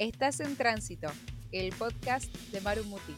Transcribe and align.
Estás 0.00 0.40
en 0.40 0.56
Tránsito, 0.56 1.08
el 1.52 1.72
podcast 1.72 2.34
de 2.50 2.60
Maru 2.60 2.82
Muti. 2.84 3.14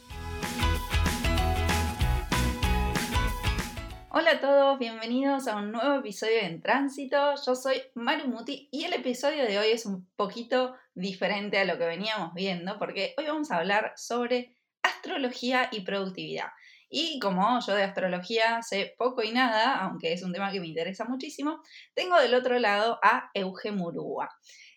Hola 4.11 4.33
a 4.33 4.41
todos, 4.41 4.79
bienvenidos 4.79 5.49
a 5.49 5.57
un 5.57 5.73
nuevo 5.73 6.01
episodio 6.01 6.41
en 6.43 6.61
Tránsito. 6.61 7.35
Yo 7.47 7.55
soy 7.55 7.81
Maru 7.95 8.29
Muti 8.29 8.69
y 8.71 8.85
el 8.85 8.93
episodio 8.93 9.45
de 9.45 9.59
hoy 9.59 9.69
es 9.69 9.87
un 9.87 10.07
poquito 10.17 10.77
diferente 10.95 11.59
a 11.59 11.65
lo 11.65 11.79
que 11.79 11.87
veníamos 11.87 12.35
viendo 12.35 12.79
porque 12.79 13.15
hoy 13.17 13.25
vamos 13.25 13.51
a 13.51 13.57
hablar 13.57 13.95
sobre 13.97 14.55
astrología 14.83 15.71
y 15.73 15.81
productividad. 15.81 16.49
Y 16.91 17.19
como 17.21 17.59
yo 17.67 17.75
de 17.75 17.85
astrología 17.85 18.63
sé 18.63 18.95
poco 18.99 19.23
y 19.23 19.33
nada, 19.33 19.77
aunque 19.81 20.13
es 20.13 20.23
un 20.23 20.35
tema 20.35 20.53
que 20.53 20.61
me 20.61 20.67
interesa 20.67 21.07
muchísimo, 21.07 21.63
tengo 21.95 22.21
del 22.21 22.35
otro 22.35 22.59
lado 22.59 22.99
a 23.03 23.31
Euge 23.33 23.73
Murúa. 23.73 24.29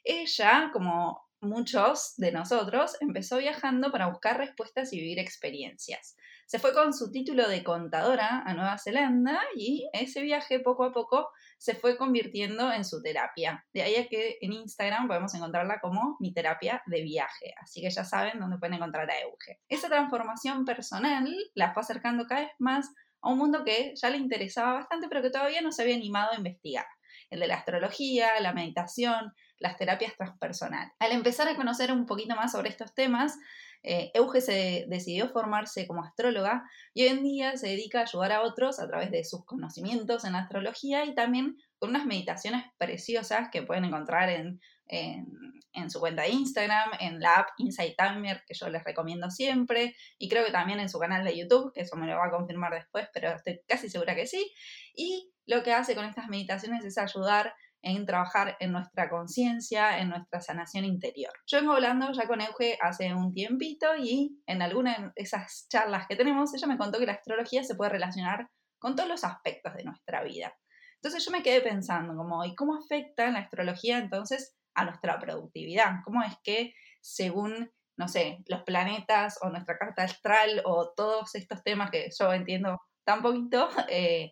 Ella, 0.05 0.70
como 0.71 1.29
muchos 1.42 2.13
de 2.18 2.32
nosotros, 2.32 2.95
empezó 3.00 3.38
viajando 3.38 3.91
para 3.91 4.08
buscar 4.08 4.38
respuestas 4.38 4.91
y 4.94 5.00
vivir 5.00 5.20
experiencias. 5.20 6.16
Se 6.46 6.58
fue 6.58 6.73
con 6.73 6.94
su 6.94 7.12
título 7.12 7.48
de 7.48 7.63
contadora 7.63 8.41
a 8.46 8.54
Nueva 8.55 8.77
Zelanda 8.80 9.40
y 9.55 9.88
ese 9.94 10.22
viaje 10.22 10.60
poco 10.60 10.84
a 10.84 10.91
poco 10.91 11.30
se 11.60 11.76
fue 11.76 11.96
convirtiendo 11.96 12.73
en 12.73 12.84
su 12.84 13.04
terapia. 13.04 13.66
De 13.72 13.84
ahí 13.84 13.96
a 13.98 14.08
que 14.08 14.40
en 14.41 14.54
Instagram 14.54 15.08
podemos 15.08 15.34
encontrarla 15.36 15.80
como 15.80 16.18
mi 16.20 16.34
terapia 16.34 16.82
de 16.88 17.04
viaje. 17.04 17.54
Así 17.62 17.82
que 17.82 17.90
ya 17.91 18.04
saben 18.04 18.40
dónde 18.40 18.58
pueden 18.58 18.76
encontrar 18.76 19.10
a 19.12 19.20
Euge. 19.21 19.60
Esa 19.70 19.90
transformación 19.90 20.66
personal 20.66 21.32
la 21.54 21.71
fue 21.74 21.82
acercando 21.82 22.26
cada 22.26 22.41
vez 22.41 22.52
más 22.58 22.90
a 23.21 23.30
un 23.30 23.38
mundo 23.38 23.63
que 23.63 23.94
ya 23.96 24.10
le 24.10 24.18
interesaba 24.18 24.74
bastante, 24.74 25.08
pero 25.08 25.21
que 25.21 25.30
todavía 25.30 25.62
no 25.62 25.71
se 25.71 25.84
había 25.84 25.96
animado 25.96 26.32
a 26.32 26.38
investigar. 26.38 26.85
El 27.30 27.41
de 27.41 27.48
la 27.48 27.55
astrología, 27.55 28.40
la 28.40 28.54
meditación, 28.54 29.34
las 29.59 29.77
terapias 29.77 30.16
transpersonales. 30.16 30.94
Al 30.99 31.12
empezar 31.12 31.48
a 31.48 31.55
conocer 31.55 31.91
un 31.91 32.05
poquito 32.05 32.36
más 32.36 32.52
sobre 32.52 32.70
estos 32.70 32.94
temas, 32.94 33.38
eh, 33.84 34.12
Euge 34.13 34.41
se 34.41 34.85
decidió 34.90 35.29
formarse 35.29 35.88
como 35.88 36.04
astróloga 36.04 36.70
y 36.93 37.04
hoy 37.04 37.10
en 37.10 37.24
día 37.24 37.55
se 37.57 37.68
dedica 37.68 37.99
a 37.99 38.04
ayudar 38.04 38.34
a 38.34 38.41
otros 38.41 38.80
a 38.80 38.87
través 38.87 39.10
de 39.12 39.24
sus 39.24 39.46
conocimientos 39.46 40.26
en 40.26 40.35
astrología 40.35 41.05
y 41.05 41.15
también 41.15 41.57
con 41.77 41.91
unas 41.91 42.05
meditaciones 42.05 42.65
preciosas 42.77 43.49
que 43.52 43.62
pueden 43.62 43.85
encontrar 43.85 44.30
en, 44.30 44.60
en, 44.90 45.90
su 45.90 45.99
cuenta 45.99 46.24
de 46.24 46.30
Instagram, 46.30 46.91
en 46.99 47.20
la 47.20 47.35
app 47.35 47.49
Insight 47.57 47.96
Timer, 47.98 48.43
que 48.46 48.54
yo 48.54 48.70
les 48.70 48.84
recomiendo 48.84 49.30
siempre, 49.30 49.96
y 50.18 50.27
creo 50.27 50.46
que 50.46 50.52
también 50.52 50.80
en 50.80 50.90
su 50.90 50.99
canal 50.99 51.24
de 51.24 51.37
YouTube, 51.37 51.71
que 51.74 51.82
eso 51.82 51.96
me 51.96 52.07
lo 52.07 52.18
va 52.18 52.27
a 52.27 52.32
confirmar 52.32 52.74
después, 52.74 53.07
pero 53.13 53.30
estoy 53.32 53.62
casi 53.65 53.90
segura 53.90 54.15
que 54.15 54.27
sí. 54.27 54.52
Y 54.93 55.32
lo 55.46 55.63
que 55.63 55.74
hace 55.74 55.96
con 55.96 56.05
estas 56.05 56.27
meditaciones 56.27 56.84
es 56.84 56.98
ayudar 56.98 57.54
en 57.82 58.05
trabajar 58.05 58.58
en 58.60 58.72
nuestra 58.72 59.10
conciencia, 59.10 59.99
en 59.99 60.10
nuestra 60.10 60.41
sanación 60.41 60.85
interior. 60.85 61.32
Yo 61.48 61.60
vengo 61.60 61.74
hablando 61.74 62.12
ya 62.12 62.27
con 62.27 62.41
Euge 62.41 62.77
hace 62.82 63.13
un 63.13 63.34
tiempito 63.34 63.96
y 63.98 64.41
en 64.46 64.62
alguna 64.62 64.97
de 64.97 65.12
esas 65.16 65.68
charlas 65.69 66.08
que 66.08 66.16
tenemos, 66.16 66.53
ella 66.53 66.68
me 66.68 66.78
contó 66.78 67.00
que 67.00 67.06
la 67.06 67.13
astrología 67.13 67.63
se 67.63 67.75
puede 67.75 67.91
relacionar 67.91 68.50
con 68.80 68.96
todos 68.96 69.09
los 69.09 69.24
aspectos 69.24 69.74
de 69.75 69.84
nuestra 69.84 70.24
vida. 70.24 70.53
Entonces 70.96 71.24
yo 71.24 71.31
me 71.31 71.44
quedé 71.44 71.62
pensando 71.62 72.16
como, 72.16 72.44
¿y 72.44 72.56
cómo 72.56 72.75
afecta 72.75 73.30
la 73.30 73.40
astrología 73.40 73.97
entonces 73.97 74.58
a 74.74 74.86
nuestra 74.86 75.18
productividad? 75.19 76.02
¿Cómo 76.03 76.22
es 76.24 76.36
que 76.44 76.74
según, 77.02 77.72
no 77.97 78.08
sé, 78.09 78.44
los 78.47 78.64
planetas 78.64 79.40
o 79.41 79.50
nuestra 79.50 79.78
carta 79.78 80.03
astral 80.03 80.62
o 80.66 80.91
todos 80.96 81.36
estos 81.36 81.64
temas 81.64 81.91
que 81.91 82.09
yo 82.18 82.34
entiendo 82.34 82.81
tan 83.06 83.22
poquito, 83.22 83.69
eh, 83.90 84.31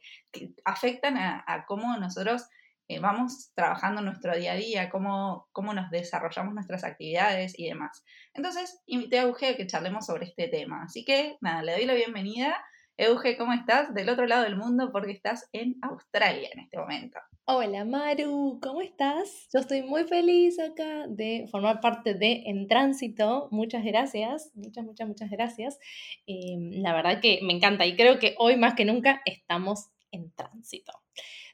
afectan 0.66 1.18
a, 1.18 1.44
a 1.48 1.66
cómo 1.66 1.96
nosotros 1.98 2.44
eh, 2.90 3.00
vamos 3.00 3.52
trabajando 3.54 4.02
nuestro 4.02 4.36
día 4.36 4.54
a 4.54 4.56
día, 4.56 4.90
cómo, 4.90 5.48
cómo 5.52 5.74
nos 5.74 5.92
desarrollamos 5.92 6.54
nuestras 6.54 6.86
actividades 6.86 7.58
y 7.60 7.68
demás. 7.68 8.06
Entonces, 8.34 8.82
invité 8.86 9.20
a 9.20 9.24
Euge 9.24 9.48
a 9.48 9.58
que 9.58 9.68
charlemos 9.68 10.06
sobre 10.06 10.26
este 10.26 10.48
tema. 10.48 10.84
Así 10.84 11.04
que, 11.04 11.38
nada, 11.42 11.64
le 11.64 11.74
doy 11.74 11.86
la 11.86 11.96
bienvenida. 11.96 12.56
Euge, 12.96 13.38
¿cómo 13.38 13.52
estás? 13.54 13.94
Del 13.94 14.10
otro 14.10 14.26
lado 14.26 14.44
del 14.44 14.56
mundo 14.56 14.90
porque 14.92 15.12
estás 15.12 15.50
en 15.52 15.76
Australia 15.82 16.50
en 16.54 16.62
este 16.62 16.78
momento. 16.78 17.20
Hola 17.46 17.86
Maru, 17.86 18.60
¿cómo 18.62 18.82
estás? 18.82 19.48
Yo 19.54 19.60
estoy 19.60 19.82
muy 19.82 20.06
feliz 20.06 20.58
acá 20.60 21.06
de 21.08 21.48
formar 21.52 21.80
parte 21.80 22.14
de 22.14 22.44
En 22.46 22.68
Tránsito. 22.68 23.50
Muchas 23.52 23.84
gracias, 23.84 24.52
muchas, 24.56 24.84
muchas, 24.86 25.08
muchas 25.08 25.30
gracias. 25.30 25.78
Em, 26.26 26.82
la 26.82 26.94
verdad 26.94 27.22
que 27.22 27.40
me 27.44 27.54
encanta 27.54 27.86
y 27.86 27.96
creo 27.96 28.18
que 28.18 28.36
hoy 28.38 28.58
más 28.58 28.74
que 28.76 28.86
nunca 28.86 29.22
estamos 29.26 29.90
en 30.12 30.32
tránsito 30.32 30.94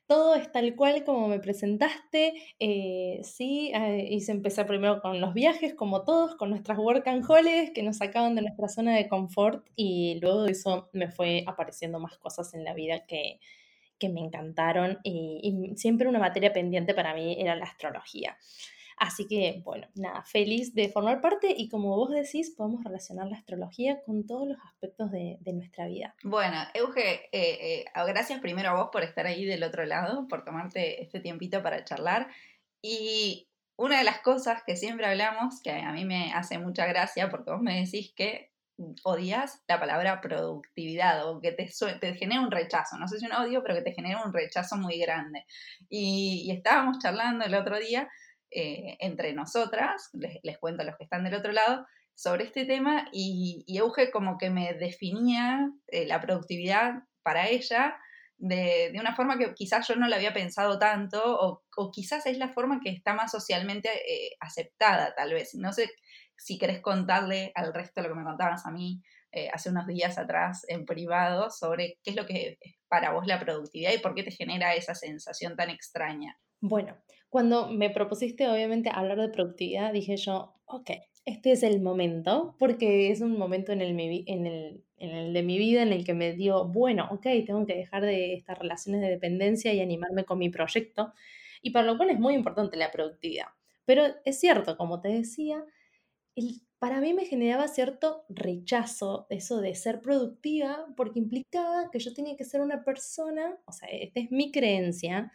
todo 0.08 0.36
es 0.36 0.52
tal 0.52 0.76
cual 0.76 1.04
como 1.04 1.28
me 1.28 1.40
presentaste, 1.40 2.34
eh, 2.60 3.22
sí, 3.24 3.72
eh, 3.74 4.08
hice 4.10 4.32
empezar 4.32 4.68
primero 4.68 5.02
con 5.02 5.22
los 5.22 5.34
viajes, 5.34 5.74
como 5.74 6.04
todos, 6.04 6.36
con 6.36 6.50
nuestras 6.50 6.78
work 6.78 7.08
and 7.08 7.24
holidays 7.28 7.72
que 7.72 7.84
nos 7.84 7.98
sacaban 7.98 8.36
de 8.36 8.42
nuestra 8.42 8.68
zona 8.68 8.96
de 8.96 9.08
confort 9.08 9.66
y 9.76 10.20
luego 10.22 10.44
de 10.44 10.52
eso 10.52 10.90
me 10.94 11.10
fue 11.10 11.44
apareciendo 11.48 12.00
más 12.00 12.18
cosas 12.18 12.54
en 12.54 12.64
la 12.64 12.74
vida 12.74 13.06
que, 13.06 13.40
que 13.98 14.10
me 14.10 14.22
encantaron 14.22 15.00
y 15.04 15.74
siempre 15.76 16.08
una 16.08 16.20
materia 16.20 16.54
pendiente 16.54 16.94
para 16.94 17.14
mí 17.14 17.36
era 17.40 17.56
la 17.56 17.66
astrología. 17.66 18.38
Así 18.98 19.28
que, 19.28 19.62
bueno, 19.64 19.88
nada, 19.96 20.24
feliz 20.24 20.74
de 20.74 20.90
formar 20.90 21.22
parte 21.22 21.54
y 21.56 21.70
como 21.70 21.96
vos 21.96 22.12
decís, 22.12 22.54
podemos 22.56 22.84
relacionar 22.84 23.28
la 23.28 23.38
astrología 23.38 24.02
con 24.06 24.26
todos 24.26 24.48
los 24.48 24.58
aspectos 24.66 25.12
de, 25.12 25.38
nuestra 25.54 25.88
vida. 25.88 26.16
Bueno, 26.24 26.58
Euge, 26.74 27.30
eh, 27.32 27.84
eh, 27.84 27.86
gracias 28.08 28.40
primero 28.40 28.70
a 28.70 28.74
vos 28.74 28.90
por 28.92 29.04
estar 29.04 29.28
ahí 29.28 29.46
del 29.46 29.64
otro 29.64 29.86
lado, 29.86 30.28
por 30.28 30.44
tomarte 30.44 31.02
este 31.02 31.20
tiempito 31.20 31.62
para 31.62 31.84
charlar. 31.84 32.28
Y 32.82 33.48
una 33.76 34.00
de 34.00 34.04
las 34.04 34.20
cosas 34.22 34.64
que 34.66 34.76
siempre 34.76 35.06
hablamos, 35.06 35.62
que 35.62 35.72
a 35.72 35.92
mí 35.92 36.06
me 36.06 36.34
hace 36.34 36.58
mucha 36.58 36.88
gracia, 36.88 37.30
porque 37.30 37.52
vos 37.52 37.62
me 37.62 37.82
decís 37.82 38.14
que 38.16 38.52
odias 39.04 39.64
la 39.68 39.80
palabra 39.80 40.22
productividad 40.22 41.30
o 41.30 41.40
que 41.40 41.52
te, 41.52 41.70
te 42.00 42.16
genera 42.16 42.42
un 42.42 42.52
rechazo, 42.52 42.98
no 42.98 43.08
sé 43.08 43.20
si 43.20 43.26
un 43.28 43.34
odio, 43.34 43.62
pero 43.62 43.76
que 43.76 43.84
te 43.84 43.94
genera 43.94 44.24
un 44.26 44.34
rechazo 44.34 44.76
muy 44.78 44.98
grande. 44.98 45.46
y 45.90 46.52
estábamos 46.52 46.98
charlando 47.00 47.46
el 47.46 47.54
otro 47.54 47.78
día 47.78 48.10
eh, 48.54 48.98
entre 49.00 49.34
nosotras, 49.34 50.10
les, 50.14 50.58
cuento 50.60 50.84
a 50.84 50.86
los 50.86 50.96
que 50.98 51.06
están 51.06 51.24
del 51.24 51.36
otro 51.36 51.52
lado, 51.52 51.86
sobre 52.16 52.44
este 52.44 52.66
tema 52.66 53.08
y, 53.12 53.66
Euge 53.68 54.12
como 54.12 54.38
que 54.38 54.50
me 54.50 54.74
definía 54.74 55.72
eh, 55.88 56.06
la 56.06 56.22
productividad 56.22 57.04
para 57.24 57.50
ella 57.50 57.98
de, 58.38 58.94
una 59.00 59.16
forma 59.16 59.38
que 59.38 59.54
quizás 59.56 59.88
yo 59.88 59.96
no 59.96 60.08
la 60.08 60.18
había 60.18 60.34
pensado 60.34 60.78
tanto 60.78 61.22
o, 61.26 61.92
quizás 61.92 62.26
es 62.28 62.38
la 62.38 62.50
forma 62.50 62.80
que 62.84 62.92
está 62.92 63.14
más 63.14 63.32
socialmente 63.32 63.90
eh, 63.90 64.36
aceptada 64.40 65.16
tal 65.16 65.34
vez. 65.34 65.56
No 65.56 65.74
sé 65.74 65.90
si 66.38 66.60
querés 66.60 66.82
contarle 66.82 67.52
al 67.56 67.74
resto 67.74 68.02
lo 68.02 68.10
que 68.10 68.16
me 68.16 68.24
contabas 68.24 68.66
a 68.66 68.72
mí 68.72 69.02
hace 69.52 69.72
unos 69.72 69.88
días 69.88 70.20
atrás 70.20 70.64
en 70.68 70.86
privado 70.86 71.50
sobre 71.50 71.98
qué 72.04 72.12
es 72.12 72.16
lo 72.16 72.28
que 72.28 72.60
es 72.62 72.76
para 72.88 73.10
vos 73.10 73.26
la 73.26 73.40
productividad 73.40 73.92
y 73.92 73.98
por 73.98 74.14
qué 74.14 74.22
te 74.22 74.30
genera 74.30 74.76
esa 74.76 74.94
sensación 74.94 75.56
tan 75.56 75.72
extraña. 75.72 76.38
Bueno, 76.62 76.96
cuando 77.34 77.68
me 77.68 77.90
propusiste 77.90 78.48
obviamente 78.48 78.92
hablar 78.94 79.20
de 79.20 79.28
productividad, 79.28 79.92
dije 79.92 80.18
yo, 80.18 80.54
ok, 80.66 80.92
este 81.26 81.54
es 81.54 81.64
el 81.64 81.82
momento, 81.82 82.56
porque 82.60 83.10
es 83.10 83.22
un 83.22 83.40
momento 83.40 83.72
en 83.72 83.82
el, 83.82 84.00
en 84.00 84.46
el, 84.46 84.84
en 84.98 85.10
el 85.10 85.34
de 85.34 85.42
mi 85.42 85.58
vida 85.58 85.82
en 85.82 85.92
el 85.94 86.06
que 86.06 86.14
me 86.14 86.34
dio, 86.34 86.66
bueno, 86.66 87.08
ok, 87.10 87.24
tengo 87.44 87.66
que 87.66 87.74
dejar 87.74 88.04
de 88.06 88.36
estas 88.36 88.60
relaciones 88.60 89.02
de 89.02 89.10
dependencia 89.10 89.74
y 89.74 89.80
animarme 89.80 90.26
con 90.26 90.38
mi 90.38 90.52
proyecto, 90.52 91.12
y 91.64 91.72
para 91.72 91.88
lo 91.88 91.98
cual 91.98 92.12
es 92.12 92.20
muy 92.20 92.36
importante 92.36 92.78
la 92.78 92.92
productividad. 92.92 93.48
Pero 93.84 94.04
es 94.26 94.40
cierto, 94.40 94.78
como 94.78 95.02
te 95.02 95.08
decía, 95.08 95.66
el, 96.36 96.62
para 96.78 97.02
mí 97.02 97.16
me 97.16 97.26
generaba 97.26 97.68
cierto 97.68 98.26
rechazo 98.30 99.26
eso 99.32 99.60
de 99.60 99.74
ser 99.74 100.02
productiva, 100.02 100.86
porque 100.96 101.18
implicaba 101.18 101.90
que 101.90 101.98
yo 101.98 102.14
tenía 102.14 102.36
que 102.36 102.46
ser 102.46 102.62
una 102.62 102.84
persona, 102.84 103.58
o 103.66 103.72
sea, 103.72 103.90
esta 103.90 104.20
es 104.20 104.30
mi 104.30 104.52
creencia, 104.52 105.32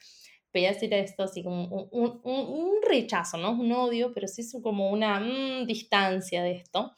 voy 0.53 0.67
a 0.67 0.73
decir 0.73 0.93
esto 0.95 1.25
así 1.25 1.43
como 1.43 1.65
un, 1.65 2.21
un, 2.25 2.83
rechazo, 2.83 3.37
¿no? 3.37 3.53
Un 3.53 3.71
odio, 3.73 4.13
pero 4.15 4.27
sí 4.29 4.43
es 4.43 4.57
como 4.63 4.91
una 4.91 5.21
mm, 5.21 5.67
distancia 5.67 6.43
de 6.43 6.53
esto, 6.53 6.93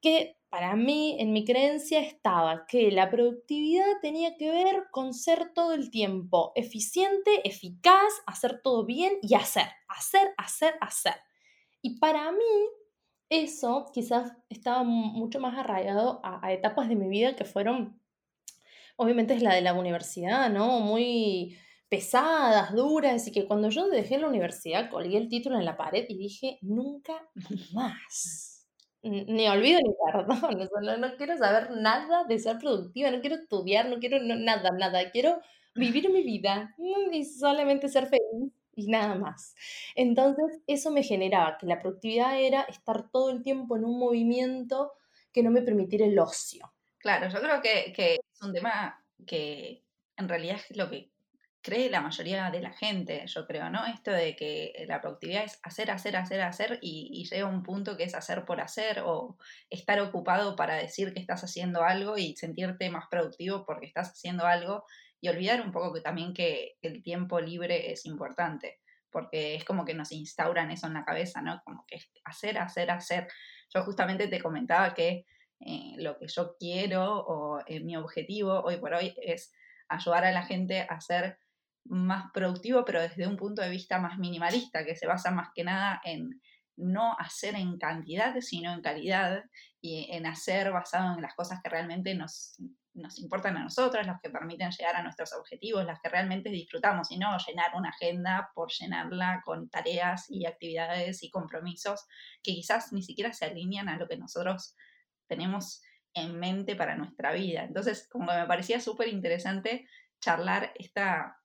que 0.00 0.36
para 0.54 0.76
mí, 0.76 1.16
en 1.18 1.32
mi 1.32 1.44
creencia, 1.44 1.98
estaba 1.98 2.64
que 2.68 2.92
la 2.92 3.10
productividad 3.10 3.86
tenía 4.00 4.36
que 4.36 4.52
ver 4.52 4.84
con 4.92 5.12
ser 5.12 5.52
todo 5.52 5.72
el 5.72 5.90
tiempo 5.90 6.52
eficiente, 6.54 7.40
eficaz, 7.42 8.12
hacer 8.24 8.60
todo 8.62 8.84
bien 8.84 9.14
y 9.20 9.34
hacer, 9.34 9.66
hacer, 9.88 10.32
hacer, 10.36 10.74
hacer. 10.80 11.14
Y 11.82 11.98
para 11.98 12.30
mí, 12.30 12.68
eso 13.28 13.90
quizás 13.92 14.32
estaba 14.48 14.84
mucho 14.84 15.40
más 15.40 15.58
arraigado 15.58 16.20
a 16.22 16.52
etapas 16.52 16.88
de 16.88 16.94
mi 16.94 17.08
vida 17.08 17.34
que 17.34 17.44
fueron, 17.44 18.00
obviamente 18.94 19.34
es 19.34 19.42
la 19.42 19.54
de 19.54 19.62
la 19.62 19.74
universidad, 19.74 20.50
¿no? 20.50 20.78
Muy 20.78 21.58
pesadas, 21.94 22.74
duras, 22.74 23.28
y 23.28 23.30
que 23.30 23.46
cuando 23.46 23.68
yo 23.68 23.88
dejé 23.88 24.18
la 24.18 24.26
universidad 24.26 24.90
colgué 24.90 25.16
el 25.16 25.28
título 25.28 25.58
en 25.58 25.64
la 25.64 25.76
pared 25.76 26.04
y 26.08 26.18
dije, 26.18 26.58
nunca 26.60 27.14
más. 27.72 28.66
Ni 29.02 29.46
olvido 29.46 29.78
ni 29.80 29.92
perdón, 30.04 30.40
no, 30.82 30.96
no, 30.96 31.16
quiero 31.16 31.36
saber 31.36 31.70
nada 31.70 32.24
de 32.24 32.38
ser 32.40 32.58
productiva, 32.58 33.12
no 33.12 33.20
quiero 33.20 33.36
estudiar, 33.36 33.88
no 33.88 34.00
quiero 34.00 34.18
nada, 34.20 34.70
nada, 34.76 35.10
quiero 35.12 35.40
vivir 35.76 36.10
mi 36.10 36.24
vida 36.24 36.74
mm, 36.78 37.12
y 37.12 37.24
solamente 37.24 37.88
ser 37.88 38.06
feliz 38.06 38.52
y 38.74 38.88
nada 38.88 39.14
más. 39.14 39.54
Entonces, 39.94 40.62
eso 40.66 40.90
me 40.90 41.04
generaba 41.04 41.58
que 41.58 41.66
la 41.66 41.78
productividad 41.78 42.40
era 42.40 42.62
estar 42.62 43.08
todo 43.12 43.30
el 43.30 43.42
tiempo 43.42 43.76
en 43.76 43.84
un 43.84 44.00
movimiento 44.00 44.94
que 45.32 45.44
no 45.44 45.52
me 45.52 45.62
permitiera 45.62 46.06
el 46.06 46.18
ocio. 46.18 46.72
Claro, 46.98 47.28
yo 47.28 47.40
creo 47.40 47.60
que, 47.62 47.92
que 47.92 48.14
es 48.14 48.42
un 48.42 48.52
tema 48.52 49.00
que 49.24 49.84
en 50.16 50.28
realidad 50.28 50.56
es 50.68 50.76
lo 50.76 50.90
que 50.90 51.13
cree 51.64 51.88
la 51.88 52.02
mayoría 52.02 52.50
de 52.50 52.60
la 52.60 52.72
gente, 52.74 53.24
yo 53.26 53.46
creo, 53.46 53.70
¿no? 53.70 53.86
Esto 53.86 54.10
de 54.10 54.36
que 54.36 54.84
la 54.86 55.00
productividad 55.00 55.44
es 55.44 55.58
hacer, 55.62 55.90
hacer, 55.90 56.14
hacer, 56.14 56.42
hacer 56.42 56.78
y, 56.82 57.24
llega 57.24 57.46
un 57.46 57.62
punto 57.62 57.96
que 57.96 58.04
es 58.04 58.14
hacer 58.14 58.44
por 58.44 58.60
hacer 58.60 59.00
o 59.02 59.38
estar 59.70 59.98
ocupado 60.00 60.56
para 60.56 60.76
decir 60.76 61.14
que 61.14 61.20
estás 61.20 61.42
haciendo 61.42 61.82
algo 61.82 62.18
y 62.18 62.36
sentirte 62.36 62.90
más 62.90 63.06
productivo 63.10 63.64
porque 63.64 63.86
estás 63.86 64.10
haciendo 64.10 64.44
algo 64.44 64.84
y 65.22 65.30
olvidar 65.30 65.62
un 65.62 65.72
poco 65.72 65.94
que 65.94 66.02
también 66.02 66.34
que 66.34 66.76
el 66.82 67.02
tiempo 67.02 67.40
libre 67.40 67.90
es 67.90 68.04
importante, 68.04 68.80
porque 69.10 69.54
es 69.54 69.64
como 69.64 69.86
que 69.86 69.94
nos 69.94 70.12
instauran 70.12 70.70
eso 70.70 70.86
en 70.86 70.94
la 70.94 71.04
cabeza, 71.06 71.40
¿no? 71.40 71.62
Como 71.64 71.86
que 71.86 71.98
hacer, 72.24 72.58
hacer, 72.58 72.90
hacer. 72.90 73.26
Yo 73.74 73.82
justamente 73.84 74.28
te 74.28 74.38
comentaba 74.38 74.92
que 74.92 75.24
eh, 75.60 75.94
lo 75.96 76.18
que 76.18 76.28
yo 76.28 76.56
quiero 76.58 77.24
o 77.26 77.60
eh, 77.66 77.80
mi 77.80 77.96
objetivo 77.96 78.60
hoy 78.60 78.76
por 78.76 78.92
hoy 78.92 79.14
es 79.22 79.50
ayudar 79.88 80.26
a 80.26 80.32
la 80.32 80.44
gente 80.44 80.82
a 80.82 81.00
ser 81.00 81.38
más 81.84 82.30
productivo, 82.32 82.84
pero 82.84 83.00
desde 83.00 83.26
un 83.26 83.36
punto 83.36 83.62
de 83.62 83.70
vista 83.70 83.98
más 83.98 84.18
minimalista, 84.18 84.84
que 84.84 84.96
se 84.96 85.06
basa 85.06 85.30
más 85.30 85.48
que 85.54 85.64
nada 85.64 86.00
en 86.04 86.40
no 86.76 87.16
hacer 87.18 87.54
en 87.54 87.78
cantidad, 87.78 88.34
sino 88.40 88.72
en 88.72 88.80
calidad 88.80 89.44
y 89.80 90.08
en 90.10 90.26
hacer 90.26 90.72
basado 90.72 91.14
en 91.14 91.22
las 91.22 91.34
cosas 91.34 91.60
que 91.62 91.68
realmente 91.68 92.14
nos, 92.14 92.56
nos 92.94 93.18
importan 93.18 93.56
a 93.56 93.62
nosotros, 93.64 94.06
las 94.06 94.20
que 94.20 94.30
permiten 94.30 94.70
llegar 94.70 94.96
a 94.96 95.02
nuestros 95.02 95.32
objetivos, 95.32 95.84
las 95.84 96.00
que 96.00 96.08
realmente 96.08 96.48
disfrutamos 96.50 97.10
y 97.10 97.18
no 97.18 97.36
llenar 97.38 97.72
una 97.74 97.90
agenda 97.90 98.50
por 98.54 98.70
llenarla 98.72 99.42
con 99.44 99.68
tareas 99.68 100.26
y 100.30 100.46
actividades 100.46 101.22
y 101.22 101.30
compromisos 101.30 102.06
que 102.42 102.52
quizás 102.52 102.92
ni 102.92 103.02
siquiera 103.02 103.32
se 103.32 103.46
alinean 103.46 103.88
a 103.88 103.96
lo 103.96 104.08
que 104.08 104.16
nosotros 104.16 104.76
tenemos 105.26 105.82
en 106.14 106.38
mente 106.38 106.76
para 106.76 106.96
nuestra 106.96 107.32
vida. 107.32 107.64
Entonces, 107.64 108.08
como 108.08 108.26
me 108.26 108.46
parecía 108.46 108.80
súper 108.80 109.08
interesante 109.08 109.88
charlar 110.20 110.72
esta, 110.76 111.36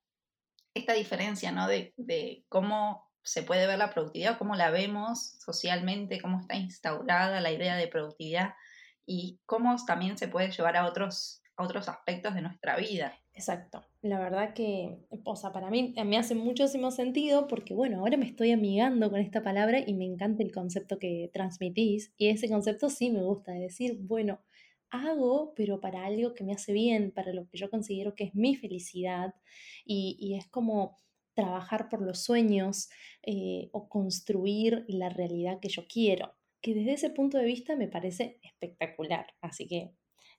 diferencia, 0.94 1.52
¿no? 1.52 1.68
De, 1.68 1.94
de, 1.98 2.46
cómo 2.50 3.08
se 3.24 3.44
puede 3.44 3.68
ver 3.68 3.78
la 3.78 3.94
productividad, 3.94 4.38
cómo 4.38 4.56
la 4.56 4.72
vemos 4.72 5.36
socialmente, 5.40 6.22
cómo 6.22 6.40
está 6.40 6.56
instaurada 6.56 7.42
la 7.42 7.52
idea 7.52 7.76
de 7.76 7.88
productividad 7.88 8.54
y 9.06 9.40
cómo 9.46 9.76
también 9.86 10.18
se 10.18 10.28
puede 10.28 10.52
llevar 10.52 10.78
a 10.78 10.86
otros, 10.86 11.42
a 11.58 11.64
otros 11.64 11.90
aspectos 11.90 12.34
de 12.36 12.42
nuestra 12.42 12.76
vida. 12.78 13.14
Exacto. 13.34 13.84
La 14.02 14.20
verdad 14.20 14.54
que, 14.54 14.98
o 15.24 15.36
sea, 15.36 15.52
para 15.52 15.70
mí 15.70 15.94
me 16.06 16.18
hace 16.18 16.36
muchísimo 16.36 16.92
sentido 16.92 17.48
porque, 17.48 17.74
bueno, 17.74 18.00
ahora 18.00 18.18
me 18.18 18.26
estoy 18.26 18.52
amigando 18.52 19.10
con 19.10 19.20
esta 19.20 19.42
palabra 19.42 19.80
y 19.86 19.94
me 19.94 20.06
encanta 20.06 20.44
el 20.44 20.52
concepto 20.52 21.00
que 21.00 21.30
transmitís 21.34 22.14
y 22.18 22.30
ese 22.30 22.50
concepto 22.50 22.90
sí 22.90 23.10
me 23.10 23.22
gusta, 23.22 23.54
de 23.54 23.62
decir, 23.62 23.98
bueno, 24.02 24.42
hago, 24.92 25.54
pero 25.56 25.80
para 25.80 26.06
algo 26.06 26.34
que 26.34 26.44
me 26.44 26.54
hace 26.54 26.74
bien, 26.74 27.12
para 27.12 27.34
lo 27.34 27.48
que 27.48 27.58
yo 27.58 27.70
considero 27.70 28.16
que 28.16 28.26
es 28.26 28.36
mi 28.36 28.56
felicidad 28.56 29.34
y, 29.86 30.36
es 30.38 30.48
como 30.48 30.98
trabajar 31.34 31.90
por 31.90 32.02
los 32.02 32.24
sueños 32.24 32.90
eh, 33.24 33.70
o 33.72 33.88
construir 33.90 34.86
la 34.88 35.10
realidad 35.10 35.60
que 35.60 35.70
yo 35.70 35.86
quiero, 35.88 36.36
que 36.62 36.74
desde 36.74 36.94
ese 36.94 37.10
punto 37.10 37.38
de 37.38 37.46
vista 37.46 37.76
me 37.76 37.88
parece 37.88 38.40
espectacular. 38.44 39.28
Así 39.42 39.68
que, 39.68 39.92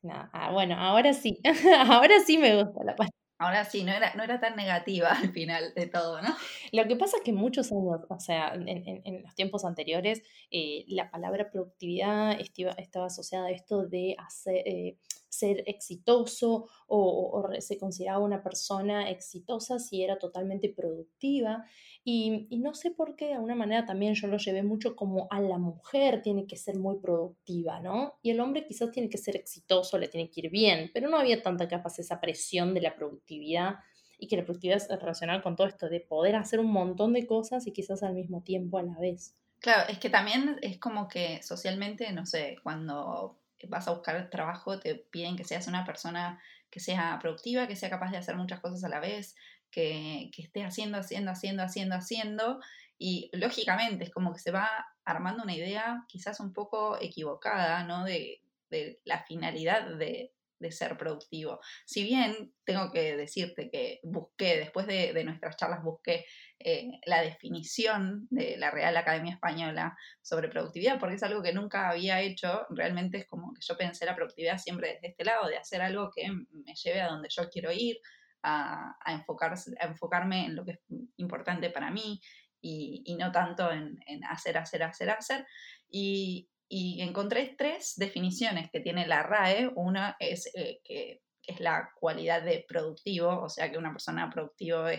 nada, 0.02 0.30
ah, 0.32 0.52
bueno, 0.52 0.76
ahora 0.76 1.14
sí, 1.14 1.38
ahora 1.86 2.20
sí 2.26 2.38
me 2.38 2.62
gusta 2.62 2.84
la. 2.84 2.96
Ahora 3.40 3.64
sí, 3.64 3.84
no 3.84 3.92
era, 3.92 4.14
no 4.16 4.22
era 4.22 4.38
tan 4.38 4.54
negativa 4.54 5.08
al 5.22 5.32
final 5.32 5.72
de 5.74 5.86
todo, 5.86 6.20
¿no? 6.20 6.28
Lo 6.72 6.86
que 6.86 6.94
pasa 6.94 7.16
es 7.16 7.22
que 7.22 7.32
muchos 7.32 7.72
años, 7.72 8.02
o 8.10 8.20
sea, 8.20 8.52
en, 8.54 9.22
los 9.22 9.34
tiempos 9.34 9.64
anteriores, 9.64 10.22
eh, 10.50 10.84
la 10.88 11.10
palabra 11.10 11.50
productividad 11.50 12.38
estaba, 12.38 13.06
asociada 13.06 13.46
a 13.46 13.50
esto 13.50 13.86
de 13.86 14.14
hacer, 14.18 14.62
eh, 14.66 14.98
ser 15.30 15.62
exitoso 15.66 16.68
o, 16.88 17.48
se 17.60 17.78
consideraba 17.78 18.18
una 18.18 18.42
persona 18.42 19.08
exitosa 19.08 19.78
si 19.78 20.02
era 20.02 20.18
totalmente 20.18 20.68
productiva. 20.68 21.64
Y, 22.04 22.48
no 22.58 22.74
sé 22.74 22.90
por 22.90 23.14
qué, 23.14 23.26
de 23.26 23.34
alguna 23.34 23.54
manera 23.54 23.86
también 23.86 24.14
yo 24.14 24.26
lo 24.26 24.38
llevé 24.38 24.62
mucho 24.62 24.96
como 24.96 25.28
a 25.30 25.40
la 25.40 25.58
mujer 25.58 26.20
tiene 26.22 26.46
que 26.46 26.56
ser 26.56 26.76
muy 26.76 26.98
productiva, 26.98 27.80
¿no? 27.80 28.14
Y 28.22 28.30
el 28.30 28.40
hombre 28.40 28.66
quizás 28.66 28.90
tiene 28.90 29.08
que 29.08 29.18
ser 29.18 29.36
exitoso, 29.36 29.98
le 29.98 30.08
tiene 30.08 30.30
que 30.30 30.40
ir 30.40 30.50
bien, 30.50 30.90
pero 30.92 31.08
no 31.08 31.18
había 31.18 31.42
tanta 31.42 31.68
capaz 31.68 31.98
esa 31.98 32.20
presión 32.20 32.74
de 32.74 32.80
la 32.80 32.96
productividad 32.96 33.76
y 34.18 34.26
que 34.26 34.36
la 34.36 34.44
productividad 34.44 34.78
es 34.78 34.88
relacionada 34.88 35.42
con 35.42 35.56
todo 35.56 35.66
esto 35.66 35.88
de 35.88 36.00
poder 36.00 36.36
hacer 36.36 36.58
un 36.58 36.72
montón 36.72 37.12
de 37.12 37.26
cosas 37.26 37.66
y 37.66 37.72
quizás 37.72 38.02
al 38.02 38.14
mismo 38.14 38.42
tiempo 38.42 38.78
a 38.78 38.82
la 38.82 38.98
vez. 38.98 39.36
Claro, 39.60 39.90
es 39.90 39.98
que 39.98 40.08
también 40.08 40.58
es 40.62 40.78
como 40.78 41.06
que 41.06 41.42
socialmente, 41.42 42.10
no 42.12 42.24
sé, 42.24 42.56
cuando 42.62 43.39
vas 43.68 43.88
a 43.88 43.92
buscar 43.92 44.30
trabajo, 44.30 44.78
te 44.78 44.94
piden 44.94 45.36
que 45.36 45.44
seas 45.44 45.66
una 45.66 45.84
persona 45.84 46.40
que 46.70 46.80
sea 46.80 47.18
productiva, 47.20 47.66
que 47.66 47.76
sea 47.76 47.90
capaz 47.90 48.10
de 48.10 48.18
hacer 48.18 48.36
muchas 48.36 48.60
cosas 48.60 48.84
a 48.84 48.88
la 48.88 49.00
vez, 49.00 49.34
que, 49.70 50.30
que 50.34 50.42
esté 50.42 50.64
haciendo, 50.64 50.98
haciendo, 50.98 51.30
haciendo, 51.30 51.62
haciendo, 51.62 51.96
haciendo. 51.96 52.60
Y 52.98 53.30
lógicamente 53.32 54.04
es 54.04 54.10
como 54.10 54.32
que 54.32 54.40
se 54.40 54.50
va 54.50 54.68
armando 55.04 55.42
una 55.42 55.54
idea 55.54 56.04
quizás 56.08 56.40
un 56.40 56.52
poco 56.52 57.00
equivocada, 57.00 57.84
¿no? 57.84 58.04
De, 58.04 58.42
de 58.70 59.00
la 59.04 59.24
finalidad 59.24 59.96
de, 59.96 60.32
de 60.60 60.70
ser 60.70 60.96
productivo. 60.96 61.60
Si 61.84 62.04
bien 62.04 62.54
tengo 62.64 62.92
que 62.92 63.16
decirte 63.16 63.70
que 63.70 63.98
busqué, 64.04 64.58
después 64.58 64.86
de, 64.86 65.24
nuestras 65.24 65.56
charlas, 65.56 65.82
busqué 65.82 66.26
eh, 66.62 67.00
la 67.06 67.22
definición 67.22 68.28
de 68.30 68.56
la 68.58 68.70
Real 68.70 68.94
Academia 68.96 69.32
Española 69.32 69.96
sobre 70.20 70.50
productividad, 70.50 71.00
porque 71.00 71.14
es 71.16 71.22
algo 71.22 71.42
que 71.42 71.54
nunca 71.54 71.88
había 71.88 72.20
hecho. 72.20 72.66
Realmente 72.68 73.18
es 73.18 73.26
como 73.26 73.54
que 73.54 73.62
yo 73.62 73.78
pensé 73.78 74.04
la 74.04 74.14
productividad 74.14 74.58
siempre 74.58 74.94
desde 74.94 75.08
este 75.08 75.24
lado, 75.24 75.48
de 75.48 75.56
hacer 75.56 75.80
algo 75.80 76.10
que 76.14 76.28
me 76.30 76.74
lleve 76.74 77.00
a 77.00 77.08
donde 77.08 77.30
yo 77.30 77.48
quiero 77.48 77.72
ir, 77.72 77.96
a, 78.42 78.96
a 79.04 79.12
enfocarme 79.12 80.46
en 80.46 80.56
lo 80.56 80.64
que 80.64 80.72
es 80.72 80.80
importante 81.16 81.70
para 81.70 81.90
mí 81.90 82.20
y, 82.60 83.16
no 83.18 83.32
tanto 83.32 83.70
en, 83.72 83.98
hacer, 84.28 84.58
hacer, 84.58 84.82
hacer, 84.82 85.10
hacer. 85.10 85.46
Y, 85.88 86.50
y 86.68 87.00
encontré 87.00 87.54
tres 87.56 87.94
definiciones 87.96 88.70
que 88.70 88.80
tiene 88.80 89.06
la 89.06 89.22
RAE. 89.22 89.70
Una 89.74 90.16
es 90.18 90.50
eh, 90.54 90.80
que 90.84 91.22
es 91.50 91.60
la 91.60 91.90
cualidad 91.98 92.42
de 92.42 92.64
productivo, 92.66 93.40
o 93.42 93.48
sea 93.48 93.70
que 93.70 93.78
una 93.78 93.92
persona 93.92 94.30
productiva 94.30 94.92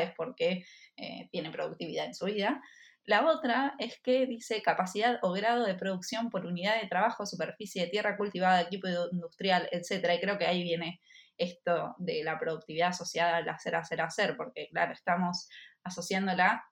es 0.00 0.14
porque 0.16 0.64
eh, 0.96 1.28
tiene 1.30 1.50
productividad 1.50 2.06
en 2.06 2.14
su 2.14 2.26
vida. 2.26 2.62
La 3.06 3.26
otra 3.26 3.74
es 3.78 4.00
que 4.00 4.26
dice 4.26 4.62
capacidad 4.62 5.18
o 5.22 5.32
grado 5.32 5.66
de 5.66 5.74
producción 5.74 6.30
por 6.30 6.46
unidad 6.46 6.80
de 6.80 6.88
trabajo, 6.88 7.26
superficie 7.26 7.84
de 7.84 7.90
tierra 7.90 8.16
cultivada, 8.16 8.62
equipo 8.62 8.88
industrial, 9.12 9.68
etc. 9.72 10.12
Y 10.14 10.20
creo 10.20 10.38
que 10.38 10.46
ahí 10.46 10.62
viene 10.62 11.00
esto 11.36 11.94
de 11.98 12.24
la 12.24 12.38
productividad 12.38 12.88
asociada 12.88 13.38
al 13.38 13.48
hacer, 13.48 13.74
hacer, 13.74 14.00
hacer, 14.00 14.36
porque 14.36 14.68
claro, 14.70 14.92
estamos 14.92 15.48
asociándola 15.82 16.64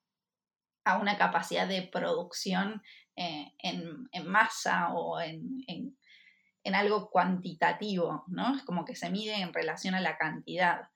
a 0.85 0.99
una 0.99 1.19
capacidad 1.19 1.69
de 1.69 1.83
producción 1.83 2.83
eh, 3.14 3.52
en, 3.59 4.09
masa 4.25 4.95
o 4.95 5.21
en, 5.21 5.97
algo 6.75 7.11
cuantitativo, 7.11 8.25
¿no? 8.28 8.57
Es 8.57 8.62
como 8.62 8.85
que 8.85 8.95
se 8.95 9.11
mide 9.11 9.40
en 9.40 9.52
relación 9.52 9.95
a 9.95 10.00
la 10.00 10.16
cantidad. 10.16 10.88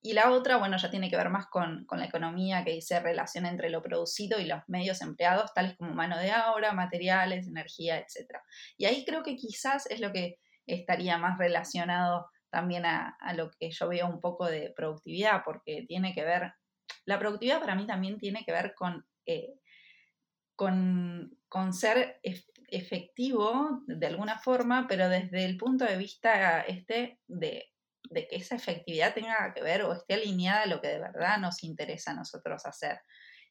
Y 0.00 0.14
la 0.14 0.32
otra, 0.32 0.56
bueno, 0.56 0.76
ya 0.76 0.90
tiene 0.90 1.08
que 1.08 1.16
ver 1.16 1.30
más 1.30 1.46
con, 1.46 1.86
la 1.88 2.04
economía 2.04 2.64
que 2.64 2.72
dice 2.72 2.98
relación 2.98 3.46
entre 3.46 3.70
lo 3.70 3.82
producido 3.82 4.40
y 4.40 4.46
los 4.46 4.60
medios 4.66 5.00
empleados, 5.00 5.54
tales 5.54 5.76
como 5.76 5.94
mano 5.94 6.18
de 6.18 6.32
obra, 6.52 6.72
materiales, 6.72 7.46
energía, 7.46 7.98
etc. 7.98 8.38
Y 8.76 8.86
ahí 8.86 9.04
creo 9.04 9.22
que 9.22 9.36
quizás 9.36 9.86
es 9.86 10.00
lo 10.00 10.12
que 10.12 10.40
estaría 10.66 11.18
más 11.18 11.38
relacionado 11.38 12.28
también 12.50 12.84
a, 12.84 13.16
lo 13.34 13.50
que 13.50 13.70
yo 13.70 13.88
veo 13.88 14.08
un 14.08 14.20
poco 14.20 14.46
de 14.46 14.72
productividad, 14.76 15.42
porque 15.44 15.84
tiene 15.86 16.12
que 16.12 16.24
ver, 16.24 16.52
la 17.06 17.18
productividad 17.18 17.60
para 17.60 17.74
mí 17.74 17.86
también 17.86 18.18
tiene 18.18 18.44
que 18.44 18.52
ver 18.52 18.74
con 18.74 19.06
eh, 19.24 19.54
con, 21.48 21.72
ser 21.72 22.20
efectivo 22.72 23.82
de 23.86 24.06
alguna 24.06 24.38
forma, 24.38 24.86
pero 24.88 25.08
desde 25.08 25.44
el 25.44 25.56
punto 25.56 25.84
de 25.84 25.96
vista 25.96 26.60
este 26.62 27.18
de, 27.26 27.70
que 28.12 28.28
esa 28.30 28.56
efectividad 28.56 29.14
tenga 29.14 29.52
que 29.54 29.62
ver 29.62 29.82
o 29.82 29.92
esté 29.92 30.14
alineada 30.14 30.62
a 30.62 30.66
lo 30.66 30.80
que 30.80 30.88
de 30.88 31.00
verdad 31.00 31.38
nos 31.38 31.62
interesa 31.62 32.10
a 32.12 32.14
nosotros 32.14 32.64
hacer 32.66 33.00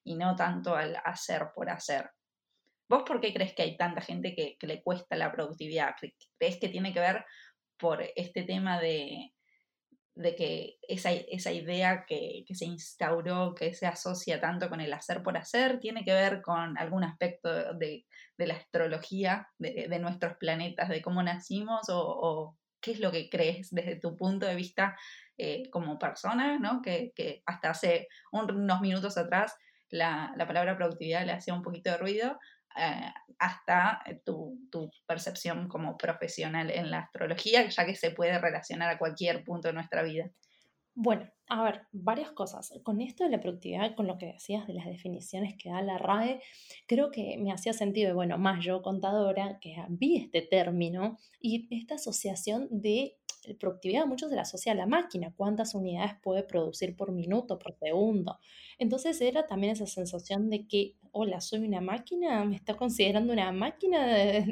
y 0.03 0.15
no 0.15 0.35
tanto 0.35 0.75
al 0.75 0.97
hacer 1.05 1.47
por 1.55 1.69
hacer. 1.69 2.09
¿Vos 2.89 3.03
por 3.03 3.21
qué 3.21 3.33
crees 3.33 3.53
que 3.53 3.63
hay 3.63 3.77
tanta 3.77 4.01
gente 4.01 4.35
que 4.35 4.57
le 4.67 4.83
cuesta 4.83 5.15
la 5.15 5.31
productividad? 5.31 5.95
¿Crees 6.37 6.57
que 6.57 6.67
tiene 6.67 6.93
que 6.93 6.99
ver 6.99 7.25
por 7.77 8.03
este 8.15 8.43
tema 8.43 8.81
de, 8.81 9.31
de 10.15 10.35
que 10.35 10.77
esa, 10.87 11.11
esa 11.11 11.51
idea 11.51 12.05
que, 12.05 12.43
se 12.53 12.65
instauró, 12.65 13.55
que 13.55 13.73
se 13.73 13.87
asocia 13.87 14.41
tanto 14.41 14.69
con 14.69 14.81
el 14.81 14.91
hacer 14.93 15.23
por 15.23 15.37
hacer, 15.37 15.79
tiene 15.79 16.03
que 16.03 16.13
ver 16.13 16.41
con 16.41 16.77
algún 16.77 17.03
aspecto 17.03 17.73
de, 17.73 18.05
la 18.37 18.55
astrología 18.55 19.47
de, 19.57 19.99
nuestros 19.99 20.35
planetas, 20.37 20.89
de 20.89 21.01
cómo 21.01 21.23
nacimos, 21.23 21.81
o, 21.89 22.57
qué 22.81 22.91
es 22.91 22.99
lo 22.99 23.11
que 23.11 23.29
crees 23.29 23.69
desde 23.69 23.95
tu 23.95 24.15
punto 24.15 24.47
de 24.47 24.55
vista 24.55 24.97
eh, 25.37 25.69
como 25.69 25.99
persona, 25.99 26.57
¿no? 26.57 26.81
Que, 26.81 27.13
hasta 27.45 27.69
hace 27.69 28.07
unos 28.31 28.81
minutos 28.81 29.17
atrás 29.17 29.55
la, 29.91 30.33
palabra 30.47 30.75
productividad 30.75 31.25
le 31.25 31.33
hacía 31.33 31.53
un 31.53 31.61
poquito 31.61 31.91
de 31.91 31.97
ruido, 31.97 32.39
eh, 32.77 33.11
hasta 33.39 34.03
tu, 34.25 34.59
tu, 34.71 34.89
percepción 35.05 35.67
como 35.67 35.97
profesional 35.97 36.69
en 36.69 36.91
la 36.91 36.99
astrología, 36.99 37.67
ya 37.67 37.85
que 37.85 37.95
se 37.95 38.11
puede 38.11 38.37
relacionar 38.37 38.89
a 38.89 38.97
cualquier 38.97 39.43
punto 39.43 39.67
de 39.67 39.73
nuestra 39.73 40.03
vida. 40.03 40.31
Bueno, 40.93 41.29
a 41.47 41.63
ver, 41.63 41.81
varias 41.93 42.31
cosas. 42.31 42.73
Con 42.83 43.01
esto 43.01 43.23
de 43.23 43.29
la 43.29 43.39
productividad, 43.39 43.95
con 43.95 44.07
lo 44.07 44.17
que 44.17 44.33
decías 44.33 44.67
de 44.67 44.73
las 44.73 44.85
definiciones 44.85 45.55
que 45.57 45.69
da 45.69 45.81
la 45.81 45.97
RAE, 45.97 46.41
creo 46.85 47.11
que 47.11 47.37
me 47.39 47.53
hacía 47.53 47.71
sentido, 47.71 48.13
bueno, 48.13 48.37
más 48.37 48.63
yo 48.63 48.81
contadora, 48.81 49.57
que 49.61 49.75
vi 49.89 50.17
este 50.17 50.41
término 50.41 51.17
y 51.39 51.73
esta 51.75 51.95
asociación 51.95 52.67
de 52.71 53.17
productividad 53.59 54.05
muchos 54.05 54.29
se 54.29 54.35
la 54.35 54.43
asocia 54.43 54.71
a 54.71 54.75
la 54.75 54.85
máquina, 54.85 55.33
cuántas 55.35 55.75
unidades 55.75 56.13
puede 56.21 56.43
producir 56.43 56.95
por 56.95 57.11
minuto, 57.11 57.57
por 57.59 57.75
segundo. 57.77 58.39
Entonces 58.77 59.19
era 59.21 59.45
también 59.45 59.73
esa 59.73 59.87
sensación 59.87 60.49
de 60.49 60.67
que, 60.67 60.95
hola, 61.11 61.41
soy 61.41 61.59
una 61.59 61.81
máquina, 61.81 62.45
me 62.45 62.55
está 62.55 62.75
considerando 62.75 63.33
una 63.33 63.51
máquina 63.51 64.07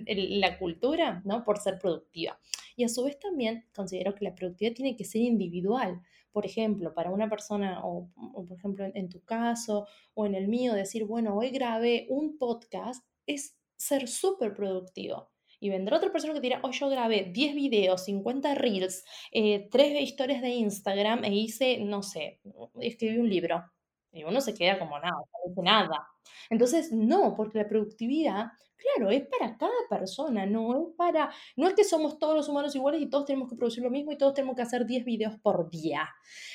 la 0.06 0.58
cultura, 0.58 1.22
¿no? 1.26 1.44
Por 1.44 1.60
ser 1.60 1.80
productiva. 1.80 2.40
Y 2.76 2.84
a 2.84 2.90
su 2.90 3.04
vez 3.04 3.20
también 3.20 3.66
considero 3.76 4.16
que 4.16 4.26
la 4.26 4.36
productividad 4.36 4.76
tiene 4.76 4.96
que 4.96 5.06
ser 5.06 5.22
individual 5.22 6.02
por 6.32 6.46
ejemplo, 6.46 6.94
para 6.94 7.12
una 7.12 7.30
persona, 7.30 7.82
o, 7.84 8.10
por 8.48 8.58
ejemplo 8.58 8.86
en, 8.94 9.10
tu 9.10 9.24
caso 9.24 9.88
o 10.14 10.26
en 10.26 10.36
el 10.36 10.48
mío, 10.48 10.74
decir, 10.74 11.06
bueno, 11.06 11.36
hoy 11.36 11.50
grabé 11.50 12.06
un 12.10 12.38
podcast, 12.38 13.04
es 13.26 13.58
ser 13.76 14.08
súper 14.08 14.54
productivo. 14.54 15.30
Y 15.60 15.70
vendrá 15.70 15.98
otra 15.98 16.12
persona 16.12 16.34
que 16.34 16.40
dirá, 16.40 16.60
hoy 16.64 16.72
yo 16.72 16.90
grabé 16.90 17.32
10 17.34 17.56
videos, 17.56 18.06
50 18.06 18.56
reels, 18.56 19.04
eh, 19.32 19.68
3 19.70 20.02
historias 20.02 20.42
de 20.42 20.50
Instagram 20.50 21.24
e 21.26 21.34
hice, 21.36 21.80
no 21.80 22.02
sé, 22.02 22.40
escribí 22.80 23.18
un 23.18 23.30
libro. 23.30 23.64
Y 24.12 24.24
uno 24.24 24.42
se 24.42 24.54
queda 24.54 24.80
como 24.80 24.98
nada, 24.98 25.12
no 25.12 25.52
hace 25.52 25.62
nada. 25.62 26.08
Entonces, 26.50 26.92
no, 26.92 27.36
porque 27.36 27.60
la 27.60 27.68
productividad, 27.68 28.48
claro, 28.76 29.12
es 29.12 29.28
para 29.28 29.58
cada 29.58 29.72
persona, 29.90 30.46
no 30.46 30.76
es 30.76 30.96
para, 30.96 31.32
no 31.56 31.68
es 31.68 31.76
que 31.76 31.84
somos 31.84 32.18
todos 32.18 32.36
los 32.36 32.50
humanos 32.50 32.76
iguales 32.76 33.02
y 33.02 33.10
todos 33.10 33.26
tenemos 33.26 33.50
que 33.50 33.56
producir 33.56 33.84
lo 33.84 33.92
mismo 33.92 34.12
y 34.12 34.18
todos 34.18 34.34
tenemos 34.34 34.56
que 34.56 34.64
hacer 34.64 34.86
10 34.86 35.06
videos 35.06 35.36
por 35.42 35.70
día. 35.70 36.10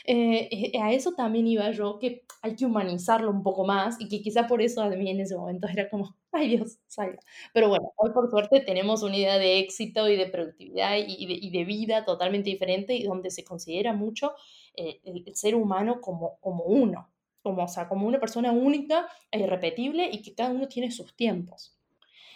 Eh, 0.04 0.49
eh, 0.50 0.80
a 0.80 0.92
eso 0.92 1.12
también 1.12 1.46
iba 1.46 1.70
yo, 1.70 1.99
que 1.99 2.25
hay 2.42 2.56
que 2.56 2.66
humanizarlo 2.66 3.30
un 3.30 3.42
poco 3.42 3.64
más 3.64 4.00
y 4.00 4.08
que 4.08 4.20
quizá 4.20 4.46
por 4.46 4.61
eso 4.61 4.82
a 4.82 4.88
mí 4.88 5.11
en 5.11 5.20
ese 5.20 5.37
momento 5.37 5.68
era 5.68 5.88
como, 5.88 6.16
ay 6.34 6.48
Dios, 6.56 6.78
salga. 6.86 7.18
Pero 7.52 7.68
bueno, 7.68 7.92
hoy 7.96 8.10
por 8.12 8.30
suerte 8.30 8.60
tenemos 8.60 9.02
una 9.02 9.16
idea 9.16 9.38
de 9.38 9.58
éxito 9.60 10.08
y 10.08 10.16
de 10.16 10.26
productividad 10.26 10.96
y 10.98 11.50
de, 11.50 11.64
vida 11.64 12.04
totalmente 12.04 12.50
diferente 12.50 12.94
y 12.94 13.04
donde 13.04 13.30
se 13.30 13.44
considera 13.44 13.92
mucho 13.92 14.32
eh, 14.76 15.00
el, 15.04 15.24
ser 15.34 15.54
humano 15.54 16.00
como, 16.00 16.38
como 16.40 16.64
uno 16.64 17.10
como, 17.42 17.64
o 17.64 17.68
sea, 17.68 17.88
como 17.88 18.06
una 18.06 18.18
persona 18.18 18.52
única 18.52 19.06
e 19.30 19.38
irrepetible 19.40 20.08
y 20.10 20.22
que 20.22 20.34
cada 20.34 20.50
uno 20.50 20.66
tiene 20.66 20.90
sus 20.90 21.14
tiempos. 21.14 21.74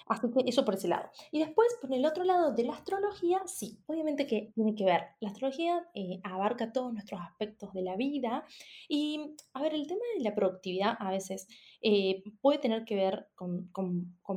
Así 0.09 0.31
que 0.31 0.49
eso 0.49 0.65
por 0.65 0.75
ese 0.75 0.89
lado. 0.89 1.11
Y 1.31 1.39
después, 1.41 1.69
por 1.81 1.93
el 1.93 2.05
otro 2.07 2.25
lado 2.25 2.53
de 2.55 2.65
la 2.65 2.73
astrología, 2.73 3.43
sí, 3.47 3.83
obviamente 3.87 4.27
que 4.27 4.53
tiene 4.55 4.75
que 4.75 4.85
ver. 4.85 5.03
La 5.21 5.29
astrología 5.29 5.87
eh, 5.95 6.21
abarca 6.25 6.73
todos 6.73 6.93
nuestros 6.93 7.21
aspectos 7.21 7.73
de 7.75 7.83
la 7.83 7.97
vida. 7.97 8.45
Y, 8.89 9.35
a 9.53 9.63
ver, 9.63 9.75
el 9.75 9.87
tema 9.87 10.01
de 10.17 10.25
la 10.25 10.35
productividad 10.35 10.97
a 10.99 11.11
veces 11.11 11.47
eh, 11.83 12.23
puede 12.41 12.59
tener 12.59 12.85
que 12.85 12.97
ver 12.97 13.29
con, 13.35 13.71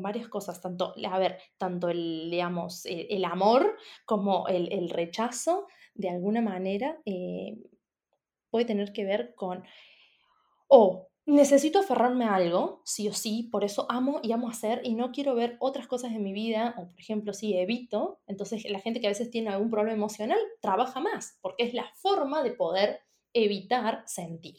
varias 0.02 0.28
cosas. 0.28 0.62
Tanto, 0.62 0.94
a 1.10 1.20
ver, 1.20 1.38
tanto 1.58 1.90
el, 1.90 2.30
digamos, 2.30 2.86
eh, 2.86 3.08
el, 3.10 3.24
amor 3.24 3.78
como 4.06 4.48
el, 4.48 4.72
el, 4.74 4.90
rechazo, 4.90 5.68
de 5.94 6.10
alguna 6.10 6.42
manera, 6.42 7.00
puede 8.50 8.66
tener 8.66 8.92
que 8.92 9.06
ver 9.06 9.34
con 9.36 9.64
o 10.68 11.11
necesito 11.32 11.80
aferrarme 11.80 12.26
a 12.26 12.36
algo, 12.36 12.82
sí 12.86 13.08
o 13.08 13.14
sí, 13.14 13.48
por 13.52 13.64
eso 13.64 13.86
amo 13.90 14.20
y 14.22 14.34
amo 14.34 14.50
hacer 14.50 14.82
y 14.84 14.96
no 14.96 15.12
quiero 15.12 15.34
ver 15.34 15.56
otras 15.60 15.88
cosas 15.88 16.12
en 16.12 16.24
mi 16.24 16.34
vida, 16.34 16.76
o 16.78 16.90
por 16.90 17.00
ejemplo, 17.00 17.34
si 17.34 17.56
evito, 17.56 18.20
entonces 18.28 18.70
la 18.70 18.80
gente 18.80 19.00
que 19.00 19.08
a 19.08 19.12
veces 19.12 19.32
tiene 19.32 19.50
algún 19.50 19.70
problema 19.70 19.96
emocional 19.96 20.40
trabaja 20.62 21.00
más, 21.00 21.38
porque 21.42 21.64
es 21.64 21.74
la 21.74 21.90
forma 21.96 22.44
de 22.44 22.52
poder 22.52 23.00
evitar 23.34 24.04
sentir. 24.06 24.58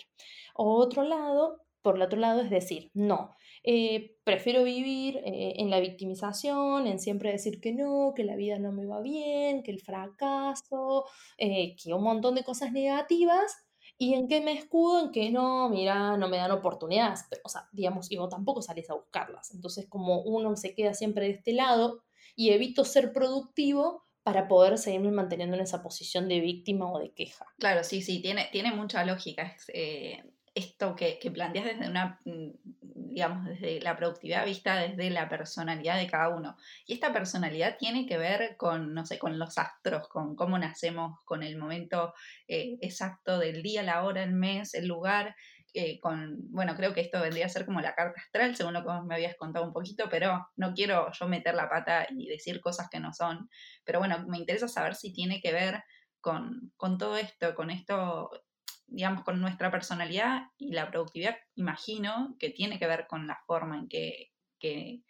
Otro 0.54 1.02
lado, 1.02 1.60
por 1.82 1.96
el 1.96 2.02
otro 2.02 2.18
lado, 2.18 2.40
es 2.40 2.48
decir, 2.48 2.90
no, 2.94 3.30
eh, 3.64 4.16
prefiero 4.24 4.64
vivir 4.64 5.18
eh, 5.18 5.54
en 5.58 5.68
la 5.68 5.80
victimización, 5.80 6.86
en 6.86 6.98
siempre 6.98 7.32
decir 7.32 7.60
que 7.60 7.72
no, 7.72 8.12
que 8.16 8.24
la 8.24 8.36
vida 8.36 8.58
no 8.58 8.72
me 8.72 8.86
va 8.86 9.02
bien, 9.02 9.62
que 9.62 9.72
el 9.72 9.80
fracaso, 9.80 11.04
eh, 11.36 11.76
que 11.76 11.92
un 11.92 12.02
montón 12.02 12.34
de 12.34 12.44
cosas 12.44 12.72
negativas 12.72 13.62
¿Y 13.98 14.14
en 14.14 14.28
qué 14.28 14.40
me 14.40 14.52
escudo? 14.52 15.04
En 15.04 15.12
que 15.12 15.30
no, 15.30 15.68
mira, 15.68 16.16
no 16.16 16.28
me 16.28 16.36
dan 16.36 16.50
oportunidades. 16.50 17.24
o 17.44 17.48
sea, 17.48 17.68
digamos, 17.72 18.10
y 18.10 18.16
vos 18.16 18.28
tampoco 18.28 18.62
salís 18.62 18.90
a 18.90 18.94
buscarlas. 18.94 19.52
Entonces, 19.54 19.86
como 19.88 20.22
uno 20.22 20.56
se 20.56 20.74
queda 20.74 20.94
siempre 20.94 21.26
de 21.26 21.32
este 21.32 21.52
lado 21.52 22.02
y 22.34 22.50
evito 22.50 22.84
ser 22.84 23.12
productivo 23.12 24.04
para 24.22 24.48
poder 24.48 24.78
seguirme 24.78 25.10
manteniendo 25.10 25.56
en 25.56 25.62
esa 25.62 25.82
posición 25.82 26.28
de 26.28 26.40
víctima 26.40 26.90
o 26.92 26.98
de 26.98 27.12
queja. 27.12 27.46
Claro, 27.58 27.82
sí, 27.84 28.02
sí, 28.02 28.20
tiene, 28.22 28.48
tiene 28.52 28.72
mucha 28.72 29.04
lógica. 29.04 29.56
Eh, 29.72 30.22
esto 30.54 30.94
que, 30.94 31.18
que, 31.18 31.30
planteas 31.30 31.64
desde 31.64 31.88
una, 31.88 32.20
mm, 32.24 32.50
digamos, 33.12 33.46
desde 33.46 33.80
la 33.80 33.96
productividad 33.96 34.44
vista 34.44 34.76
desde 34.76 35.10
la 35.10 35.28
personalidad 35.28 35.96
de 35.96 36.06
cada 36.06 36.28
uno. 36.28 36.56
Y 36.86 36.94
esta 36.94 37.12
personalidad 37.12 37.76
tiene 37.78 38.06
que 38.06 38.18
ver 38.18 38.56
con, 38.56 38.94
no 38.94 39.06
sé, 39.06 39.18
con 39.18 39.38
los 39.38 39.58
astros, 39.58 40.08
con 40.08 40.36
cómo 40.36 40.58
nacemos, 40.58 41.20
con 41.24 41.42
el 41.42 41.56
momento 41.56 42.14
eh, 42.48 42.78
exacto 42.80 43.38
del 43.38 43.62
día, 43.62 43.82
la 43.82 44.04
hora, 44.04 44.22
el 44.22 44.32
mes, 44.32 44.74
el 44.74 44.86
lugar. 44.88 45.34
Eh, 45.74 46.00
con, 46.00 46.36
bueno, 46.50 46.76
creo 46.76 46.92
que 46.92 47.00
esto 47.00 47.18
vendría 47.22 47.46
a 47.46 47.48
ser 47.48 47.64
como 47.64 47.80
la 47.80 47.94
carta 47.94 48.20
astral, 48.20 48.54
según 48.54 48.74
lo 48.74 48.82
que 48.82 48.90
me 49.06 49.14
habías 49.14 49.36
contado 49.36 49.64
un 49.64 49.72
poquito, 49.72 50.08
pero 50.10 50.46
no 50.56 50.74
quiero 50.74 51.10
yo 51.12 51.28
meter 51.28 51.54
la 51.54 51.70
pata 51.70 52.06
y 52.10 52.28
decir 52.28 52.60
cosas 52.60 52.88
que 52.90 53.00
no 53.00 53.14
son. 53.14 53.48
Pero 53.84 53.98
bueno, 53.98 54.24
me 54.28 54.36
interesa 54.36 54.68
saber 54.68 54.94
si 54.94 55.14
tiene 55.14 55.40
que 55.40 55.52
ver 55.52 55.82
con, 56.20 56.72
con 56.76 56.98
todo 56.98 57.16
esto, 57.16 57.54
con 57.54 57.70
esto 57.70 58.30
digamos, 58.86 59.24
con 59.24 59.40
nuestra 59.40 59.70
personalidad 59.70 60.50
y 60.58 60.72
la 60.72 60.90
productividad, 60.90 61.36
imagino 61.54 62.36
que 62.38 62.50
tiene 62.50 62.78
que 62.78 62.86
ver 62.86 63.06
con 63.06 63.26
la 63.26 63.38
forma 63.46 63.78
en 63.78 63.88
que, 63.88 64.32
que, 64.58 65.02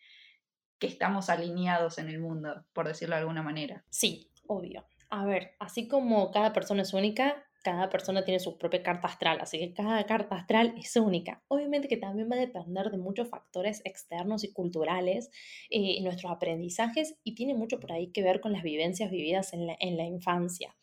estamos 0.81 1.31
alineados 1.31 1.99
en 1.99 2.09
el 2.09 2.19
mundo, 2.19 2.67
por 2.73 2.89
decirlo 2.89 3.15
de 3.15 3.21
alguna 3.21 3.43
manera. 3.43 3.85
Sí, 3.89 4.33
obvio. 4.49 4.85
A 5.11 5.25
ver, 5.25 5.55
así 5.61 5.87
como 5.87 6.33
cada 6.33 6.53
persona 6.53 6.83
es 6.83 6.93
única, 6.93 7.45
cada 7.63 7.89
persona 7.89 8.25
tiene 8.25 8.41
su 8.41 8.59
propia 8.59 8.83
carta 8.83 9.07
astral, 9.07 9.39
así 9.41 9.59
que 9.59 9.73
cada 9.73 10.05
carta 10.07 10.37
astral 10.37 10.75
es 10.77 10.97
única. 10.97 11.43
Obviamente 11.49 11.89
que 11.89 11.97
también 11.97 12.29
va 12.31 12.37
a 12.37 12.41
depender 12.41 12.91
de 12.91 12.99
muchos 12.99 13.29
factores 13.29 13.81
externos 13.85 14.43
y 14.43 14.53
culturales, 14.53 15.31
eh, 15.71 16.01
nuestros 16.03 16.33
aprendizajes, 16.33 17.15
y 17.23 17.35
tiene 17.35 17.55
mucho 17.55 17.79
por 17.79 17.93
ahí 17.93 18.11
que 18.11 18.23
ver 18.23 18.41
con 18.41 18.53
las 18.53 18.63
vivencias 18.63 19.11
vividas 19.11 19.53
en 19.53 19.67
la, 19.67 19.77
en 19.79 19.97
la 19.97 20.05
infancia. 20.05 20.75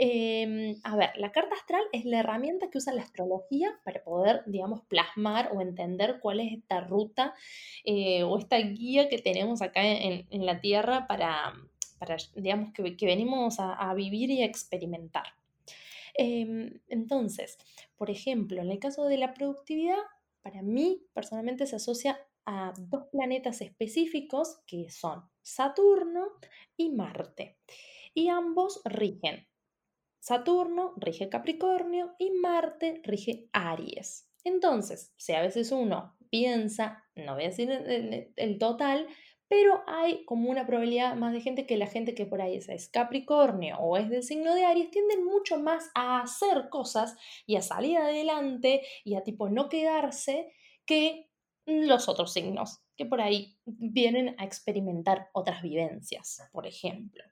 Em, 0.00 0.76
a 0.84 0.96
ver, 0.96 1.10
la 1.16 1.32
carta 1.32 1.56
astral 1.56 1.82
es 1.92 2.04
la 2.04 2.20
herramienta 2.20 2.70
que 2.70 2.78
usa 2.78 2.94
la 2.94 3.02
astrología 3.02 3.80
para 3.84 4.04
poder, 4.04 4.44
digamos, 4.46 4.82
plasmar 4.82 5.50
o 5.52 5.60
entender 5.60 6.20
cuál 6.20 6.38
es 6.38 6.52
esta 6.52 6.80
ruta 6.80 7.34
eh, 7.84 8.22
o 8.22 8.38
esta 8.38 8.58
guía 8.58 9.08
que 9.08 9.18
tenemos 9.18 9.60
acá 9.60 9.80
en, 9.84 10.46
la 10.46 10.60
Tierra 10.60 11.08
para, 11.08 11.52
para 11.98 12.16
digamos, 12.36 12.72
que, 12.72 13.06
venimos 13.06 13.56
a, 13.58 13.92
vivir 13.94 14.30
y 14.30 14.42
a 14.42 14.46
experimentar. 14.46 15.24
Em, 16.14 16.80
entonces, 16.88 17.58
por 17.96 18.08
ejemplo, 18.08 18.62
en 18.62 18.70
el 18.70 18.78
caso 18.78 19.06
de 19.06 19.18
la 19.18 19.34
productividad, 19.34 19.98
para 20.42 20.62
mí 20.62 21.02
personalmente 21.12 21.66
se 21.66 21.74
asocia 21.74 22.20
a 22.46 22.72
dos 22.78 23.06
planetas 23.10 23.60
específicos 23.62 24.60
que 24.64 24.90
son 24.90 25.24
Saturno 25.42 26.28
y 26.76 26.90
Marte. 26.90 27.56
Y 28.14 28.28
ambos 28.28 28.80
rigen 28.84 29.48
Saturno 30.28 30.92
rige 30.98 31.30
Capricornio 31.30 32.14
y 32.18 32.30
Marte 32.32 33.00
rige 33.02 33.48
Aries. 33.54 34.30
Entonces, 34.44 35.14
si 35.16 35.32
a 35.32 35.40
veces 35.40 35.72
uno 35.72 36.18
piensa, 36.28 37.02
no 37.16 37.32
voy 37.32 37.44
a 37.44 37.48
decir 37.48 37.70
el, 37.70 38.58
total, 38.58 39.06
pero 39.48 39.82
hay 39.86 40.26
como 40.26 40.50
una 40.50 40.66
probabilidad 40.66 41.16
más 41.16 41.32
de 41.32 41.40
gente 41.40 41.64
que 41.64 41.78
la 41.78 41.86
gente 41.86 42.14
que 42.14 42.26
por 42.26 42.42
ahí 42.42 42.56
es, 42.56 42.90
Capricornio 42.90 43.78
o 43.78 43.96
es 43.96 44.10
del 44.10 44.22
signo 44.22 44.54
de 44.54 44.66
Aries 44.66 44.90
tienden 44.90 45.24
mucho 45.24 45.58
más 45.60 45.90
a 45.94 46.20
hacer 46.20 46.68
cosas 46.68 47.16
y 47.46 47.56
a 47.56 47.62
salir 47.62 47.96
adelante 47.96 48.82
y 49.04 49.14
a 49.14 49.22
tipo 49.22 49.48
no 49.48 49.70
quedarse 49.70 50.52
que 50.84 51.30
los 51.64 52.06
otros 52.06 52.34
signos 52.34 52.82
que 52.96 53.06
por 53.06 53.22
ahí 53.22 53.56
vienen 53.64 54.34
a 54.36 54.44
experimentar 54.44 55.30
otras 55.32 55.62
vivencias, 55.62 56.42
por 56.52 56.66
ejemplo. 56.66 57.24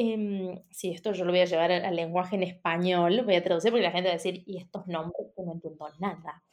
Eh, 0.00 0.64
esto 0.84 1.12
yo 1.12 1.24
lo 1.24 1.32
voy 1.32 1.40
a 1.40 1.44
llevar 1.46 1.72
al, 1.72 1.96
lenguaje 1.96 2.36
en 2.36 2.44
español, 2.44 3.22
voy 3.24 3.34
a 3.34 3.42
traducir 3.42 3.72
porque 3.72 3.82
la 3.82 3.90
gente 3.90 4.08
va 4.08 4.12
a 4.12 4.18
decir, 4.18 4.44
y 4.46 4.58
estos 4.58 4.86
nombres 4.86 5.26
no 5.36 5.52
entiendo 5.52 5.88
nada. 5.98 6.44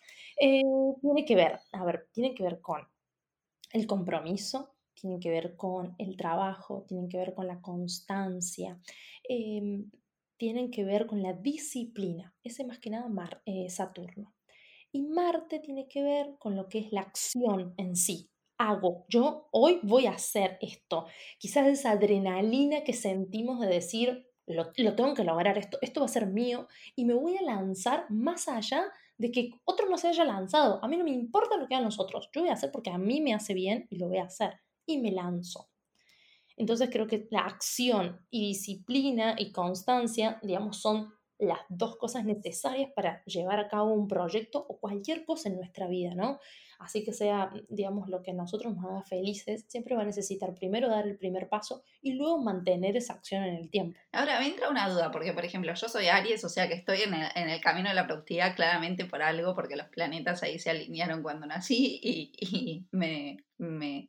Eh, 0.42 0.64
tiene 1.00 1.26
que 1.26 1.36
ver, 1.36 1.60
a 1.72 1.86
ver, 1.86 2.08
tiene 2.12 2.34
que 2.34 2.42
ver 2.42 2.60
con 2.60 2.82
el 3.72 3.86
compromiso, 3.86 4.76
tienen 4.96 5.20
que 5.20 5.30
ver 5.30 5.56
con 5.56 5.94
el 6.00 6.18
trabajo, 6.18 6.86
tienen 6.88 7.08
que 7.08 7.20
ver 7.20 7.36
con 7.36 7.46
la 7.46 7.62
constancia, 7.62 8.80
em, 9.30 9.92
tienen 10.38 10.72
que 10.72 10.84
ver 10.84 11.06
con 11.06 11.22
la 11.22 11.34
disciplina. 11.34 12.34
Ese 12.44 12.66
más 12.66 12.80
que 12.80 12.90
nada 12.90 13.08
Mar, 13.10 13.44
eh, 13.46 13.70
Saturno. 13.70 14.34
Y 14.92 15.04
Marte 15.04 15.60
tiene 15.60 15.88
que 15.88 16.02
ver 16.02 16.36
con 16.40 16.56
lo 16.56 16.68
que 16.68 16.80
es 16.80 16.92
la 16.92 17.02
acción 17.02 17.76
en 17.78 17.96
sí. 17.96 18.32
Hago, 18.58 19.06
yo 19.10 19.48
hoy 19.52 19.80
voy 19.84 20.06
a 20.06 20.12
hacer 20.12 20.58
esto. 20.62 21.06
Quizás 21.38 21.68
esa 21.68 21.92
adrenalina 21.92 22.84
que 22.84 22.94
sentimos 22.94 23.60
de 23.60 23.68
decir, 23.68 24.28
lo, 24.48 24.72
tengo 24.72 25.14
que 25.14 25.24
lograr, 25.24 25.58
esto, 25.58 25.78
esto 25.82 26.00
va 26.00 26.06
a 26.06 26.10
ser 26.10 26.28
mío 26.28 26.68
y 26.96 27.06
me 27.06 27.14
voy 27.14 27.38
a 27.38 27.42
lanzar 27.42 28.06
más 28.10 28.48
allá 28.48 28.86
de 29.18 29.32
que 29.32 29.52
otro 29.66 29.90
no 29.90 29.98
se 29.98 30.08
haya 30.08 30.24
lanzado. 30.24 30.80
A 30.84 30.88
mí 30.88 30.98
no 30.98 31.04
me 31.04 31.12
importa 31.12 31.58
lo 31.58 31.68
que 31.68 31.76
hagan 31.76 31.86
los 31.86 32.00
otros, 32.00 32.30
yo 32.34 32.42
voy 32.42 32.50
a 32.50 32.54
hacer 32.54 32.72
porque 32.72 32.90
a 32.90 32.98
mí 32.98 33.22
me 33.22 33.34
hace 33.34 33.54
bien 33.54 33.88
y 33.90 33.98
lo 33.98 34.08
voy 34.08 34.18
a 34.18 34.26
hacer 34.26 34.60
y 34.86 35.00
me 35.00 35.12
lanzo. 35.12 35.70
Entonces 36.58 36.90
creo 36.92 37.08
que 37.08 37.28
la 37.32 37.42
acción 37.42 38.26
y 38.30 38.48
disciplina 38.48 39.36
y 39.38 39.52
constancia, 39.52 40.40
digamos, 40.42 40.78
son 40.78 41.14
las 41.38 41.60
dos 41.70 41.98
cosas 41.98 42.26
necesarias 42.26 42.92
para 42.96 43.24
llevar 43.26 43.60
a 43.60 43.68
cabo 43.68 43.94
un 43.94 44.08
proyecto 44.08 44.66
o 44.68 44.80
cualquier 44.80 45.26
cosa 45.26 45.50
en 45.50 45.58
nuestra 45.58 45.88
vida, 45.88 46.16
¿no? 46.16 46.40
Así 46.80 47.04
que 47.04 47.14
sea, 47.14 47.52
digamos, 47.70 48.10
lo 48.10 48.22
que 48.22 48.32
a 48.32 48.34
nosotros 48.34 48.76
nos 48.76 48.86
haga 48.86 49.04
felices, 49.04 49.66
siempre 49.68 49.96
va 49.96 50.02
a 50.02 50.06
necesitar 50.06 50.54
primero 50.54 50.90
dar 50.90 51.08
el 51.08 51.18
primer 51.18 51.48
paso 51.48 51.84
y 52.02 52.14
luego 52.14 52.42
mantener 52.42 52.98
esa 52.98 53.14
acción 53.14 53.44
en 53.44 53.56
el 53.56 53.70
tiempo. 53.70 53.98
Ahora, 54.12 54.40
me 54.40 54.48
entra 54.48 54.70
una 54.70 54.90
duda, 54.90 55.12
porque 55.12 55.34
por 55.34 55.46
ejemplo, 55.46 55.74
yo 55.74 55.88
soy 55.88 56.08
Aries, 56.08 56.44
o 56.44 56.50
sea 56.50 56.68
que 56.68 56.74
estoy 56.74 57.00
en 57.02 57.14
el, 57.14 57.62
camino 57.62 57.90
de 57.90 57.96
la 57.96 58.06
productividad 58.08 58.56
claramente 58.56 59.06
por 59.06 59.22
algo, 59.22 59.56
porque 59.56 59.76
los 59.76 59.88
planetas 59.88 60.44
ahí 60.44 60.60
se 60.60 60.70
alinearon 60.70 61.24
cuando 61.24 61.46
nací 61.46 62.00
y, 62.04 62.88
me, 62.92 63.38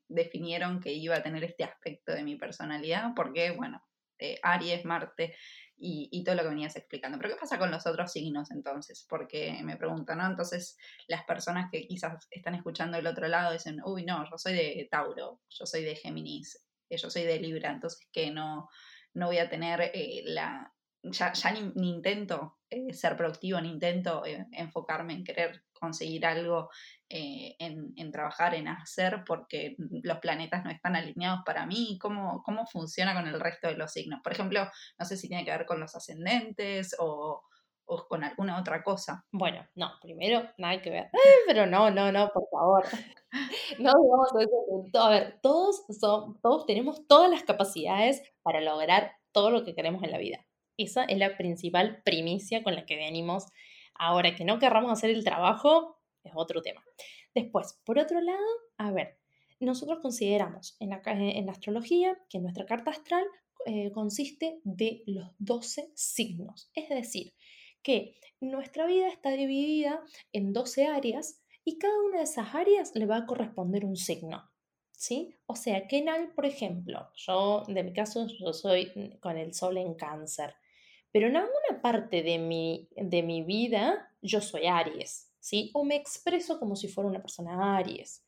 definieron 0.08 0.80
que 0.80 0.92
iba 0.92 1.16
a 1.16 1.22
tener 1.22 1.44
este 1.44 1.64
aspecto 1.64 2.12
de 2.12 2.24
mi 2.24 2.36
personalidad, 2.36 3.12
porque, 3.14 3.52
bueno, 3.52 3.82
eh, 4.18 4.38
Aries, 4.42 4.84
Marte 4.84 5.34
y, 5.78 6.24
todo 6.24 6.34
lo 6.34 6.42
que 6.42 6.48
venías 6.48 6.76
explicando. 6.76 7.18
Pero 7.18 7.34
¿qué 7.34 7.40
pasa 7.40 7.58
con 7.58 7.70
los 7.70 7.86
otros 7.86 8.12
signos 8.12 8.50
entonces? 8.50 9.06
Porque 9.08 9.60
me 9.62 9.76
preguntan, 9.76 10.18
¿no? 10.18 10.26
Entonces 10.26 10.78
las 11.06 11.24
personas 11.24 11.70
que 11.70 11.86
quizás 11.86 12.26
están 12.30 12.54
escuchando 12.54 12.96
del 12.96 13.06
otro 13.06 13.28
lado 13.28 13.52
dicen, 13.52 13.80
uy, 13.84 14.04
no, 14.04 14.24
yo 14.28 14.38
soy 14.38 14.54
de 14.54 14.88
Tauro, 14.90 15.40
yo 15.48 15.66
soy 15.66 15.84
de 15.84 15.96
Géminis, 15.96 16.66
eh, 16.88 16.96
yo 16.96 17.10
soy 17.10 17.22
de 17.22 17.38
Libra, 17.38 17.70
entonces 17.70 18.08
que 18.12 18.30
no, 18.30 18.68
no 19.14 19.26
voy 19.26 19.38
a 19.38 19.48
tener 19.48 19.90
eh, 19.94 20.22
la... 20.24 20.72
Ya, 21.12 21.32
ni, 21.74 21.90
intento 21.90 22.58
eh, 22.70 22.92
ser 22.92 23.16
productivo, 23.16 23.60
ni 23.60 23.70
intento 23.70 24.22
enfocarme 24.52 25.14
en 25.14 25.24
querer 25.24 25.62
conseguir 25.78 26.26
algo 26.26 26.70
eh, 27.08 27.54
en, 27.58 28.10
trabajar, 28.10 28.54
en 28.54 28.68
hacer, 28.68 29.22
porque 29.26 29.76
los 30.02 30.18
planetas 30.18 30.64
no 30.64 30.70
están 30.70 30.96
alineados 30.96 31.40
para 31.44 31.66
mí, 31.66 31.98
¿Cómo, 32.00 32.42
cómo 32.44 32.66
funciona 32.66 33.14
con 33.14 33.28
el 33.28 33.38
resto 33.38 33.68
de 33.68 33.76
los 33.76 33.92
signos. 33.92 34.20
Por 34.22 34.32
ejemplo, 34.32 34.68
no 34.98 35.04
sé 35.04 35.16
si 35.16 35.28
tiene 35.28 35.44
que 35.44 35.52
ver 35.52 35.66
con 35.66 35.80
los 35.80 35.94
ascendentes 35.94 36.96
o, 36.98 37.42
con 38.08 38.24
alguna 38.24 38.58
otra 38.58 38.82
cosa. 38.82 39.24
Bueno, 39.30 39.64
no, 39.76 39.92
primero 40.02 40.42
nada 40.58 40.82
que 40.82 40.90
ver. 40.90 41.10
Pero 41.46 41.66
no, 41.66 41.90
no, 41.90 42.10
no, 42.10 42.30
por 42.30 42.44
favor. 42.50 42.84
No 43.78 43.92
digamos 44.02 44.30
eso. 44.40 45.02
A 45.02 45.10
ver, 45.10 45.40
todos, 45.42 45.84
son, 46.00 46.40
todos 46.40 46.64
tenemos 46.64 47.06
todas 47.06 47.30
las 47.30 47.42
capacidades 47.42 48.22
para 48.42 48.62
lograr 48.62 49.12
todo 49.30 49.50
lo 49.50 49.62
que 49.62 49.74
queremos 49.74 50.02
en 50.04 50.12
la 50.12 50.18
vida. 50.18 50.45
Esa 50.76 51.04
es 51.04 51.18
la 51.18 51.36
principal 51.36 52.02
primicia 52.04 52.62
con 52.62 52.74
la 52.74 52.86
que 52.86 52.96
venimos. 52.96 53.46
Ahora, 53.94 54.34
que 54.34 54.44
no 54.44 54.58
querramos 54.58 54.92
hacer 54.92 55.10
el 55.10 55.24
trabajo, 55.24 55.98
es 56.22 56.32
otro 56.34 56.62
tema. 56.62 56.84
Después, 57.34 57.80
por 57.84 57.98
otro 57.98 58.20
lado, 58.20 58.44
a 58.78 58.90
ver, 58.90 59.18
nosotros 59.60 60.00
consideramos 60.00 60.76
en 60.80 60.90
la, 60.90 61.02
en 61.06 61.46
la 61.46 61.52
astrología 61.52 62.18
que 62.28 62.40
nuestra 62.40 62.66
carta 62.66 62.90
astral 62.90 63.24
eh, 63.64 63.90
consiste 63.92 64.60
de 64.64 65.02
los 65.06 65.30
12 65.38 65.90
signos. 65.94 66.70
Es 66.74 66.88
decir, 66.88 67.34
que 67.82 68.16
nuestra 68.40 68.86
vida 68.86 69.08
está 69.08 69.30
dividida 69.30 70.02
en 70.32 70.52
12 70.52 70.86
áreas 70.86 71.42
y 71.64 71.78
cada 71.78 72.00
una 72.04 72.18
de 72.18 72.24
esas 72.24 72.54
áreas 72.54 72.92
le 72.94 73.06
va 73.06 73.16
a 73.18 73.26
corresponder 73.26 73.84
un 73.84 73.96
signo. 73.96 74.50
¿Sí? 74.92 75.34
O 75.46 75.56
sea, 75.56 75.86
que 75.88 75.98
en 75.98 76.32
por 76.34 76.46
ejemplo, 76.46 77.10
yo, 77.16 77.64
de 77.66 77.82
mi 77.82 77.92
caso, 77.92 78.26
yo 78.28 78.52
soy 78.52 79.18
con 79.20 79.36
el 79.36 79.52
sol 79.52 79.76
en 79.76 79.94
cáncer, 79.94 80.54
pero 81.16 81.28
en 81.28 81.36
alguna 81.36 81.80
parte 81.80 82.22
de 82.22 82.36
mi, 82.36 82.90
de 82.94 83.22
mi 83.22 83.42
vida 83.42 84.12
yo 84.20 84.42
soy 84.42 84.66
Aries, 84.66 85.32
o 85.72 85.82
me 85.82 85.96
expreso 85.96 86.58
como 86.60 86.76
si 86.76 86.88
fuera 86.88 87.08
una 87.08 87.22
persona 87.22 87.78
Aries. 87.78 88.22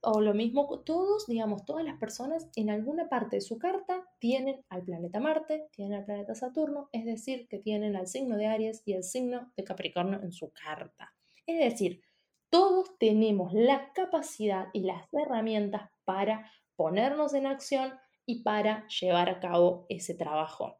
O 0.00 0.22
lo 0.22 0.32
mismo, 0.32 0.80
todos, 0.80 1.26
digamos, 1.26 1.66
todas 1.66 1.84
las 1.84 1.98
personas 1.98 2.48
en 2.56 2.70
alguna 2.70 3.10
parte 3.10 3.36
de 3.36 3.42
su 3.42 3.58
carta 3.58 4.08
tienen 4.18 4.64
al 4.70 4.84
planeta 4.84 5.20
Marte, 5.20 5.68
tienen 5.72 5.98
al 5.98 6.06
planeta 6.06 6.34
Saturno, 6.34 6.88
es 6.92 7.04
decir, 7.04 7.46
que 7.46 7.58
tienen 7.58 7.94
al 7.94 8.06
signo 8.06 8.38
de 8.38 8.46
Aries 8.46 8.80
y 8.86 8.94
el 8.94 9.04
signo 9.04 9.52
de 9.54 9.64
Capricornio 9.64 10.22
en 10.22 10.32
su 10.32 10.50
carta. 10.50 11.12
Es 11.44 11.58
decir, 11.58 12.00
todos 12.48 12.96
tenemos 12.96 13.52
la 13.52 13.92
capacidad 13.92 14.68
y 14.72 14.84
las 14.84 15.12
herramientas 15.12 15.90
para 16.06 16.50
ponernos 16.74 17.34
en 17.34 17.44
acción 17.44 17.92
y 18.24 18.42
para 18.44 18.88
llevar 18.88 19.28
a 19.28 19.40
cabo 19.40 19.84
ese 19.90 20.14
trabajo. 20.14 20.79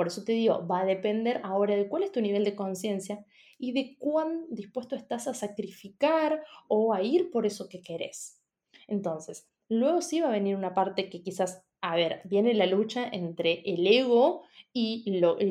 Por 0.00 0.06
eso 0.06 0.24
te 0.24 0.32
digo, 0.32 0.66
va 0.66 0.80
a 0.80 0.86
depender 0.86 1.42
ahora 1.44 1.76
de 1.76 1.86
cuál 1.86 2.04
es 2.04 2.10
tu 2.10 2.22
nivel 2.22 2.42
de 2.42 2.56
conciencia 2.56 3.22
y 3.58 3.72
de 3.72 3.98
cuán 3.98 4.46
dispuesto 4.48 4.96
estás 4.96 5.28
a 5.28 5.34
sacrificar 5.34 6.42
o 6.68 6.94
a 6.94 7.02
ir 7.02 7.30
por 7.30 7.44
eso 7.44 7.68
que 7.68 7.82
querés. 7.82 8.40
Entonces, 8.88 9.46
luego 9.68 10.00
sí 10.00 10.22
va 10.22 10.28
a 10.28 10.32
venir 10.32 10.56
una 10.56 10.72
parte 10.72 11.10
que 11.10 11.22
quizás, 11.22 11.66
a 11.82 11.96
ver, 11.96 12.22
viene 12.24 12.54
la 12.54 12.64
lucha 12.64 13.06
entre 13.12 13.60
el 13.66 13.86
ego 13.86 14.44
y, 14.72 15.04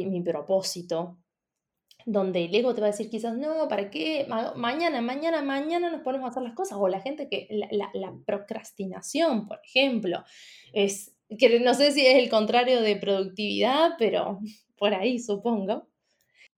mi 0.10 0.22
propósito, 0.24 1.20
donde 2.08 2.46
el 2.46 2.56
ego 2.56 2.74
te 2.74 2.82
va 2.82 2.88
a 2.88 2.90
decir 2.90 3.12
quizás, 3.12 3.38
no, 3.38 3.68
¿para 3.68 3.92
qué? 3.92 4.26
mañana, 4.56 5.00
mañana, 5.00 5.44
mañana 5.44 5.92
nos 5.92 6.02
ponemos 6.02 6.26
a 6.26 6.30
hacer 6.32 6.42
las 6.42 6.56
cosas. 6.56 6.80
O 6.82 6.88
la 6.88 7.02
gente 7.02 7.30
que, 7.30 7.48
la 7.72 8.18
procrastinación, 8.26 9.48
por 9.48 9.60
ejemplo, 9.64 10.24
es, 10.74 11.19
que 11.38 11.60
no 11.60 11.74
sé 11.74 11.92
si 11.92 12.06
es 12.06 12.18
el 12.18 12.30
contrario 12.30 12.82
de 12.82 12.96
productividad, 12.96 13.92
pero 13.98 14.40
por 14.78 14.94
ahí 14.94 15.20
supongo. 15.20 15.90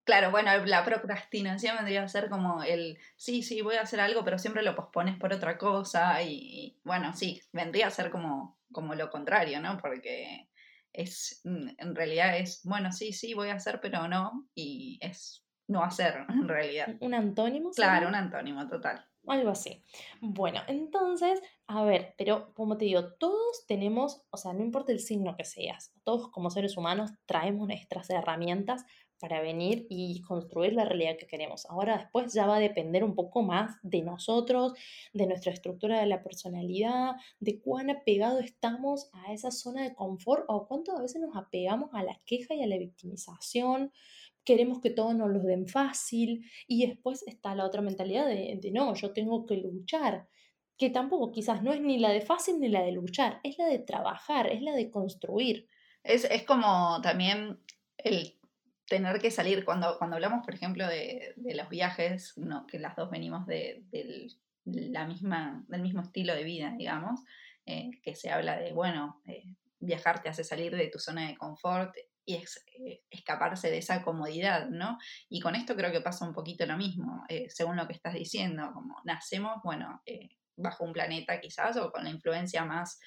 Claro, 0.04 0.32
bueno, 0.32 0.52
la 0.66 0.84
procrastinación 0.84 1.76
vendría 1.76 2.04
a 2.04 2.08
ser 2.08 2.30
como 2.30 2.64
el, 2.64 2.98
sí, 3.18 3.44
sí, 3.44 3.62
voy 3.62 3.76
a 3.76 3.82
hacer 3.82 4.00
algo, 4.00 4.24
pero 4.24 4.40
siempre 4.40 4.64
lo 4.64 4.76
pospones 4.76 5.18
por 5.18 5.32
otra 5.32 5.58
cosa 5.58 6.22
y, 6.24 6.80
bueno, 6.84 7.14
sí, 7.14 7.42
vendría 7.54 7.88
a 7.88 7.92
ser 7.92 8.10
como, 8.10 8.60
como 8.72 8.96
lo 8.96 9.12
contrario, 9.12 9.60
¿no? 9.62 9.78
Porque 9.78 10.50
es, 10.92 11.42
en 11.46 11.96
realidad 11.96 12.38
es, 12.38 12.62
bueno, 12.64 12.92
sí, 12.92 13.14
sí, 13.14 13.36
voy 13.36 13.50
a 13.50 13.56
hacer, 13.56 13.80
pero 13.80 14.08
no, 14.08 14.50
y 14.56 14.98
es 15.02 15.46
no 15.68 15.84
hacer 15.84 16.26
en 16.28 16.48
realidad. 16.48 16.96
¿Un 17.00 17.14
antónimo? 17.14 17.72
Claro, 17.72 18.08
un 18.08 18.16
antónimo, 18.16 18.68
total. 18.68 19.06
Algo 19.28 19.52
así. 19.52 19.84
Bueno, 20.20 20.62
entonces, 20.68 21.42
a 21.68 21.84
ver, 21.84 22.16
pero 22.18 22.54
como 22.56 22.78
te 22.78 22.86
digo, 22.86 23.14
todos 23.14 23.66
tenemos, 23.68 24.24
o 24.32 24.38
sea, 24.38 24.52
no 24.54 24.64
importa 24.64 24.92
el 24.92 25.00
signo 25.00 25.38
que 25.38 25.46
seas, 25.46 25.94
todos 26.04 26.30
como 26.30 26.50
seres 26.50 26.76
humanos 26.76 27.12
traemos 27.26 27.68
nuestras 27.68 28.10
herramientas 28.10 28.84
para 29.20 29.40
venir 29.40 29.86
y 29.88 30.22
construir 30.24 30.74
la 30.74 30.84
realidad 30.84 31.18
que 31.20 31.28
queremos. 31.28 31.68
Ahora 31.68 32.00
después 32.00 32.34
ya 32.34 32.48
va 32.48 32.56
a 32.56 32.60
depender 32.60 33.04
un 33.04 33.14
poco 33.14 33.44
más 33.44 33.78
de 33.84 34.02
nosotros, 34.02 34.74
de 35.14 35.28
nuestra 35.28 35.54
estructura 35.54 36.00
de 36.00 36.08
la 36.08 36.24
personalidad, 36.24 37.12
de 37.40 37.62
cuán 37.62 37.92
apegado 37.92 38.40
estamos 38.40 39.12
a 39.14 39.32
esa 39.32 39.52
zona 39.52 39.84
de 39.84 39.94
confort 39.94 40.46
o 40.48 40.68
cuánto 40.68 40.98
a 40.98 41.02
veces 41.02 41.22
nos 41.22 41.36
apegamos 41.36 41.92
a 41.94 42.02
la 42.02 42.20
queja 42.26 42.56
y 42.56 42.64
a 42.64 42.68
la 42.68 42.80
victimización. 42.80 43.94
Queremos 44.44 44.82
que 44.82 44.90
todos 44.90 45.16
nos 45.16 45.30
lo 45.30 45.40
den 45.40 45.68
fácil 45.68 46.46
y 46.68 46.88
después 46.88 47.24
está 47.28 47.56
la 47.56 47.66
otra 47.66 47.82
mentalidad 47.82 48.26
de, 48.28 48.58
de 48.62 48.72
no, 48.72 48.94
yo 48.96 49.14
tengo 49.14 49.46
que 49.46 49.58
luchar 49.58 50.28
que 50.82 50.90
tampoco 50.90 51.32
quizás 51.32 51.62
no 51.62 51.74
es 51.74 51.80
ni 51.80 52.00
la 52.00 52.10
de 52.10 52.22
fácil 52.22 52.60
ni 52.60 52.68
la 52.68 52.82
de 52.82 52.92
luchar, 52.92 53.40
es 53.44 53.56
la 53.60 53.68
de 53.68 53.78
trabajar, 53.78 54.48
es 54.48 54.64
la 54.64 54.72
de 54.72 54.90
construir. 54.90 55.68
Es, 56.04 56.24
es 56.24 56.42
como 56.42 57.00
también 57.04 57.60
el 57.98 58.36
tener 58.88 59.20
que 59.20 59.30
salir, 59.30 59.64
cuando, 59.64 59.98
cuando 60.00 60.16
hablamos, 60.16 60.44
por 60.44 60.56
ejemplo, 60.56 60.88
de, 60.88 61.36
los 61.38 61.70
viajes, 61.70 62.34
no, 62.36 62.66
que 62.66 62.80
las 62.80 62.96
dos 62.96 63.12
venimos 63.12 63.46
de, 63.46 63.86
la 64.66 65.06
misma, 65.06 65.64
del 65.68 65.84
mismo 65.84 66.02
estilo 66.02 66.34
de 66.34 66.44
vida, 66.44 66.74
digamos, 66.76 67.20
eh, 67.68 67.92
que 68.02 68.16
se 68.16 68.32
habla 68.32 68.58
de, 68.58 68.74
bueno, 68.74 69.22
eh, 69.28 69.54
viajar 69.80 70.24
te 70.24 70.30
hace 70.30 70.44
salir 70.44 70.76
de 70.76 70.88
tu 70.88 70.98
zona 70.98 71.28
de 71.28 71.38
confort 71.38 71.96
y 72.26 72.36
es, 72.36 72.64
eh, 72.78 73.04
escaparse 73.10 73.70
de 73.70 73.80
esa 73.80 74.04
comodidad, 74.04 74.70
¿no? 74.70 74.98
Y 75.30 75.40
con 75.40 75.56
esto 75.56 75.76
creo 75.76 75.92
que 75.92 76.02
pasa 76.02 76.26
un 76.26 76.34
poquito 76.34 76.66
lo 76.66 76.78
mismo, 76.78 77.24
según 77.50 77.76
lo 77.76 77.88
que 77.88 77.94
estás 77.94 78.14
diciendo, 78.14 78.72
como 78.74 78.96
nacemos, 79.04 79.62
bueno, 79.64 80.02
bajo 80.56 80.84
un 80.84 80.94
planeta 80.94 81.40
quizás, 81.40 81.78
o 81.78 81.92
con 81.92 82.04
la 82.04 82.10
influencia 82.10 82.66
más 82.66 83.00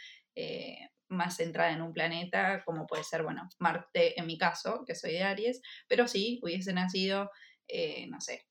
más 1.08 1.36
centrada 1.36 1.72
en 1.72 1.82
un 1.82 1.92
planeta, 1.92 2.62
como 2.64 2.86
puede 2.86 3.04
ser, 3.04 3.22
bueno, 3.22 3.48
Marte 3.58 4.18
en 4.18 4.26
mi 4.26 4.38
caso, 4.38 4.84
que 4.86 4.94
soy 4.94 5.12
de 5.12 5.22
Aries, 5.22 5.60
pero 5.88 6.06
sí 6.08 6.40
hubiese 6.42 6.72
nacido, 6.72 7.30
eh, 7.68 8.06
no 8.08 8.20
sé, 8.20 8.46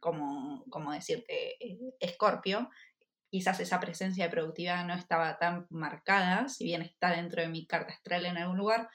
como, 0.00 0.64
como 0.68 0.92
decirte, 0.92 1.64
eh, 1.64 1.78
Escorpio, 2.00 2.68
quizás 3.30 3.60
esa 3.60 3.80
presencia 3.80 4.24
de 4.24 4.30
productividad 4.30 4.86
no 4.86 4.94
estaba 4.94 5.38
tan 5.38 5.66
marcada, 5.70 6.48
si 6.48 6.64
bien 6.64 6.82
está 6.82 7.10
dentro 7.10 7.42
de 7.42 7.48
mi 7.48 7.66
carta 7.66 7.92
astral 7.92 8.26
en 8.26 8.38
algún 8.38 8.56
lugar, 8.56 8.88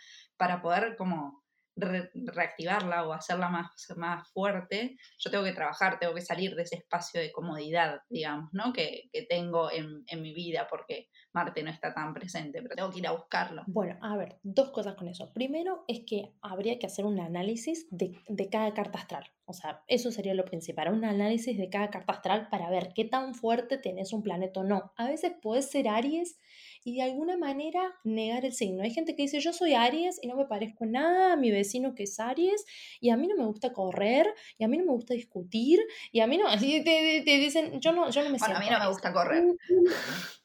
para 0.43 0.61
poder 0.61 0.97
como 0.97 1.41
reactivarla 1.77 3.07
o 3.07 3.13
hacerla 3.13 3.47
más, 3.47 3.71
más 3.95 4.29
fuerte, 4.31 4.97
yo 5.17 5.31
tengo 5.31 5.45
que 5.45 5.53
trabajar, 5.53 5.97
tengo 5.97 6.13
que 6.13 6.21
salir 6.21 6.53
de 6.53 6.63
ese 6.63 6.75
espacio 6.75 7.21
de 7.21 7.31
comodidad, 7.31 8.01
digamos, 8.09 8.49
¿no? 8.51 8.73
Que, 8.73 9.09
que 9.11 9.23
tengo 9.23 9.71
en, 9.71 10.03
en, 10.05 10.21
mi 10.21 10.33
vida 10.33 10.67
porque 10.69 11.07
Marte 11.31 11.63
no 11.63 11.71
está 11.71 11.93
tan 11.93 12.13
presente, 12.13 12.61
pero 12.61 12.75
tengo 12.75 12.91
que 12.91 12.99
ir 12.99 13.07
a 13.07 13.13
buscarlo. 13.13 13.63
Bueno, 13.67 13.97
a 14.01 14.17
ver, 14.17 14.37
dos 14.43 14.71
cosas 14.71 14.95
con 14.95 15.07
eso. 15.07 15.31
Primero 15.33 15.85
es 15.87 16.01
que 16.05 16.35
habría 16.41 16.77
que 16.77 16.87
hacer 16.87 17.05
un 17.05 17.19
análisis 17.21 17.87
de, 17.89 18.19
de 18.27 18.49
cada 18.49 18.73
carta 18.73 18.99
astral. 18.99 19.31
O 19.45 19.53
sea, 19.53 19.81
eso 19.87 20.11
sería 20.11 20.33
lo 20.33 20.45
principal, 20.45 20.93
un 20.93 21.05
análisis 21.05 21.57
de 21.57 21.69
cada 21.69 21.89
carta 21.89 22.13
astral 22.13 22.49
para 22.49 22.69
ver 22.69 22.91
qué 22.93 23.05
tan 23.05 23.33
fuerte 23.33 23.77
tenés 23.77 24.11
un 24.11 24.23
planeta 24.23 24.59
o 24.59 24.63
no. 24.63 24.91
A 24.97 25.07
veces 25.07 25.33
puede 25.41 25.61
ser 25.61 25.87
Aries 25.87 26.37
y 26.83 26.95
de 26.95 27.03
alguna 27.03 27.37
manera 27.37 27.93
negar 28.03 28.45
el 28.45 28.53
signo. 28.53 28.83
Hay 28.83 28.91
gente 28.91 29.15
que 29.15 29.23
dice, 29.23 29.39
yo 29.39 29.53
soy 29.53 29.73
Aries 29.73 30.19
y 30.21 30.27
no 30.27 30.35
me 30.35 30.45
parezco 30.45 30.85
nada 30.85 31.33
a 31.33 31.37
mi 31.37 31.51
vecino 31.51 31.95
que 31.95 32.03
es 32.03 32.19
Aries 32.19 32.65
y 32.99 33.09
a 33.09 33.17
mí 33.17 33.27
no 33.27 33.35
me 33.35 33.45
gusta 33.45 33.73
correr 33.73 34.27
y 34.57 34.63
a 34.63 34.67
mí 34.67 34.77
no 34.77 34.85
me 34.85 34.91
gusta 34.91 35.13
discutir 35.13 35.79
y 36.11 36.19
a 36.19 36.27
mí 36.27 36.37
no, 36.37 36.47
así 36.63 36.83
te, 36.83 37.21
te, 37.23 37.37
dicen, 37.37 37.79
yo 37.79 37.91
no, 37.91 38.09
yo 38.09 38.23
no 38.23 38.29
me 38.29 38.37
bueno, 38.37 38.55
a 38.55 38.59
mí 38.59 38.69
no 38.69 38.79
me 38.79 38.87
gusta 38.87 39.13
correr. 39.13 39.43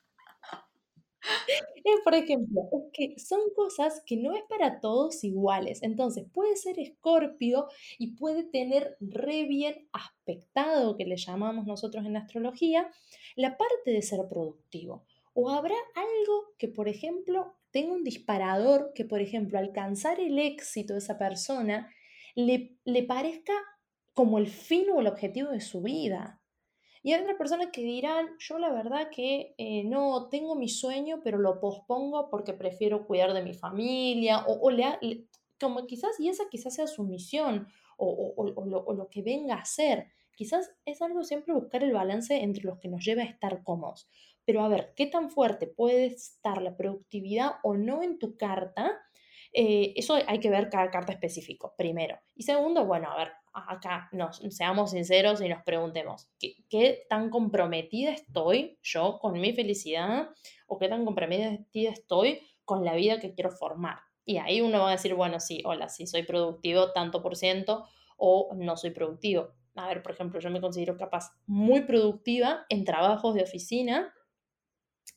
Por 2.04 2.14
ejemplo, 2.14 2.62
es 2.72 2.82
que 2.92 3.18
son 3.18 3.40
cosas 3.54 4.02
que 4.06 4.16
no 4.16 4.34
es 4.34 4.42
para 4.48 4.80
todos 4.80 5.24
iguales. 5.24 5.82
Entonces, 5.82 6.26
puede 6.32 6.56
ser 6.56 6.78
escorpio 6.78 7.68
y 7.98 8.16
puede 8.16 8.44
tener 8.44 8.96
re 9.00 9.44
bien 9.44 9.88
aspectado, 9.92 10.96
que 10.96 11.04
le 11.04 11.16
llamamos 11.16 11.66
nosotros 11.66 12.06
en 12.06 12.16
astrología, 12.16 12.90
la 13.36 13.56
parte 13.56 13.90
de 13.90 14.02
ser 14.02 14.20
productivo. 14.28 15.04
O 15.34 15.50
habrá 15.50 15.76
algo 15.94 16.54
que, 16.58 16.68
por 16.68 16.88
ejemplo, 16.88 17.56
tenga 17.70 17.92
un 17.92 18.04
disparador 18.04 18.92
que, 18.94 19.04
por 19.04 19.20
ejemplo, 19.20 19.58
alcanzar 19.58 20.20
el 20.20 20.38
éxito 20.38 20.94
de 20.94 21.00
esa 21.00 21.18
persona 21.18 21.92
le, 22.34 22.76
le 22.84 23.02
parezca 23.02 23.52
como 24.14 24.38
el 24.38 24.48
fin 24.48 24.90
o 24.90 25.00
el 25.00 25.06
objetivo 25.06 25.50
de 25.50 25.60
su 25.60 25.80
vida. 25.80 26.40
Y 27.02 27.12
hay 27.12 27.20
otras 27.22 27.36
personas 27.36 27.68
que 27.72 27.82
dirán, 27.82 28.28
yo 28.38 28.58
la 28.58 28.70
verdad 28.70 29.08
que 29.14 29.54
eh, 29.56 29.84
no 29.84 30.28
tengo 30.28 30.56
mi 30.56 30.68
sueño, 30.68 31.20
pero 31.22 31.38
lo 31.38 31.60
pospongo 31.60 32.28
porque 32.28 32.52
prefiero 32.52 33.06
cuidar 33.06 33.32
de 33.32 33.42
mi 33.42 33.54
familia, 33.54 34.44
o, 34.46 34.58
o 34.60 34.70
le, 34.70 35.28
como 35.60 35.86
quizás, 35.86 36.18
y 36.18 36.28
esa 36.28 36.44
quizás 36.50 36.74
sea 36.74 36.86
su 36.86 37.04
misión, 37.04 37.68
o, 37.96 38.34
o, 38.36 38.66
lo, 38.66 38.84
o, 38.84 38.94
lo, 38.94 39.08
que 39.08 39.22
venga 39.22 39.56
a 39.56 39.64
ser. 39.64 40.08
Quizás 40.36 40.70
es 40.84 41.02
algo 41.02 41.24
siempre 41.24 41.54
buscar 41.54 41.82
el 41.82 41.92
balance 41.92 42.42
entre 42.42 42.64
los 42.64 42.78
que 42.78 42.88
nos 42.88 43.04
lleva 43.04 43.22
a 43.22 43.26
estar 43.26 43.62
cómodos. 43.64 44.08
Pero 44.48 44.62
a 44.62 44.68
ver, 44.68 44.94
¿qué 44.96 45.04
tan 45.04 45.28
fuerte 45.28 45.66
puede 45.66 46.06
estar 46.06 46.62
la 46.62 46.74
productividad 46.74 47.56
o 47.62 47.76
no 47.76 48.02
en 48.02 48.18
tu 48.18 48.38
carta? 48.38 48.98
Eh, 49.52 49.92
eso 49.94 50.14
hay 50.26 50.40
que 50.40 50.48
ver 50.48 50.70
cada 50.70 50.90
carta 50.90 51.12
específico, 51.12 51.74
primero. 51.76 52.18
Y 52.34 52.44
segundo, 52.44 52.86
bueno, 52.86 53.12
a 53.12 53.18
ver, 53.18 53.28
acá 53.52 54.08
nos, 54.10 54.38
seamos 54.48 54.92
sinceros 54.92 55.42
y 55.42 55.50
nos 55.50 55.62
preguntemos, 55.64 56.30
¿qué, 56.38 56.54
¿qué, 56.70 57.04
tan 57.10 57.28
comprometida 57.28 58.10
estoy 58.10 58.78
yo 58.82 59.18
con 59.20 59.38
mi 59.38 59.52
felicidad 59.52 60.30
o 60.66 60.78
qué 60.78 60.88
tan 60.88 61.04
comprometida 61.04 61.90
estoy 61.90 62.40
con 62.64 62.86
la 62.86 62.94
vida 62.94 63.20
que 63.20 63.34
quiero 63.34 63.50
formar? 63.50 63.98
Y 64.24 64.38
ahí 64.38 64.62
uno 64.62 64.80
va 64.80 64.88
a 64.88 64.92
decir, 64.92 65.12
bueno, 65.12 65.40
sí, 65.40 65.60
hola, 65.66 65.90
sí 65.90 66.06
soy 66.06 66.22
productivo 66.22 66.92
tanto 66.92 67.20
por 67.20 67.36
ciento 67.36 67.84
o 68.16 68.48
no 68.56 68.78
soy 68.78 68.92
productivo. 68.92 69.50
A 69.74 69.88
ver, 69.88 70.02
por 70.02 70.12
ejemplo, 70.12 70.40
yo 70.40 70.48
me 70.48 70.62
considero 70.62 70.96
capaz 70.96 71.32
muy 71.46 71.82
productiva 71.82 72.64
en 72.70 72.86
trabajos 72.86 73.34
de 73.34 73.42
oficina 73.42 74.14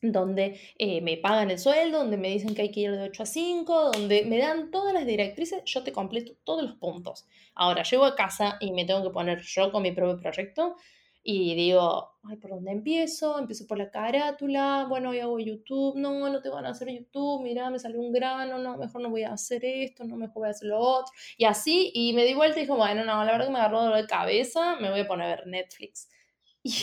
donde 0.01 0.59
eh, 0.77 1.01
me 1.01 1.17
pagan 1.17 1.51
el 1.51 1.59
sueldo, 1.59 1.99
donde 1.99 2.17
me 2.17 2.29
dicen 2.29 2.55
que 2.55 2.63
hay 2.63 2.71
que 2.71 2.81
ir 2.81 2.91
de 2.91 3.03
8 3.03 3.23
a 3.23 3.25
5, 3.25 3.91
donde 3.93 4.25
me 4.25 4.37
dan 4.39 4.71
todas 4.71 4.93
las 4.93 5.05
directrices, 5.05 5.61
yo 5.65 5.83
te 5.83 5.91
completo 5.91 6.33
todos 6.43 6.63
los 6.63 6.75
puntos. 6.75 7.27
Ahora, 7.53 7.83
llego 7.83 8.05
a 8.05 8.15
casa 8.15 8.57
y 8.59 8.71
me 8.71 8.85
tengo 8.85 9.03
que 9.03 9.11
poner 9.11 9.41
yo 9.41 9.71
con 9.71 9.83
mi 9.83 9.91
propio 9.91 10.17
proyecto 10.17 10.75
y 11.23 11.53
digo, 11.53 12.15
ay, 12.23 12.37
¿por 12.37 12.49
dónde 12.49 12.71
empiezo? 12.71 13.37
Empiezo 13.37 13.67
por 13.67 13.77
la 13.77 13.91
carátula, 13.91 14.87
bueno, 14.89 15.11
hoy 15.11 15.19
hago 15.19 15.39
YouTube, 15.39 15.95
no, 15.97 16.29
no 16.29 16.41
te 16.41 16.49
van 16.49 16.65
a 16.65 16.69
hacer 16.69 16.89
YouTube, 16.89 17.43
mira, 17.43 17.69
me 17.69 17.77
salió 17.77 17.99
un 17.99 18.11
grano, 18.11 18.57
no, 18.57 18.77
mejor 18.77 19.01
no 19.01 19.09
voy 19.11 19.23
a 19.23 19.33
hacer 19.33 19.63
esto, 19.63 20.03
no, 20.03 20.15
mejor 20.15 20.41
voy 20.41 20.47
a 20.47 20.51
hacer 20.51 20.69
lo 20.69 20.79
otro. 20.79 21.13
Y 21.37 21.45
así, 21.45 21.91
y 21.93 22.13
me 22.13 22.23
di 22.25 22.33
vuelta 22.33 22.57
y 22.57 22.61
dije, 22.61 22.73
bueno, 22.73 23.05
no, 23.05 23.23
la 23.23 23.31
verdad 23.33 23.45
que 23.45 23.53
me 23.53 23.59
agarró 23.59 23.81
dolor 23.83 23.97
de 23.97 24.07
cabeza, 24.07 24.77
me 24.77 24.89
voy 24.89 25.01
a 25.01 25.07
poner 25.07 25.27
a 25.27 25.35
ver 25.35 25.47
Netflix. 25.47 26.09
y 26.63 26.73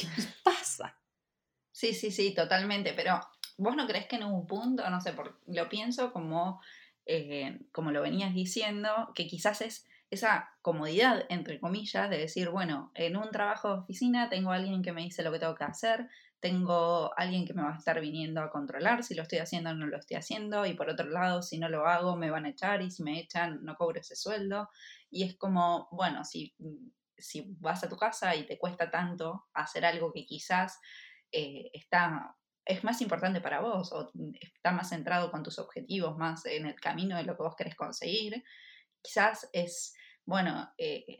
pasa. 0.44 0.94
Sí, 1.78 1.94
sí, 1.94 2.10
sí, 2.10 2.34
totalmente, 2.34 2.92
pero 2.92 3.20
vos 3.56 3.76
no 3.76 3.86
crees 3.86 4.08
que 4.08 4.16
en 4.16 4.24
un 4.24 4.48
punto, 4.48 4.90
no 4.90 5.00
sé, 5.00 5.12
por, 5.12 5.38
lo 5.46 5.68
pienso 5.68 6.12
como, 6.12 6.60
eh, 7.06 7.60
como 7.70 7.92
lo 7.92 8.02
venías 8.02 8.34
diciendo, 8.34 9.12
que 9.14 9.28
quizás 9.28 9.60
es 9.60 9.86
esa 10.10 10.50
comodidad, 10.60 11.24
entre 11.28 11.60
comillas, 11.60 12.10
de 12.10 12.18
decir, 12.18 12.48
bueno, 12.48 12.90
en 12.96 13.16
un 13.16 13.30
trabajo 13.30 13.68
de 13.68 13.78
oficina 13.78 14.28
tengo 14.28 14.50
alguien 14.50 14.82
que 14.82 14.90
me 14.90 15.02
dice 15.02 15.22
lo 15.22 15.30
que 15.30 15.38
tengo 15.38 15.54
que 15.54 15.62
hacer, 15.62 16.08
tengo 16.40 17.16
alguien 17.16 17.46
que 17.46 17.54
me 17.54 17.62
va 17.62 17.74
a 17.74 17.78
estar 17.78 18.00
viniendo 18.00 18.40
a 18.40 18.50
controlar 18.50 19.04
si 19.04 19.14
lo 19.14 19.22
estoy 19.22 19.38
haciendo 19.38 19.70
o 19.70 19.74
no 19.74 19.86
lo 19.86 19.98
estoy 19.98 20.16
haciendo, 20.16 20.66
y 20.66 20.74
por 20.74 20.90
otro 20.90 21.08
lado, 21.08 21.42
si 21.42 21.58
no 21.58 21.68
lo 21.68 21.86
hago, 21.86 22.16
me 22.16 22.32
van 22.32 22.46
a 22.46 22.48
echar, 22.48 22.82
y 22.82 22.90
si 22.90 23.04
me 23.04 23.20
echan, 23.20 23.64
no 23.64 23.76
cobro 23.76 24.00
ese 24.00 24.16
sueldo. 24.16 24.68
Y 25.12 25.22
es 25.22 25.36
como, 25.36 25.86
bueno, 25.92 26.24
si, 26.24 26.56
si 27.16 27.54
vas 27.60 27.84
a 27.84 27.88
tu 27.88 27.96
casa 27.96 28.34
y 28.34 28.46
te 28.46 28.58
cuesta 28.58 28.90
tanto 28.90 29.46
hacer 29.54 29.84
algo 29.84 30.12
que 30.12 30.26
quizás 30.26 30.80
eh, 31.32 31.70
está, 31.72 32.36
es 32.64 32.84
más 32.84 33.00
importante 33.00 33.40
para 33.40 33.60
vos 33.60 33.92
o 33.92 34.10
está 34.40 34.72
más 34.72 34.88
centrado 34.90 35.30
con 35.30 35.42
tus 35.42 35.58
objetivos, 35.58 36.16
más 36.16 36.44
en 36.46 36.66
el 36.66 36.80
camino 36.80 37.16
de 37.16 37.24
lo 37.24 37.36
que 37.36 37.42
vos 37.42 37.56
querés 37.56 37.74
conseguir, 37.74 38.42
quizás 39.02 39.48
es, 39.52 39.94
bueno, 40.24 40.72
eh, 40.78 41.18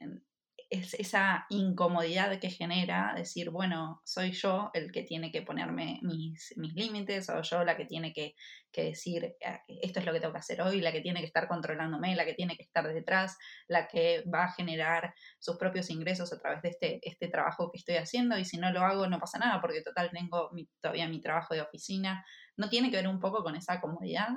es 0.70 0.94
esa 0.94 1.46
incomodidad 1.48 2.38
que 2.38 2.50
genera 2.50 3.14
decir, 3.16 3.50
bueno, 3.50 4.02
soy 4.04 4.32
yo 4.32 4.70
el 4.74 4.92
que 4.92 5.02
tiene 5.02 5.32
que 5.32 5.42
ponerme 5.42 5.98
mis, 6.02 6.52
mis 6.56 6.74
límites, 6.74 7.30
o 7.30 7.40
yo 7.40 7.64
la 7.64 7.76
que 7.76 7.86
tiene 7.86 8.12
que, 8.12 8.34
que, 8.70 8.84
decir, 8.84 9.34
ah, 9.46 9.62
esto 9.66 10.00
es 10.00 10.06
lo 10.06 10.12
que 10.12 10.20
tengo 10.20 10.32
que 10.32 10.40
hacer 10.40 10.60
hoy, 10.60 10.80
la 10.80 10.92
que 10.92 11.00
tiene 11.00 11.20
que 11.20 11.26
estar 11.26 11.48
controlándome, 11.48 12.14
la 12.14 12.26
que 12.26 12.34
tiene 12.34 12.56
que 12.56 12.62
estar 12.64 12.86
detrás, 12.86 13.38
la 13.66 13.88
que 13.88 14.24
va 14.32 14.44
a 14.44 14.52
generar 14.52 15.14
sus 15.38 15.56
propios 15.56 15.88
ingresos 15.90 16.32
a 16.32 16.38
través 16.38 16.62
de 16.62 16.68
este, 16.70 17.00
este 17.02 17.28
trabajo 17.28 17.70
que 17.70 17.78
estoy 17.78 17.96
haciendo, 17.96 18.36
y 18.38 18.44
si 18.44 18.58
no 18.58 18.70
lo 18.70 18.80
hago 18.80 19.06
no 19.06 19.18
pasa 19.18 19.38
nada, 19.38 19.60
porque 19.60 19.82
total 19.82 20.10
tengo 20.12 20.50
todavía 20.80 21.08
mi 21.08 21.20
trabajo 21.20 21.54
de 21.54 21.62
oficina. 21.62 22.24
¿No 22.56 22.68
tiene 22.68 22.90
que 22.90 22.96
ver 22.96 23.08
un 23.08 23.20
poco 23.20 23.42
con 23.42 23.56
esa 23.56 23.80
comodidad? 23.80 24.28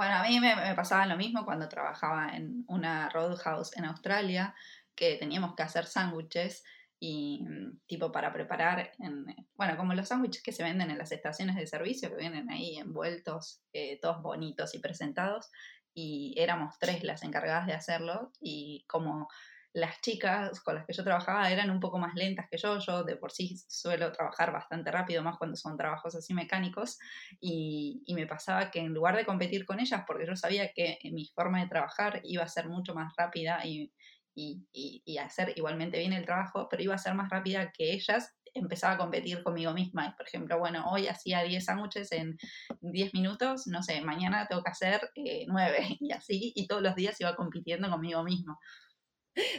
Bueno, 0.00 0.14
a 0.14 0.22
mí 0.22 0.40
me, 0.40 0.74
pasaba 0.74 1.04
lo 1.04 1.18
mismo 1.18 1.44
cuando 1.44 1.68
trabajaba 1.68 2.34
en 2.34 2.64
una 2.68 3.10
roadhouse 3.10 3.76
en 3.76 3.84
Australia, 3.84 4.54
que 4.94 5.16
teníamos 5.16 5.54
que 5.54 5.62
hacer 5.62 5.84
sándwiches 5.84 6.64
y 6.98 7.42
mm, 7.42 7.80
tipo 7.86 8.10
para 8.10 8.32
preparar, 8.32 8.92
en, 8.98 9.26
bueno, 9.56 9.76
como 9.76 9.92
los 9.92 10.08
sándwiches 10.08 10.42
que 10.42 10.52
se 10.52 10.62
venden 10.62 10.90
en 10.90 10.96
las 10.96 11.12
estaciones 11.12 11.54
de 11.56 11.66
servicio, 11.66 12.08
que 12.08 12.16
vienen 12.16 12.48
ahí 12.48 12.78
envueltos, 12.78 13.60
eh, 13.74 13.98
todos 14.00 14.22
bonitos 14.22 14.74
y 14.74 14.78
presentados, 14.78 15.50
y 15.92 16.34
éramos 16.38 16.78
tres 16.78 17.04
las 17.04 17.22
encargadas 17.22 17.66
de 17.66 17.74
hacerlo, 17.74 18.32
y 18.40 18.86
como 18.88 19.28
las 19.72 20.00
chicas 20.00 20.60
con 20.60 20.74
las 20.74 20.86
que 20.86 20.92
yo 20.92 21.04
trabajaba 21.04 21.50
eran 21.50 21.70
un 21.70 21.80
poco 21.80 21.98
más 21.98 22.14
lentas 22.14 22.46
que 22.50 22.58
yo, 22.58 22.78
yo 22.78 23.04
de 23.04 23.16
por 23.16 23.30
sí 23.30 23.56
suelo 23.68 24.10
trabajar 24.12 24.52
bastante 24.52 24.90
rápido, 24.90 25.22
más 25.22 25.38
cuando 25.38 25.56
son 25.56 25.76
trabajos 25.76 26.14
así 26.14 26.34
mecánicos, 26.34 26.98
y, 27.40 28.02
me 28.14 28.26
pasaba 28.26 28.70
que 28.70 28.80
en 28.80 28.92
lugar 28.92 29.16
de 29.16 29.24
competir 29.24 29.64
con 29.64 29.78
ellas, 29.80 30.02
porque 30.06 30.26
yo 30.26 30.34
sabía 30.36 30.72
que 30.72 30.98
mi 31.04 31.26
forma 31.26 31.60
de 31.60 31.68
trabajar 31.68 32.20
iba 32.24 32.42
a 32.42 32.48
ser 32.48 32.68
mucho 32.68 32.94
más 32.94 33.14
rápida 33.16 33.64
y, 33.64 33.92
y, 34.34 35.18
hacer 35.18 35.52
igualmente 35.56 35.98
bien 35.98 36.12
el 36.12 36.24
trabajo, 36.24 36.68
pero 36.68 36.82
iba 36.82 36.94
a 36.94 36.98
ser 36.98 37.14
más 37.14 37.30
rápida 37.30 37.70
que 37.72 37.92
ellas, 37.92 38.34
empezaba 38.54 38.94
a 38.94 38.98
competir 38.98 39.42
conmigo 39.42 39.72
misma. 39.72 40.08
Y, 40.08 40.16
por 40.16 40.26
ejemplo, 40.26 40.58
bueno, 40.58 40.90
hoy 40.90 41.06
hacía 41.06 41.42
10 41.42 41.64
sándwiches 41.64 42.12
en 42.12 42.36
10 42.80 43.14
minutos, 43.14 43.66
no 43.66 43.82
sé, 43.82 44.00
mañana 44.00 44.46
tengo 44.48 44.62
que 44.62 44.70
hacer 44.70 45.10
9 45.46 45.78
eh, 45.78 45.96
y 46.00 46.12
así, 46.12 46.52
y 46.54 46.66
todos 46.66 46.82
los 46.82 46.94
días 46.94 47.20
iba 47.20 47.36
compitiendo 47.36 47.90
conmigo 47.90 48.22
mismo. 48.24 48.58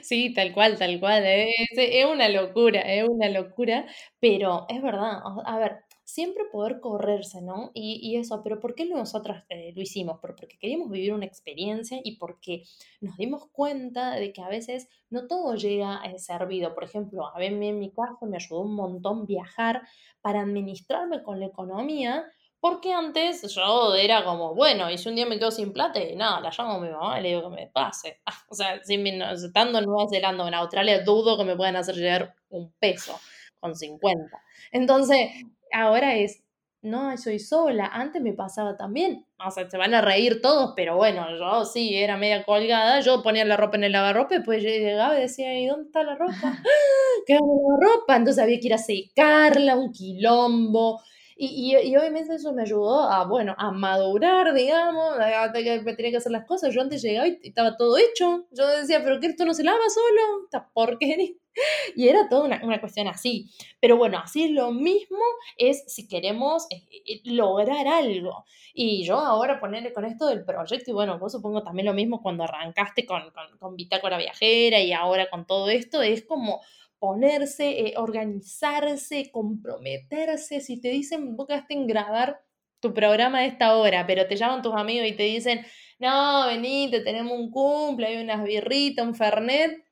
Sí, 0.03 0.34
tal 0.34 0.53
cual, 0.53 0.77
tal 0.77 0.99
cual. 0.99 1.23
Es, 1.25 1.49
es 1.77 2.05
una 2.05 2.29
locura, 2.29 2.81
es 2.81 3.07
una 3.07 3.29
locura, 3.29 3.86
pero 4.19 4.65
es 4.69 4.81
verdad. 4.81 5.19
A 5.45 5.57
ver, 5.57 5.79
siempre 6.03 6.43
poder 6.51 6.79
correrse, 6.81 7.41
¿no? 7.41 7.71
Y, 7.73 7.99
y 8.03 8.17
eso, 8.17 8.41
pero 8.43 8.60
¿por 8.60 8.75
qué 8.75 8.86
nosotros 8.86 9.38
eh, 9.49 9.71
lo 9.75 9.81
hicimos? 9.81 10.19
porque 10.21 10.47
queríamos 10.60 10.89
vivir 10.89 11.13
una 11.13 11.25
experiencia 11.25 11.99
y 12.03 12.17
porque 12.17 12.63
nos 12.99 13.15
dimos 13.17 13.47
cuenta 13.51 14.15
de 14.15 14.34
que 14.34 14.41
a 14.41 14.49
veces 14.49 14.88
no 15.10 15.27
todo 15.27 15.55
llega 15.55 15.95
a 15.97 16.17
servido. 16.17 16.73
Por 16.75 16.84
ejemplo, 16.84 17.27
a 17.27 17.39
mí 17.39 17.45
en 17.67 17.79
mi 17.79 17.91
caso 17.91 18.25
me 18.25 18.38
ayudó 18.38 18.62
un 18.62 18.75
montón 18.75 19.25
viajar 19.25 19.81
para 20.21 20.41
administrarme 20.41 21.23
con 21.23 21.39
la 21.39 21.45
economía 21.47 22.25
porque 22.62 22.93
antes 22.93 23.41
yo 23.54 23.95
era 23.95 24.24
como, 24.24 24.54
bueno, 24.54 24.89
y 24.91 24.97
si 25.00 25.10
un 25.10 25.15
día 25.15 25.26
me 25.26 25.39
quedo 25.39 25.50
sin 25.50 25.74
plata, 25.74 26.00
y 26.00 26.15
nada, 26.15 26.39
la 26.39 26.52
llamo 26.56 26.74
a 26.74 26.80
mi 26.80 26.89
mamá 26.89 27.19
y 27.19 27.24
le 27.24 27.30
digo 27.30 27.50
que 27.50 27.56
me 27.56 27.67
pase. 27.67 28.21
o 28.50 28.56
sea, 28.56 28.76
estando 28.76 29.80
en 29.80 29.86
Nueva 29.86 30.08
Zelanda 30.10 30.47
en 30.47 30.54
Australia, 30.54 31.04
dudo 31.04 31.38
que 31.39 31.43
me 31.43 31.56
puedan 31.56 31.76
hacer 31.76 31.95
llegar 31.95 32.36
un 32.50 32.71
peso 32.80 33.19
con 33.60 33.76
50. 33.76 34.43
Entonces, 34.71 35.32
ahora 35.74 36.15
es, 36.15 36.43
no, 36.84 37.17
soy 37.17 37.39
sola. 37.39 37.88
Antes 37.88 38.21
me 38.21 38.34
pasaba 38.34 38.78
también. 38.78 39.26
O 39.43 39.50
sea, 39.50 39.67
se 39.67 39.78
van 39.78 39.95
a 39.95 40.02
reír 40.02 40.39
todos, 40.39 40.74
pero 40.76 40.95
bueno, 40.95 41.26
yo 41.38 41.65
sí, 41.65 41.95
era 41.95 42.15
media 42.15 42.43
colgada. 42.43 43.00
Yo 43.00 43.24
ponía 43.24 43.43
la 43.43 43.58
ropa 43.58 43.78
en 43.78 43.86
el 43.86 43.91
lavarropa 43.91 44.36
y 44.36 44.38
después 44.38 44.62
llegaba 44.62 45.17
y 45.17 45.21
decía, 45.21 45.60
¿y 45.60 45.65
dónde 45.65 45.88
está 45.88 46.04
la 46.04 46.15
ropa? 46.15 46.34
¿Qué 47.26 47.34
la 47.34 47.88
ropa? 47.88 48.15
Entonces 48.15 48.43
había 48.43 48.60
que 48.60 48.67
ir 48.67 48.74
a 48.76 48.78
secarla, 48.78 49.76
un 49.76 49.91
quilombo. 49.91 51.02
Y, 51.43 51.75
y, 51.75 51.97
obviamente 51.97 52.36
eso 52.36 52.54
me 52.54 52.62
ayudó 52.62 53.10
a, 53.10 53.25
bueno, 53.25 53.56
a 53.58 53.71
madurar, 53.71 54.54
digamos, 54.54 55.17
a, 55.17 55.51
que 55.51 55.82
tenía 55.95 56.12
que 56.12 56.17
hacer 56.17 56.32
las 56.32 56.45
cosas. 56.45 56.71
Yo 56.71 56.82
antes 56.82 57.01
llegaba 57.01 57.27
y 57.27 57.39
estaba 57.41 57.77
todo 57.77 57.97
hecho. 57.97 58.45
Yo 58.51 58.67
decía, 58.67 59.04
pero 59.04 59.19
¿qué 59.19 59.25
esto 59.25 59.43
no 59.43 59.56
se 59.56 59.63
lava 59.63 59.80
solo? 59.89 60.43
Esta 60.43 60.69
porquería. 60.71 61.32
Y 61.95 62.08
era 62.08 62.30
toda 62.30 62.45
una, 62.45 62.62
una, 62.63 62.80
cuestión 62.80 63.08
así. 63.08 63.49
Pero 63.80 63.97
bueno, 63.97 64.19
así 64.19 64.49
lo 64.49 64.71
mismo 64.71 65.17
es 65.58 65.84
si 65.88 66.08
queremos 66.08 66.67
eh, 66.69 66.84
eh, 67.08 67.21
lograr 67.25 67.88
algo. 67.88 68.45
Y 68.75 69.04
yo 69.04 69.17
ahora 69.17 69.60
ponerle 69.60 69.93
con 69.93 70.06
esto 70.06 70.27
del 70.27 70.45
proyecto, 70.45 70.91
y 70.91 70.93
bueno, 70.93 71.17
vos 71.17 71.32
supongo 71.32 71.63
también 71.63 71.88
lo 71.88 71.93
mismo 71.93 72.21
cuando 72.21 72.43
arrancaste 72.43 73.06
con, 73.08 73.32
con, 73.32 73.58
con 73.58 73.75
Bitácora 73.75 74.17
Viajera 74.17 74.80
y 74.80 74.93
ahora 74.93 75.30
con 75.30 75.45
todo 75.45 75.69
esto, 75.69 76.04
es 76.04 76.23
como 76.23 76.62
ponerse, 77.01 77.87
eh, 77.87 77.93
organizarse, 77.97 79.31
comprometerse. 79.31 80.61
Si 80.61 80.79
te 80.79 80.89
dicen, 80.89 81.35
vos 81.35 81.47
quedaste 81.47 81.73
en 81.73 81.87
grabar 81.87 82.39
tu 82.79 82.93
programa 82.93 83.41
de 83.41 83.47
esta 83.47 83.75
hora, 83.75 84.05
pero 84.05 84.27
te 84.27 84.35
llaman 84.35 84.61
tus 84.61 84.75
amigos 84.75 85.07
y 85.07 85.13
te 85.13 85.23
dicen, 85.23 85.65
no, 85.97 86.45
venite, 86.45 87.01
tenemos 87.01 87.33
un 87.33 87.49
cumple, 87.49 88.05
hay 88.05 88.17
unas 88.17 88.43
birritas, 88.43 89.03
un 89.03 89.15
fernet. 89.15 89.83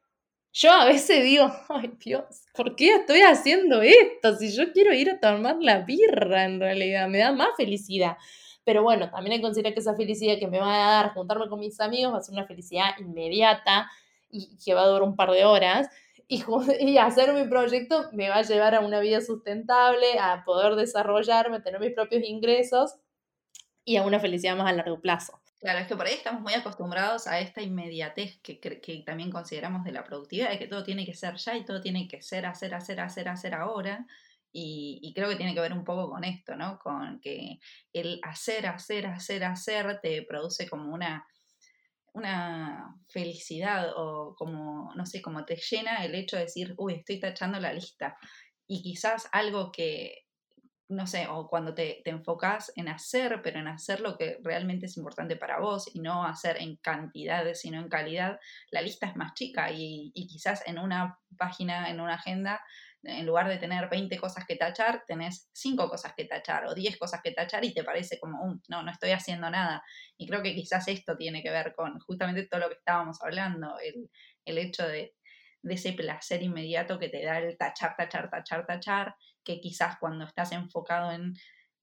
Yo 0.53 0.71
a 0.71 0.85
veces 0.85 1.23
digo, 1.23 1.51
ay 1.69 1.93
Dios, 1.99 2.45
¿por 2.53 2.75
qué 2.75 2.97
estoy 2.97 3.21
haciendo 3.21 3.81
esto? 3.81 4.35
Si 4.35 4.55
yo 4.55 4.71
quiero 4.71 4.93
ir 4.93 5.09
a 5.09 5.19
tomar 5.19 5.57
la 5.59 5.79
birra, 5.79 6.43
en 6.43 6.59
realidad, 6.59 7.07
me 7.07 7.17
da 7.17 7.31
más 7.31 7.49
felicidad. 7.57 8.17
Pero 8.63 8.83
bueno, 8.83 9.09
también 9.09 9.31
hay 9.31 9.37
que 9.39 9.45
considerar 9.45 9.73
que 9.73 9.79
esa 9.79 9.95
felicidad 9.95 10.37
que 10.37 10.47
me 10.47 10.59
va 10.59 10.75
a 10.75 10.91
dar 11.01 11.13
juntarme 11.15 11.49
con 11.49 11.59
mis 11.59 11.79
amigos 11.79 12.13
va 12.13 12.19
a 12.19 12.21
ser 12.21 12.33
una 12.33 12.45
felicidad 12.45 12.91
inmediata 12.99 13.89
y 14.29 14.59
que 14.63 14.75
va 14.75 14.83
a 14.83 14.87
durar 14.87 15.01
un 15.01 15.15
par 15.15 15.31
de 15.31 15.43
horas 15.43 15.89
y, 16.79 16.97
hacer 16.99 17.33
mi 17.33 17.47
proyecto 17.49 18.09
me 18.13 18.29
va 18.29 18.37
a 18.37 18.41
llevar 18.43 18.75
a 18.75 18.81
una 18.81 18.99
vida 18.99 19.19
sustentable, 19.19 20.19
a 20.19 20.43
poder 20.45 20.75
desarrollarme, 20.75 21.57
a 21.57 21.63
tener 21.63 21.79
mis 21.79 21.93
propios 21.93 22.23
ingresos 22.23 22.95
y 23.83 23.97
a 23.97 24.03
una 24.03 24.19
felicidad 24.19 24.55
más 24.55 24.69
a 24.69 24.73
largo 24.73 25.01
plazo. 25.01 25.41
Claro, 25.59 25.79
es 25.79 25.87
que 25.87 25.95
por 25.95 26.05
ahí 26.05 26.13
estamos 26.13 26.41
muy 26.41 26.53
acostumbrados 26.53 27.25
a 27.25 27.39
esta 27.39 27.63
inmediatez 27.63 28.39
que, 28.41 28.59
que, 28.59 29.03
también 29.05 29.31
consideramos 29.31 29.83
de 29.83 29.91
la 29.91 30.03
productividad, 30.03 30.51
de 30.51 30.59
que 30.59 30.67
todo 30.67 30.83
tiene 30.83 31.03
que 31.03 31.15
ser 31.15 31.35
ya 31.35 31.57
y 31.57 31.65
todo 31.65 31.81
tiene 31.81 32.07
que 32.07 32.21
ser, 32.21 32.45
hacer, 32.45 32.75
hacer, 32.75 32.99
hacer, 32.99 33.27
hacer 33.27 33.55
ahora. 33.55 34.05
Y, 34.51 34.99
y, 35.01 35.13
creo 35.13 35.29
que 35.29 35.35
tiene 35.35 35.55
que 35.55 35.61
ver 35.61 35.73
un 35.73 35.83
poco 35.83 36.09
con 36.09 36.23
esto, 36.23 36.55
¿no? 36.55 36.79
Con 36.79 37.19
que 37.19 37.59
el 37.91 38.19
hacer, 38.23 38.67
hacer, 38.67 39.07
hacer, 39.07 39.43
hacer 39.43 39.99
te 40.01 40.21
produce 40.23 40.69
como 40.69 40.93
una, 40.93 41.25
una 42.19 42.95
felicidad 43.09 43.91
o 43.95 44.35
como, 44.37 44.93
no 44.95 45.05
sé, 45.05 45.21
como 45.21 45.45
te 45.45 45.55
llena 45.55 46.05
el 46.05 46.15
hecho 46.15 46.35
de 46.35 46.43
decir, 46.43 46.75
uy, 46.77 46.95
estoy 46.95 47.19
tachando 47.19 47.59
la 47.59 47.73
lista. 47.73 48.17
Y 48.67 48.83
quizás 48.83 49.27
algo 49.31 49.71
que, 49.71 50.25
no 50.89 51.07
sé, 51.07 51.27
o 51.27 51.47
cuando 51.47 51.73
te, 51.73 52.01
te 52.03 52.11
enfocas 52.11 52.71
en 52.75 52.89
hacer, 52.89 53.41
pero 53.41 53.59
en 53.59 53.67
hacer 53.67 54.01
lo 54.01 54.17
que 54.17 54.37
realmente 54.43 54.85
es 54.85 54.97
importante 54.97 55.35
para 55.35 55.59
vos 55.59 55.89
y 55.93 55.99
no 56.01 56.23
hacer 56.25 56.61
en 56.61 56.77
cantidades, 56.77 57.61
sino 57.61 57.79
en 57.79 57.89
calidad, 57.89 58.39
la 58.71 58.81
lista 58.81 59.07
es 59.07 59.15
más 59.15 59.33
chica 59.33 59.71
y, 59.71 60.11
y 60.13 60.27
quizás 60.27 60.61
en 60.67 60.79
una 60.79 61.19
página, 61.37 61.89
en 61.89 61.99
una 61.99 62.15
agenda, 62.15 62.61
en 63.03 63.25
lugar 63.25 63.47
de 63.47 63.57
tener 63.57 63.89
20 63.89 64.17
cosas 64.17 64.45
que 64.45 64.55
tachar, 64.55 65.03
tenés 65.07 65.49
5 65.53 65.89
cosas 65.89 66.13
que 66.15 66.25
tachar 66.25 66.65
o 66.65 66.73
10 66.73 66.97
cosas 66.97 67.21
que 67.23 67.31
tachar 67.31 67.63
y 67.63 67.73
te 67.73 67.83
parece 67.83 68.19
como, 68.19 68.43
um, 68.43 68.59
no, 68.67 68.83
no 68.83 68.91
estoy 68.91 69.11
haciendo 69.11 69.49
nada. 69.49 69.83
Y 70.17 70.27
creo 70.27 70.41
que 70.41 70.53
quizás 70.53 70.87
esto 70.87 71.15
tiene 71.15 71.41
que 71.41 71.51
ver 71.51 71.73
con 71.75 71.99
justamente 71.99 72.45
todo 72.47 72.61
lo 72.61 72.69
que 72.69 72.75
estábamos 72.75 73.21
hablando, 73.21 73.77
el, 73.79 74.09
el 74.45 74.57
hecho 74.57 74.87
de, 74.87 75.15
de 75.61 75.73
ese 75.73 75.93
placer 75.93 76.43
inmediato 76.43 76.99
que 76.99 77.09
te 77.09 77.23
da 77.23 77.39
el 77.39 77.57
tachar, 77.57 77.95
tachar, 77.95 78.29
tachar, 78.29 78.65
tachar, 78.65 79.15
que 79.43 79.59
quizás 79.59 79.97
cuando 79.99 80.25
estás 80.25 80.51
enfocado 80.51 81.11
en 81.11 81.33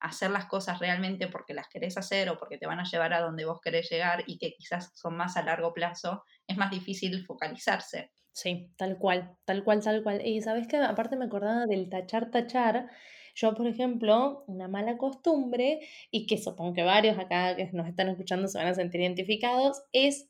hacer 0.01 0.31
las 0.31 0.47
cosas 0.47 0.79
realmente 0.79 1.29
porque 1.29 1.55
las 1.55 1.69
querés 1.69 1.97
hacer 1.97 2.29
o 2.29 2.39
porque 2.39 2.59
te 2.59 2.67
van 2.67 2.81
a 2.81 2.85
llevar 2.85 3.13
a 3.15 3.21
donde 3.21 3.45
vos 3.45 3.61
querés 3.63 3.89
llegar 3.91 4.25
y 4.27 4.39
que 4.39 4.53
quizás 4.53 4.93
son 4.95 5.17
más 5.17 5.37
a 5.37 5.43
largo 5.43 5.73
plazo, 5.73 6.25
es 6.47 6.57
más 6.57 6.71
difícil 6.71 7.25
focalizarse. 7.25 8.13
Sí, 8.37 8.71
tal 8.77 8.99
cual, 8.99 9.35
tal 9.47 9.65
cual, 9.65 9.83
tal 9.83 10.03
cual. 10.03 10.21
Y 10.27 10.43
sabes 10.43 10.69
que 10.69 10.77
aparte 10.77 11.17
me 11.17 11.25
acordaba 11.25 11.65
del 11.65 11.89
tachar, 11.89 12.31
tachar. 12.31 12.91
Yo, 13.35 13.55
por 13.55 13.67
ejemplo, 13.67 14.45
una 14.47 14.69
mala 14.69 14.99
costumbre, 14.99 15.81
y 16.11 16.27
que 16.27 16.37
supongo 16.37 16.75
que 16.75 16.83
varios 16.83 17.19
acá 17.19 17.57
que 17.57 17.71
nos 17.73 17.89
están 17.89 18.11
escuchando 18.11 18.47
se 18.49 18.59
van 18.59 18.67
a 18.67 18.75
sentir 18.75 19.01
identificados, 19.01 19.83
es, 19.93 20.29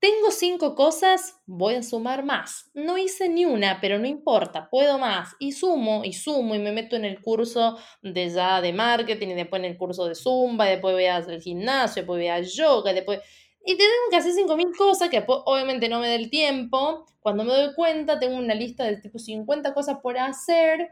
tengo 0.00 0.30
cinco 0.30 0.74
cosas, 0.76 1.40
voy 1.46 1.74
a 1.76 1.82
sumar 1.82 2.24
más. 2.24 2.70
No 2.74 2.98
hice 2.98 3.28
ni 3.28 3.44
una, 3.46 3.80
pero 3.80 3.98
no 3.98 4.06
importa, 4.06 4.68
puedo 4.70 4.98
más. 4.98 5.34
Y 5.38 5.52
sumo, 5.52 6.02
y 6.04 6.14
sumo, 6.14 6.54
y 6.54 6.60
me 6.60 6.72
meto 6.72 6.96
en 6.96 7.04
el 7.04 7.20
curso 7.22 7.78
de 8.02 8.30
ya 8.30 8.60
de 8.62 8.72
marketing, 8.72 9.28
y 9.28 9.34
después 9.34 9.60
en 9.60 9.70
el 9.72 9.78
curso 9.78 10.06
de 10.06 10.14
zumba, 10.14 10.66
y 10.68 10.72
después 10.72 10.94
voy 10.94 11.06
al 11.06 11.42
gimnasio, 11.42 12.02
después 12.02 12.18
voy 12.18 12.28
a 12.28 12.40
yoga, 12.40 12.92
después 12.94 13.20
y 13.66 13.76
tengo 13.76 13.90
que 14.10 14.16
hacer 14.16 14.32
5.000 14.32 14.76
cosas 14.76 15.08
que 15.08 15.24
obviamente 15.26 15.88
no 15.88 16.00
me 16.00 16.08
da 16.08 16.14
el 16.14 16.30
tiempo. 16.30 17.06
Cuando 17.20 17.44
me 17.44 17.54
doy 17.54 17.74
cuenta, 17.74 18.18
tengo 18.18 18.36
una 18.36 18.54
lista 18.54 18.84
de 18.84 18.98
tipo 18.98 19.18
50 19.18 19.72
cosas 19.72 19.98
por 20.02 20.18
hacer. 20.18 20.90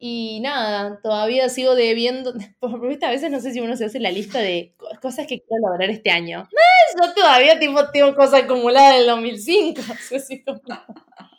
Y 0.00 0.40
nada, 0.40 1.00
todavía 1.02 1.48
sigo 1.48 1.74
debiendo. 1.74 2.32
Porque 2.60 2.98
a 3.04 3.10
veces 3.10 3.30
no 3.30 3.40
sé 3.40 3.52
si 3.52 3.60
uno 3.60 3.76
se 3.76 3.84
hace 3.84 4.00
la 4.00 4.10
lista 4.10 4.40
de 4.40 4.74
cosas 5.00 5.26
que 5.26 5.40
quiero 5.40 5.68
lograr 5.68 5.90
este 5.90 6.10
año. 6.10 6.40
No, 6.40 7.06
yo 7.06 7.14
todavía 7.14 7.58
tipo, 7.58 7.88
tengo 7.90 8.14
cosas 8.14 8.42
acumuladas 8.44 8.96
del 8.96 9.06
2005. 9.06 9.80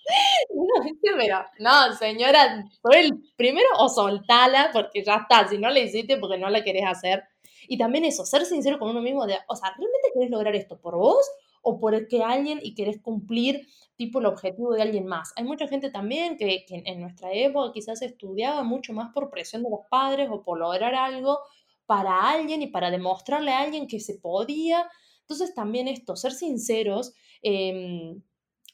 No, 1.60 1.88
no, 1.90 1.96
señora, 1.96 2.66
el 2.94 3.14
primero 3.36 3.68
o 3.78 3.90
soltala 3.90 4.70
porque 4.74 5.04
ya 5.04 5.16
está. 5.18 5.48
Si 5.48 5.58
no 5.58 5.70
la 5.70 5.80
hiciste 5.80 6.18
porque 6.18 6.38
no 6.38 6.50
la 6.50 6.64
querés 6.64 6.86
hacer, 6.86 7.24
y 7.70 7.78
también 7.78 8.04
eso, 8.04 8.26
ser 8.26 8.46
sincero 8.46 8.80
con 8.80 8.90
uno 8.90 9.00
mismo, 9.00 9.28
de, 9.28 9.38
o 9.48 9.56
sea, 9.56 9.70
¿realmente 9.70 10.10
querés 10.12 10.32
lograr 10.32 10.56
esto 10.56 10.82
por 10.82 10.98
vos 10.98 11.24
o 11.62 11.80
por 11.80 12.08
que 12.08 12.24
alguien 12.24 12.60
y 12.64 12.74
querés 12.74 13.00
cumplir 13.00 13.68
tipo 13.96 14.20
el 14.20 14.26
objetivo 14.26 14.74
de 14.74 14.82
alguien 14.82 15.06
más? 15.06 15.32
Hay 15.36 15.44
mucha 15.44 15.68
gente 15.68 15.92
también 15.92 16.36
que, 16.36 16.66
en 16.68 17.00
nuestra 17.00 17.32
época 17.32 17.72
quizás 17.72 18.02
estudiaba 18.02 18.64
mucho 18.64 18.92
más 18.94 19.14
por 19.14 19.30
presión 19.30 19.62
de 19.62 19.70
los 19.70 19.82
padres 19.88 20.30
o 20.32 20.42
por 20.42 20.58
lograr 20.58 20.96
algo 20.96 21.38
para 21.86 22.32
alguien 22.32 22.64
y 22.64 22.68
para 22.68 22.90
demostrarle 22.90 23.52
a 23.52 23.60
alguien 23.60 23.88
que 23.88 24.00
se 24.00 24.16
podía. 24.16 24.90
Entonces 25.22 25.54
también 25.54 25.88
esto, 25.88 26.16
ser 26.16 26.32
sinceros, 26.32 27.14
eh, 27.44 28.16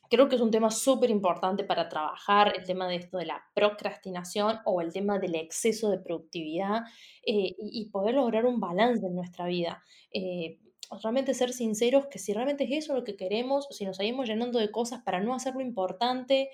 Creo 0.10 0.30
que 0.30 0.36
es 0.36 0.42
un 0.42 0.52
tema 0.52 0.70
súper 0.72 1.10
importante 1.10 1.64
para 1.64 1.90
trabajar 1.90 2.54
el 2.56 2.66
tema 2.66 2.88
de 2.88 2.96
esto 2.96 3.18
de 3.18 3.26
la 3.26 3.44
procrastinación 3.54 4.60
o 4.66 4.82
el 4.82 4.94
tema 4.94 5.20
del 5.20 5.36
exceso 5.36 5.90
de 5.90 6.00
productividad 6.00 6.84
eh, 7.26 7.56
y, 7.58 7.90
poder 7.90 8.16
lograr 8.16 8.46
un 8.46 8.60
balance 8.60 9.06
en 9.06 9.16
nuestra 9.16 9.46
vida. 9.46 9.84
Eh, 10.12 10.60
realmente 11.02 11.34
ser 11.34 11.52
sinceros 11.52 12.08
que 12.08 12.20
si 12.20 12.34
realmente 12.34 12.66
es 12.66 12.86
eso 12.86 12.94
lo 12.94 13.04
que 13.04 13.16
queremos, 13.16 13.68
si 13.72 13.86
nos 13.86 13.98
seguimos 13.98 14.28
llenando 14.28 14.60
de 14.60 14.72
cosas 14.72 15.02
para 15.04 15.20
no 15.20 15.34
hacer 15.34 15.56
lo 15.56 15.62
importante, 15.62 16.50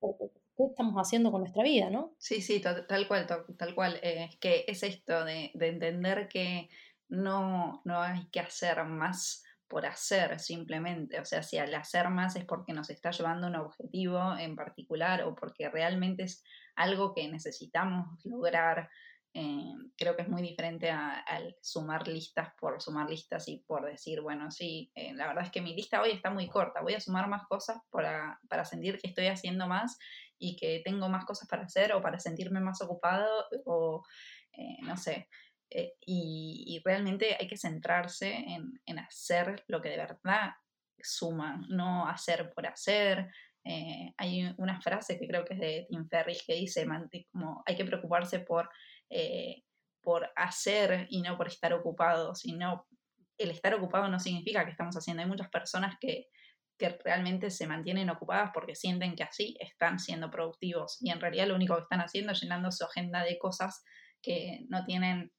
qué 0.00 0.64
estamos 0.70 0.94
haciendo 0.96 1.30
con 1.30 1.40
nuestra 1.40 1.62
vida, 1.62 1.90
¿no? 1.90 2.14
Sí, 2.18 2.40
sí, 2.40 2.60
tal, 2.60 3.08
cual, 3.08 3.26
tal, 3.26 3.74
cual. 3.74 3.98
Eh, 4.02 4.28
es 4.30 4.36
que 4.36 4.64
es 4.66 4.82
esto 4.82 5.24
de, 5.24 5.50
de 5.54 5.68
entender 5.68 6.28
que 6.28 6.68
no, 7.08 7.82
no 7.84 8.00
hay 8.00 8.26
que 8.30 8.40
hacer 8.40 8.82
más 8.84 9.44
por 9.68 9.86
hacer 9.86 10.38
simplemente. 10.40 11.20
O 11.20 11.24
sea, 11.24 11.42
si 11.42 11.58
al 11.58 11.74
hacer 11.74 12.08
más 12.10 12.36
es 12.36 12.44
porque 12.44 12.72
nos 12.72 12.90
está 12.90 13.10
llevando 13.10 13.46
un 13.48 13.56
objetivo 13.56 14.36
en 14.38 14.56
particular 14.56 15.22
o 15.24 15.34
porque 15.34 15.68
realmente 15.68 16.24
es 16.24 16.42
algo 16.76 17.14
que 17.14 17.28
necesitamos 17.28 18.24
lograr 18.24 18.88
Eh, 19.36 19.74
creo 19.96 20.14
que 20.14 20.22
es 20.22 20.28
muy 20.28 20.42
diferente 20.42 20.88
al 20.90 21.56
sumar 21.60 22.06
listas 22.06 22.52
por 22.60 22.80
sumar 22.80 23.10
listas 23.10 23.48
y 23.48 23.64
por 23.66 23.84
decir, 23.84 24.20
bueno, 24.20 24.48
sí, 24.52 24.92
eh, 24.94 25.12
la 25.12 25.26
verdad 25.26 25.44
es 25.44 25.50
que 25.50 25.60
mi 25.60 25.74
lista 25.74 26.00
hoy 26.00 26.12
está 26.12 26.30
muy 26.30 26.48
corta, 26.48 26.82
voy 26.82 26.94
a 26.94 27.00
sumar 27.00 27.28
más 27.28 27.42
cosas 27.48 27.78
para, 27.90 28.38
para 28.48 28.64
sentir 28.64 28.96
que 29.00 29.08
estoy 29.08 29.26
haciendo 29.26 29.66
más 29.66 29.98
y 30.38 30.54
que 30.56 30.82
tengo 30.84 31.08
más 31.08 31.24
cosas 31.24 31.48
para 31.48 31.64
hacer 31.64 31.92
o 31.94 32.00
para 32.00 32.20
sentirme 32.20 32.60
más 32.60 32.80
ocupado 32.80 33.46
o 33.64 34.04
eh, 34.52 34.78
no 34.82 34.96
sé. 34.96 35.28
Y, 36.06 36.80
realmente 36.84 37.36
hay 37.38 37.48
que 37.48 37.56
centrarse 37.56 38.32
en, 38.32 38.80
en, 38.86 38.98
hacer 38.98 39.64
lo 39.66 39.82
que 39.82 39.88
de 39.88 39.96
verdad 39.96 40.52
suma, 40.98 41.60
no 41.68 42.08
hacer 42.08 42.52
por 42.54 42.66
hacer, 42.66 43.28
hay 44.18 44.54
una 44.58 44.80
frase 44.80 45.18
que 45.18 45.26
creo 45.26 45.44
que 45.44 45.54
es 45.54 45.60
de 45.60 45.86
Tim 45.88 46.06
Ferriss 46.08 46.44
que 46.46 46.54
dice, 46.54 46.86
como 47.32 47.62
hay 47.66 47.76
que 47.76 47.84
preocuparse 47.84 48.40
por 48.40 48.68
eh, 49.10 49.62
por 50.02 50.30
hacer 50.36 51.06
y 51.08 51.22
no 51.22 51.36
por 51.36 51.48
estar 51.48 51.72
ocupado, 51.72 52.34
sino 52.34 52.86
el 53.38 53.50
estar 53.50 53.74
ocupado 53.74 54.08
no 54.08 54.20
significa 54.20 54.64
que 54.64 54.70
estamos 54.70 54.94
haciendo. 54.96 55.22
Hay 55.22 55.28
muchas 55.28 55.48
personas 55.48 55.96
que, 55.98 56.26
que 56.78 56.90
realmente 57.02 57.50
se 57.50 57.66
mantienen 57.66 58.10
ocupadas 58.10 58.50
porque 58.52 58.74
sienten 58.74 59.16
que 59.16 59.22
así 59.22 59.56
están 59.58 59.98
siendo 59.98 60.30
productivos. 60.30 60.98
Y 61.00 61.10
en 61.10 61.20
realidad 61.20 61.46
lo 61.46 61.54
único 61.54 61.74
que 61.74 61.82
están 61.82 62.00
haciendo 62.00 62.32
es 62.32 62.40
llenando 62.42 62.70
su 62.70 62.84
agenda 62.84 63.24
de 63.24 63.38
cosas 63.38 63.82
que 64.20 64.66
no 64.68 64.84
tienen, 64.84 65.32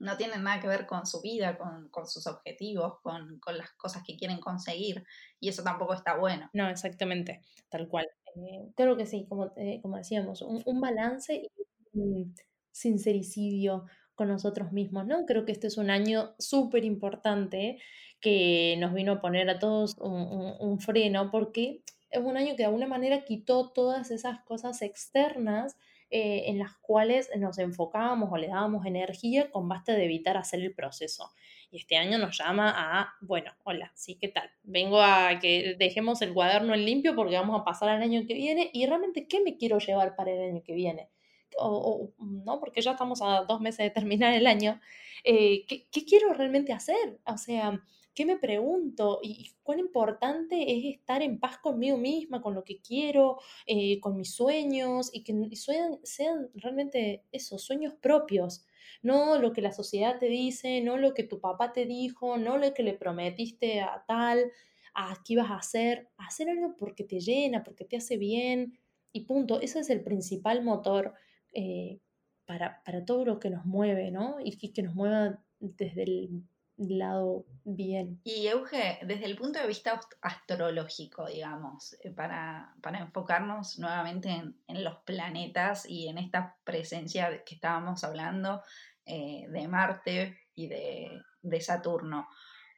no 0.00 0.16
tienen 0.16 0.42
nada 0.42 0.60
que 0.60 0.68
ver 0.68 0.86
con 0.86 1.06
su 1.06 1.20
vida, 1.20 1.56
con, 1.56 1.88
con 1.90 2.06
sus 2.06 2.26
objetivos, 2.26 3.00
con, 3.02 3.38
con, 3.40 3.56
las 3.56 3.72
cosas 3.72 4.02
que 4.06 4.16
quieren 4.16 4.40
conseguir 4.40 5.04
y 5.40 5.48
eso 5.48 5.62
tampoco 5.62 5.94
está 5.94 6.16
bueno. 6.16 6.50
No, 6.52 6.68
exactamente, 6.68 7.40
tal 7.68 7.88
cual. 7.88 8.06
Eh, 8.36 8.70
creo 8.76 8.96
que 8.96 9.06
sí, 9.06 9.26
como, 9.28 9.52
eh, 9.56 9.80
como 9.82 9.96
decíamos, 9.96 10.42
un, 10.42 10.62
un 10.66 10.80
balance 10.80 11.34
y 11.34 12.32
sincericidio 12.70 13.86
con 14.14 14.28
nosotros 14.28 14.72
mismos, 14.72 15.06
¿no? 15.06 15.24
Creo 15.26 15.44
que 15.44 15.52
este 15.52 15.66
es 15.66 15.76
un 15.76 15.90
año 15.90 16.34
súper 16.38 16.84
importante 16.84 17.78
que 18.20 18.76
nos 18.78 18.94
vino 18.94 19.12
a 19.12 19.20
poner 19.20 19.48
a 19.50 19.58
todos 19.58 19.96
un, 19.98 20.80
freno 20.80 21.30
porque 21.30 21.82
es 22.10 22.22
un 22.22 22.36
año 22.36 22.52
que 22.56 22.62
de 22.62 22.64
alguna 22.64 22.86
manera 22.86 23.24
quitó 23.24 23.70
todas 23.70 24.10
esas 24.10 24.40
cosas 24.44 24.82
externas 24.82 25.76
eh, 26.10 26.44
en 26.46 26.58
las 26.58 26.74
cuales 26.78 27.30
nos 27.36 27.58
enfocábamos 27.58 28.30
o 28.32 28.36
le 28.36 28.48
dábamos 28.48 28.86
energía 28.86 29.50
con 29.50 29.68
basta 29.68 29.92
de 29.92 30.04
evitar 30.04 30.36
hacer 30.36 30.60
el 30.60 30.74
proceso. 30.74 31.30
Y 31.70 31.78
este 31.78 31.96
año 31.96 32.18
nos 32.18 32.38
llama 32.38 32.72
a, 32.76 33.14
bueno, 33.20 33.52
hola, 33.64 33.92
sí, 33.94 34.16
¿qué 34.20 34.28
tal? 34.28 34.50
Vengo 34.62 35.00
a 35.02 35.38
que 35.40 35.76
dejemos 35.78 36.22
el 36.22 36.32
cuaderno 36.32 36.74
en 36.74 36.84
limpio 36.84 37.14
porque 37.16 37.34
vamos 37.34 37.60
a 37.60 37.64
pasar 37.64 37.88
al 37.88 38.02
año 38.02 38.24
que 38.26 38.34
viene 38.34 38.70
y 38.72 38.86
realmente, 38.86 39.26
¿qué 39.26 39.40
me 39.42 39.56
quiero 39.56 39.78
llevar 39.78 40.14
para 40.16 40.32
el 40.32 40.50
año 40.50 40.62
que 40.62 40.74
viene? 40.74 41.10
o, 41.58 42.12
no, 42.18 42.60
porque 42.60 42.80
ya 42.80 42.92
estamos 42.92 43.20
a 43.22 43.42
dos 43.42 43.60
meses 43.60 43.78
de 43.78 43.90
terminar 43.90 44.34
el 44.34 44.46
año, 44.46 44.80
eh, 45.24 45.64
¿qué, 45.66 46.04
quiero 46.04 46.32
realmente 46.32 46.72
hacer? 46.72 47.20
O 47.24 47.38
sea, 47.38 47.80
¿qué 48.16 48.24
me 48.24 48.38
pregunto? 48.38 49.20
¿Y 49.22 49.52
cuán 49.62 49.78
importante 49.78 50.72
es 50.72 50.96
estar 50.96 51.22
en 51.22 51.38
paz 51.38 51.58
conmigo 51.58 51.98
misma, 51.98 52.40
con 52.40 52.54
lo 52.54 52.64
que 52.64 52.80
quiero, 52.80 53.38
eh, 53.66 54.00
con 54.00 54.16
mis 54.16 54.34
sueños, 54.34 55.10
y 55.12 55.22
que 55.22 55.34
sean, 55.54 55.98
sean 56.02 56.48
realmente 56.54 57.24
esos 57.30 57.62
sueños 57.62 57.94
propios? 58.00 58.66
No 59.02 59.38
lo 59.38 59.52
que 59.52 59.60
la 59.60 59.72
sociedad 59.72 60.18
te 60.18 60.26
dice, 60.26 60.80
no 60.80 60.96
lo 60.96 61.12
que 61.14 61.24
tu 61.24 61.40
papá 61.40 61.72
te 61.72 61.84
dijo, 61.84 62.38
no 62.38 62.56
lo 62.56 62.72
que 62.72 62.82
le 62.82 62.94
prometiste 62.94 63.80
a 63.80 64.04
tal, 64.08 64.50
a 64.94 65.14
qué 65.24 65.34
ibas 65.34 65.50
a 65.50 65.58
hacer, 65.58 66.08
hacer 66.16 66.48
algo 66.48 66.74
porque 66.76 67.04
te 67.04 67.20
llena, 67.20 67.62
porque 67.62 67.84
te 67.84 67.98
hace 67.98 68.16
bien, 68.16 68.78
y 69.12 69.26
punto. 69.26 69.60
Ese 69.60 69.80
es 69.80 69.90
el 69.90 70.02
principal 70.02 70.64
motor 70.64 71.12
eh, 71.52 72.00
para, 72.46 72.82
todo 73.04 73.26
lo 73.26 73.38
que 73.40 73.50
nos 73.50 73.66
mueve, 73.66 74.10
¿no? 74.10 74.36
Y 74.42 74.56
que, 74.56 74.82
nos 74.82 74.94
mueva 74.94 75.42
desde 75.60 76.04
el 76.04 76.44
lado 76.78 77.44
bien. 77.64 78.20
Y 78.24 78.46
Euge, 78.48 78.98
desde 79.02 79.24
el 79.26 79.36
punto 79.36 79.58
de 79.58 79.66
vista 79.66 79.98
astrológico, 80.20 81.26
digamos, 81.26 81.96
eh, 82.02 82.10
para, 82.10 82.74
enfocarnos 82.98 83.78
nuevamente 83.78 84.30
en, 84.30 84.84
los 84.84 84.98
planetas 84.98 85.86
y 85.88 86.08
en 86.08 86.18
esta 86.18 86.56
presencia 86.64 87.44
que 87.44 87.54
estábamos 87.54 88.04
hablando 88.04 88.62
eh, 89.04 89.46
de 89.48 89.68
Marte 89.68 90.38
y 90.54 90.68
de, 90.68 91.22
de 91.42 91.60
Saturno, 91.60 92.28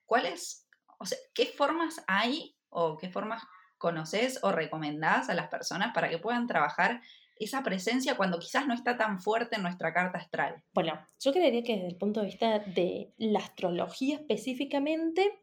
¿cuáles, 0.07 0.67
o 0.99 1.07
sea, 1.07 1.19
qué 1.35 1.47
formas 1.47 2.03
hay 2.07 2.57
o 2.71 2.97
qué 2.97 3.11
formas 3.11 3.43
conoces 3.79 4.41
o 4.43 4.53
recomendás 4.53 5.31
a 5.31 5.35
las 5.35 5.49
personas 5.49 5.95
para 5.95 6.09
que 6.09 6.19
puedan 6.19 6.47
trabajar 6.47 7.01
esa 7.41 7.63
presencia 7.63 8.17
cuando 8.17 8.39
quizás 8.39 8.67
no 8.67 8.75
está 8.75 8.97
tan 8.97 9.21
fuerte 9.21 9.57
en 9.57 9.63
nuestra 9.63 9.93
carta 9.93 10.19
astral? 10.19 10.63
Bueno, 10.73 10.95
yo 11.21 11.33
creería 11.33 11.63
que 11.63 11.75
desde 11.75 11.89
el 11.89 11.97
punto 11.97 12.21
de 12.21 12.27
vista 12.27 12.59
de 12.59 13.13
la 13.17 13.41
astrología 13.41 14.17
específicamente, 14.17 15.41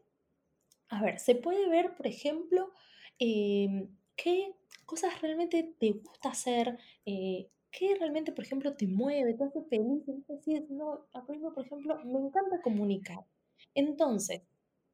a 0.90 1.02
ver, 1.02 1.20
se 1.20 1.36
puede 1.36 1.68
ver, 1.70 1.96
por 1.96 2.08
ejemplo, 2.08 2.72
em, 3.20 3.90
qué 4.16 4.56
cosas 4.86 5.22
realmente 5.22 5.76
te 5.80 5.92
gusta 5.92 6.30
hacer, 6.30 6.78
eh, 7.06 7.50
qué 7.72 7.96
realmente, 7.96 8.32
por 8.32 8.46
ejemplo, 8.46 8.76
te 8.76 8.88
mueve, 8.88 9.34
te 9.34 9.44
hace 9.44 9.64
feliz, 9.64 10.04
decir, 10.28 10.66
no, 10.70 11.08
por 11.54 11.66
ejemplo, 11.66 12.00
me 12.06 12.20
encanta 12.20 12.62
comunicar. 12.62 13.26
Entonces, 13.74 14.44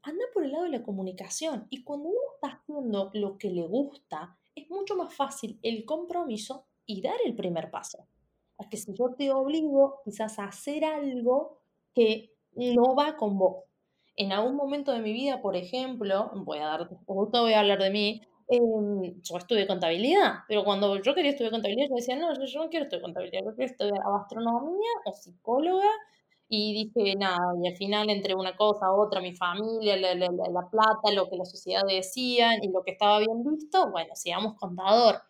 anda 0.03 0.25
por 0.33 0.43
el 0.43 0.51
lado 0.51 0.63
de 0.63 0.71
la 0.71 0.83
comunicación 0.83 1.67
y 1.69 1.83
cuando 1.83 2.09
uno 2.09 2.19
está 2.35 2.57
haciendo 2.57 3.11
lo 3.13 3.37
que 3.37 3.49
le 3.49 3.67
gusta, 3.67 4.37
es 4.55 4.69
mucho 4.69 4.95
más 4.95 5.13
fácil 5.13 5.59
el 5.61 5.85
compromiso 5.85 6.67
y 6.85 7.01
dar 7.01 7.17
el 7.25 7.35
primer 7.35 7.71
paso. 7.71 8.07
A 8.57 8.69
que 8.69 8.77
si 8.77 8.93
yo 8.93 9.13
te 9.17 9.31
obligo 9.31 10.01
quizás 10.05 10.39
a 10.39 10.45
hacer 10.45 10.85
algo 10.85 11.59
que 11.93 12.31
no 12.53 12.95
va 12.95 13.17
con 13.17 13.37
vos. 13.37 13.65
En 14.15 14.31
algún 14.33 14.55
momento 14.55 14.91
de 14.91 14.99
mi 14.99 15.13
vida, 15.13 15.41
por 15.41 15.55
ejemplo, 15.55 16.31
voy 16.35 16.59
a 16.59 16.65
dar, 16.67 16.89
justo 17.05 17.41
voy 17.41 17.53
a 17.53 17.61
hablar 17.61 17.79
de 17.79 17.89
mí, 17.89 18.21
em, 18.49 19.21
yo 19.21 19.37
estudié 19.37 19.65
contabilidad, 19.67 20.39
pero 20.47 20.63
cuando 20.65 21.01
yo 21.01 21.15
quería 21.15 21.31
estudiar 21.31 21.51
contabilidad, 21.51 21.87
yo 21.89 21.95
decía, 21.95 22.17
no, 22.17 22.33
yo, 22.45 22.59
no 22.63 22.69
quiero 22.69 22.83
estudiar 22.85 23.01
contabilidad, 23.03 23.41
yo 23.45 23.55
quiero 23.55 23.71
estudiar 23.71 23.99
gastronomía 24.19 24.89
o 25.05 25.13
psicóloga, 25.13 25.87
y 26.49 26.73
dije, 26.93 27.15
nada, 27.15 27.39
y 27.63 27.67
al 27.69 27.75
final 27.77 28.09
entre 28.09 28.35
una 28.35 28.57
cosa 28.57 28.91
otra, 28.91 29.21
mi 29.21 29.33
familia, 29.33 29.95
la, 29.95 30.13
la, 30.15 30.27
la 30.27 30.69
plata, 30.69 31.11
lo 31.15 31.29
que 31.29 31.37
la 31.37 31.45
sociedad 31.45 31.83
decía 31.87 32.51
y 32.61 32.67
lo 32.69 32.83
que 32.83 32.91
estaba 32.91 33.19
bien 33.19 33.41
visto, 33.43 33.89
bueno, 33.91 34.13
sigamos 34.15 34.55
contador 34.59 35.21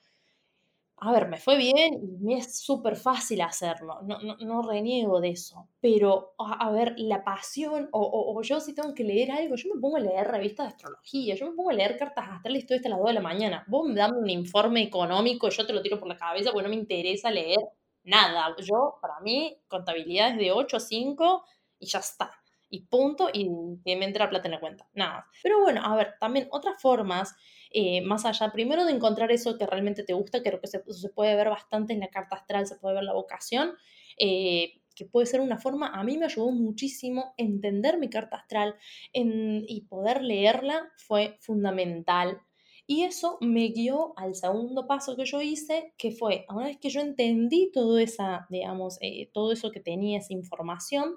a 1.03 1.11
ver, 1.11 1.27
me 1.27 1.37
fue 1.37 1.57
bien 1.57 1.95
y 1.95 2.23
me 2.23 2.37
es 2.37 2.59
súper 2.59 2.95
fácil 2.95 3.41
hacerlo, 3.41 4.01
no, 4.03 4.19
no, 4.19 4.37
no, 4.37 4.61
reniego 4.61 5.19
de 5.19 5.29
eso, 5.29 5.67
pero 5.79 6.35
a, 6.37 6.69
ver, 6.69 6.93
la 6.97 7.23
pasión, 7.23 7.89
o, 7.91 8.35
o, 8.35 8.41
yo 8.43 8.59
si 8.59 8.75
tengo 8.75 8.93
que 8.93 9.03
leer 9.03 9.31
algo, 9.31 9.55
yo 9.55 9.73
me 9.73 9.81
pongo 9.81 9.97
a 9.97 9.99
leer 9.99 10.27
revistas 10.27 10.67
de 10.67 10.73
astrología, 10.73 11.33
yo 11.33 11.49
me 11.49 11.55
pongo 11.55 11.71
a 11.71 11.73
leer 11.73 11.97
cartas 11.97 12.25
astrales 12.29 12.67
todo 12.67 12.75
esto 12.75 12.87
a 12.87 12.91
las 12.91 12.99
2 12.99 13.07
de 13.07 13.13
la 13.13 13.21
mañana, 13.21 13.65
vos 13.67 13.87
me 13.89 13.95
dame 13.95 14.19
un 14.19 14.29
informe 14.29 14.83
económico, 14.83 15.49
yo 15.49 15.65
te 15.65 15.73
lo 15.73 15.81
tiro 15.81 15.97
por 15.97 16.07
la 16.07 16.17
cabeza 16.17 16.51
porque 16.51 16.67
no 16.67 16.69
me 16.69 16.79
interesa 16.79 17.31
leer 17.31 17.59
nada, 18.03 18.55
yo, 18.59 18.99
para 19.01 19.19
mí, 19.21 19.57
contabilidad 19.67 20.29
es 20.29 20.37
de 20.37 20.51
8 20.51 20.77
a 20.77 20.79
5 20.79 21.43
y 21.79 21.87
ya 21.87 21.97
está 21.97 22.31
y 22.71 22.85
punto, 22.85 23.29
y 23.31 23.49
que 23.83 23.97
me 23.97 24.09
plata 24.11 24.47
en 24.47 24.51
la 24.51 24.59
cuenta, 24.59 24.87
nada. 24.93 25.27
Pero 25.43 25.59
bueno, 25.59 25.83
a 25.83 25.95
ver, 25.95 26.15
también 26.19 26.47
otras 26.51 26.81
formas 26.81 27.35
eh, 27.73 28.01
más 28.01 28.25
allá, 28.25 28.51
primero 28.51 28.85
de 28.85 28.91
encontrar 28.91 29.31
eso 29.31 29.57
que 29.57 29.65
realmente 29.65 30.03
te 30.03 30.13
gusta, 30.13 30.41
creo 30.41 30.59
que 30.59 30.67
se, 30.67 30.81
se 30.87 31.09
puede 31.09 31.35
ver 31.35 31.49
bastante 31.49 31.93
en 31.93 31.99
la 31.99 32.09
carta 32.09 32.35
astral, 32.35 32.67
se 32.67 32.75
puede 32.75 32.95
ver 32.95 33.03
la 33.03 33.13
vocación, 33.13 33.73
eh, 34.17 34.81
que 34.95 35.05
puede 35.05 35.25
ser 35.25 35.41
una 35.41 35.57
forma, 35.57 35.87
a 35.87 36.03
mí 36.03 36.17
me 36.17 36.25
ayudó 36.25 36.51
muchísimo 36.51 37.33
entender 37.37 37.97
mi 37.97 38.09
carta 38.09 38.37
astral 38.37 38.75
y 39.13 39.81
poder 39.89 40.21
leerla 40.21 40.91
fue 40.97 41.37
fundamental. 41.39 42.41
Y 42.87 43.03
eso 43.03 43.37
me 43.39 43.69
guió 43.69 44.13
al 44.17 44.35
segundo 44.35 44.85
paso 44.87 45.15
que 45.15 45.25
yo 45.25 45.41
hice, 45.41 45.93
que 45.97 46.11
fue, 46.11 46.45
una 46.49 46.65
vez 46.65 46.77
que 46.77 46.89
yo 46.89 46.99
entendí 46.99 47.71
todo, 47.71 47.97
esa, 47.97 48.47
digamos, 48.49 48.97
eh, 49.01 49.29
todo 49.33 49.53
eso 49.53 49.71
que 49.71 49.79
tenía, 49.79 50.19
esa 50.19 50.33
información, 50.33 51.15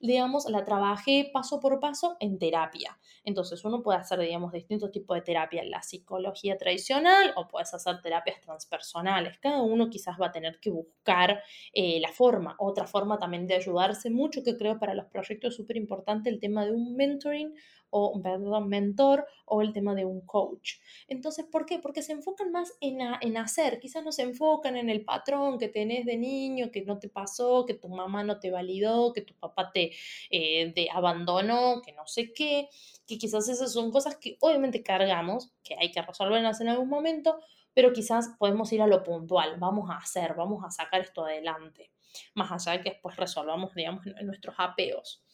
digamos, 0.00 0.48
la 0.48 0.64
trabajé 0.64 1.30
paso 1.32 1.60
por 1.60 1.80
paso 1.80 2.16
en 2.20 2.38
terapia. 2.38 2.98
Entonces 3.24 3.64
uno 3.64 3.82
puede 3.82 3.98
hacer, 3.98 4.20
digamos, 4.20 4.52
distintos 4.52 4.90
tipos 4.90 5.16
de 5.16 5.22
terapia, 5.22 5.64
la 5.64 5.82
psicología 5.82 6.56
tradicional 6.56 7.32
o 7.36 7.48
puedes 7.48 7.72
hacer 7.74 8.00
terapias 8.02 8.40
transpersonales. 8.40 9.38
Cada 9.38 9.62
uno 9.62 9.90
quizás 9.90 10.16
va 10.20 10.26
a 10.26 10.32
tener 10.32 10.58
que 10.60 10.70
buscar 10.70 11.42
eh, 11.72 12.00
la 12.00 12.12
forma. 12.12 12.56
Otra 12.58 12.86
forma 12.86 13.18
también 13.18 13.46
de 13.46 13.54
ayudarse 13.54 14.10
mucho, 14.10 14.42
que 14.42 14.56
creo 14.56 14.78
para 14.78 14.94
los 14.94 15.06
proyectos 15.06 15.50
es 15.50 15.56
súper 15.56 15.76
importante, 15.76 16.30
el 16.30 16.40
tema 16.40 16.64
de 16.64 16.72
un 16.72 16.94
mentoring 16.96 17.54
o, 17.96 18.20
perdón, 18.20 18.68
mentor 18.68 19.24
o 19.46 19.62
el 19.62 19.72
tema 19.72 19.94
de 19.94 20.04
un 20.04 20.20
coach. 20.22 20.80
Entonces, 21.06 21.44
¿por 21.44 21.64
qué? 21.64 21.78
Porque 21.78 22.02
se 22.02 22.12
enfocan 22.12 22.50
más 22.50 22.72
en, 22.80 22.98
en 23.20 23.36
hacer, 23.36 23.78
quizás 23.78 24.02
no 24.04 24.10
se 24.10 24.22
enfocan 24.22 24.76
en 24.76 24.90
el 24.90 25.04
patrón 25.04 25.58
que 25.58 25.68
tenés 25.68 26.04
de 26.04 26.16
niño, 26.16 26.72
que 26.72 26.82
no 26.82 26.98
te 26.98 27.08
pasó, 27.08 27.64
que 27.64 27.74
tu 27.74 27.88
mamá 27.88 28.24
no 28.24 28.40
te 28.40 28.50
validó, 28.50 29.12
que 29.12 29.22
tu 29.22 29.34
papá 29.34 29.70
te, 29.72 29.83
eh, 30.30 30.88
abandonó, 30.92 31.82
que 31.82 31.92
no 31.92 32.06
sé 32.06 32.32
qué, 32.32 32.68
que 33.06 33.18
quizás 33.18 33.48
esas 33.48 33.72
son 33.72 33.90
cosas 33.90 34.16
que 34.16 34.36
obviamente 34.40 34.82
cargamos, 34.82 35.52
que 35.62 35.76
hay 35.78 35.90
que 35.90 36.02
resolverlas 36.02 36.60
en 36.60 36.68
algún 36.68 36.88
momento, 36.88 37.38
pero 37.74 37.92
quizás 37.92 38.30
podemos 38.38 38.72
ir 38.72 38.82
a 38.82 38.86
lo 38.86 39.02
puntual, 39.02 39.56
vamos 39.58 39.90
a 39.90 39.96
hacer, 39.96 40.34
vamos 40.34 40.64
a 40.64 40.70
sacar 40.70 41.00
esto 41.00 41.24
adelante. 41.24 41.90
Más 42.34 42.50
allá 42.52 42.78
de 42.78 42.84
que 42.84 42.90
después 42.90 43.16
resolvamos, 43.16 43.74
digamos, 43.74 44.04
nuestros 44.22 44.54
apegos. 44.58 45.24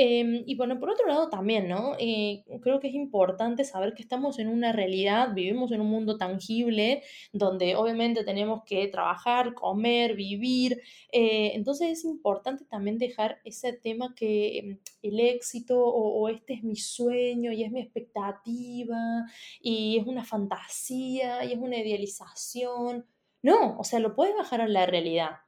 Em, 0.00 0.44
y 0.46 0.54
bueno, 0.54 0.78
por 0.78 0.90
otro 0.90 1.08
lado 1.08 1.28
también, 1.28 1.68
¿no? 1.68 1.96
Eh, 1.98 2.44
creo 2.62 2.78
que 2.78 2.86
es 2.86 2.94
importante 2.94 3.64
saber 3.64 3.94
que 3.94 4.02
estamos 4.02 4.38
en 4.38 4.46
una 4.48 4.70
realidad, 4.72 5.34
vivimos 5.34 5.72
en 5.72 5.80
un 5.80 5.88
mundo 5.88 6.16
tangible, 6.16 7.02
donde 7.32 7.74
obviamente 7.74 8.22
tenemos 8.22 8.62
que 8.64 8.86
trabajar, 8.86 9.54
comer, 9.54 10.14
vivir. 10.14 10.80
Eh, 11.10 11.50
entonces 11.54 11.98
es 11.98 12.04
importante 12.04 12.64
también 12.64 12.98
dejar 12.98 13.40
ese 13.44 13.72
tema 13.72 14.14
que 14.14 14.58
em, 14.58 14.78
el 15.02 15.18
éxito 15.18 15.76
o, 15.80 16.20
o 16.20 16.28
este 16.28 16.54
es 16.54 16.62
mi 16.62 16.76
sueño 16.76 17.50
y 17.52 17.64
es 17.64 17.72
mi 17.72 17.80
expectativa 17.80 19.26
y 19.60 19.98
es 19.98 20.06
una 20.06 20.24
fantasía 20.24 21.44
y 21.44 21.52
es 21.54 21.58
una 21.58 21.76
idealización. 21.78 23.04
No, 23.42 23.76
o 23.78 23.84
sea, 23.84 23.98
lo 23.98 24.14
puedes 24.14 24.36
bajar 24.36 24.60
a 24.60 24.68
la 24.68 24.86
realidad 24.86 25.38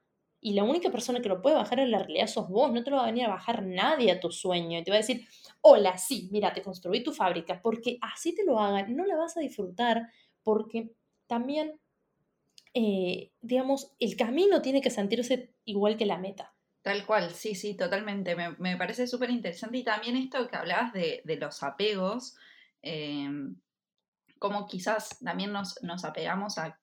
y 0.43 0.53
la 0.53 0.63
única 0.63 0.89
persona 0.89 1.21
que 1.21 1.29
lo 1.29 1.39
puede 1.39 1.55
bajar 1.55 1.79
en 1.79 1.91
la 1.91 1.99
realidad 1.99 2.25
sos 2.25 2.49
vos, 2.49 2.71
no 2.73 2.83
te 2.83 2.89
lo 2.89 2.97
va 2.97 3.03
a 3.03 3.05
venir 3.05 3.25
a 3.25 3.29
bajar 3.29 3.63
nadie 3.63 4.11
a 4.11 4.19
tu 4.19 4.31
sueño. 4.31 4.79
Y 4.79 4.83
te 4.83 4.89
va 4.89 4.97
a 4.97 5.05
decir, 5.05 5.27
hola, 5.61 5.99
sí, 5.99 6.29
mira, 6.31 6.51
te 6.51 6.63
construí 6.63 7.03
tu 7.03 7.13
fábrica, 7.13 7.61
porque 7.61 7.99
así 8.01 8.33
te 8.33 8.43
lo 8.43 8.59
hagan, 8.59 8.95
no 8.95 9.05
la 9.05 9.15
vas 9.15 9.37
a 9.37 9.39
disfrutar, 9.39 10.09
porque 10.41 10.95
también, 11.27 11.79
eh, 12.73 13.31
digamos, 13.39 13.93
el 13.99 14.15
camino 14.15 14.63
tiene 14.63 14.81
que 14.81 14.89
sentirse 14.89 15.53
igual 15.63 15.95
que 15.95 16.07
la 16.07 16.17
meta. 16.17 16.55
Tal 16.81 17.05
cual, 17.05 17.29
sí, 17.29 17.53
sí, 17.53 17.75
totalmente. 17.75 18.35
Me, 18.35 18.77
parece 18.77 19.05
súper 19.05 19.29
interesante. 19.29 19.77
Y 19.77 19.83
también 19.83 20.17
esto 20.17 20.47
que 20.47 20.57
hablabas 20.57 20.91
de, 20.91 21.21
los 21.39 21.61
apegos, 21.61 22.35
em, 22.81 23.55
como 24.39 24.65
quizás 24.65 25.19
también 25.19 25.51
nos, 25.51 26.03
apegamos 26.03 26.57
a 26.57 26.79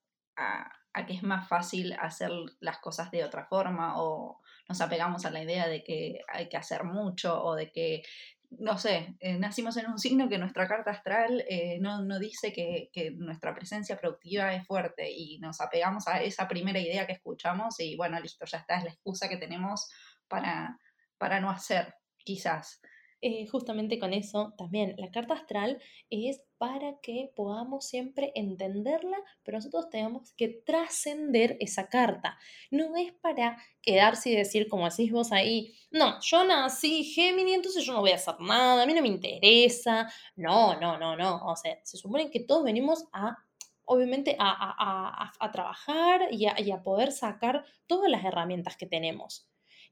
que 1.07 1.15
es 1.15 1.23
más 1.23 1.49
fácil 1.49 1.93
hacer 1.95 2.31
las 2.61 2.79
cosas 2.79 3.11
de 3.11 3.25
otra 3.25 3.47
forma 3.47 4.01
o 4.01 4.41
nos 4.69 4.81
apegamos 4.81 5.25
a 5.25 5.31
la 5.31 5.43
idea 5.43 5.69
de 5.69 5.83
que 5.83 6.21
hay 6.29 6.49
que 6.49 6.57
hacer 6.57 6.85
mucho 6.85 7.43
o 7.43 7.55
de 7.55 7.71
que, 7.71 8.03
no 8.51 8.79
sé, 8.79 9.17
eh, 9.21 9.39
nacimos 9.39 9.77
en 9.77 9.87
un 9.87 9.99
signo 9.99 10.29
que 10.29 10.39
nuestra 10.39 10.67
carta 10.67 10.91
astral 10.91 11.45
eh, 11.49 11.79
no, 11.81 12.19
dice 12.19 12.53
que, 12.53 12.91
nuestra 13.17 13.55
presencia 13.55 13.97
productiva 13.97 14.55
es 14.55 14.67
fuerte 14.67 15.11
y 15.11 15.39
nos 15.39 15.61
apegamos 15.61 16.07
a 16.09 16.23
esa 16.23 16.49
primera 16.49 16.79
idea 16.79 17.07
que 17.07 17.15
escuchamos 17.15 17.81
y 17.81 17.97
bueno, 17.97 18.21
listo, 18.21 18.45
ya 18.45 18.59
está, 18.59 18.77
es 18.77 18.85
la 18.85 18.91
excusa 18.91 19.29
que 19.29 19.37
tenemos 19.37 19.89
para, 20.29 20.79
para 21.17 21.41
no 21.41 21.51
hacer, 21.51 21.95
quizás. 22.19 22.81
Eh, 23.21 23.47
justamente 23.49 23.99
con 23.99 24.13
eso 24.13 24.55
también, 24.57 24.95
la 24.97 25.11
carta 25.11 25.35
astral 25.35 25.83
es 26.09 26.41
para 26.59 26.99
que 27.01 27.33
podamos 27.35 27.87
siempre 27.87 28.33
entenderla, 28.35 29.17
pero 29.45 29.59
nosotros 29.59 29.89
tenemos 29.91 30.33
que 30.33 30.49
trascender 30.49 31.57
esa 31.61 31.89
carta. 31.89 32.39
No 32.71 32.97
es 32.97 33.13
para 33.13 33.57
quedarse 33.81 34.31
y 34.31 34.37
decir, 34.37 34.69
como 34.69 34.89
decís 34.89 35.11
vos 35.13 35.33
ahí, 35.33 35.75
no, 35.91 36.21
yo 36.21 36.45
nací 36.45 37.05
Géminis, 37.05 37.55
entonces 37.55 37.85
yo 37.85 37.93
no 37.93 38.01
voy 38.01 38.11
a 38.11 38.17
hacer 38.17 38.35
nada, 38.41 38.83
a 38.83 38.87
mí 38.87 38.93
no 38.93 39.03
me 39.03 39.09
interesa. 39.09 40.13
No, 40.37 40.79
no, 40.79 40.99
no, 40.99 41.17
no. 41.17 41.47
O 41.47 41.57
sea, 41.57 41.79
se 41.85 41.97
supone 41.97 42.31
que 42.31 42.41
todos 42.41 42.65
venimos 42.65 43.05
a 43.13 43.37
obviamente 43.91 44.37
a, 44.39 45.33
trabajar 45.51 46.29
y 46.31 46.47
a, 46.47 46.83
poder 46.83 47.11
sacar 47.11 47.65
todas 47.87 48.11
las 48.11 48.23
herramientas 48.23 48.77
que 48.77 48.87
tenemos 48.87 49.49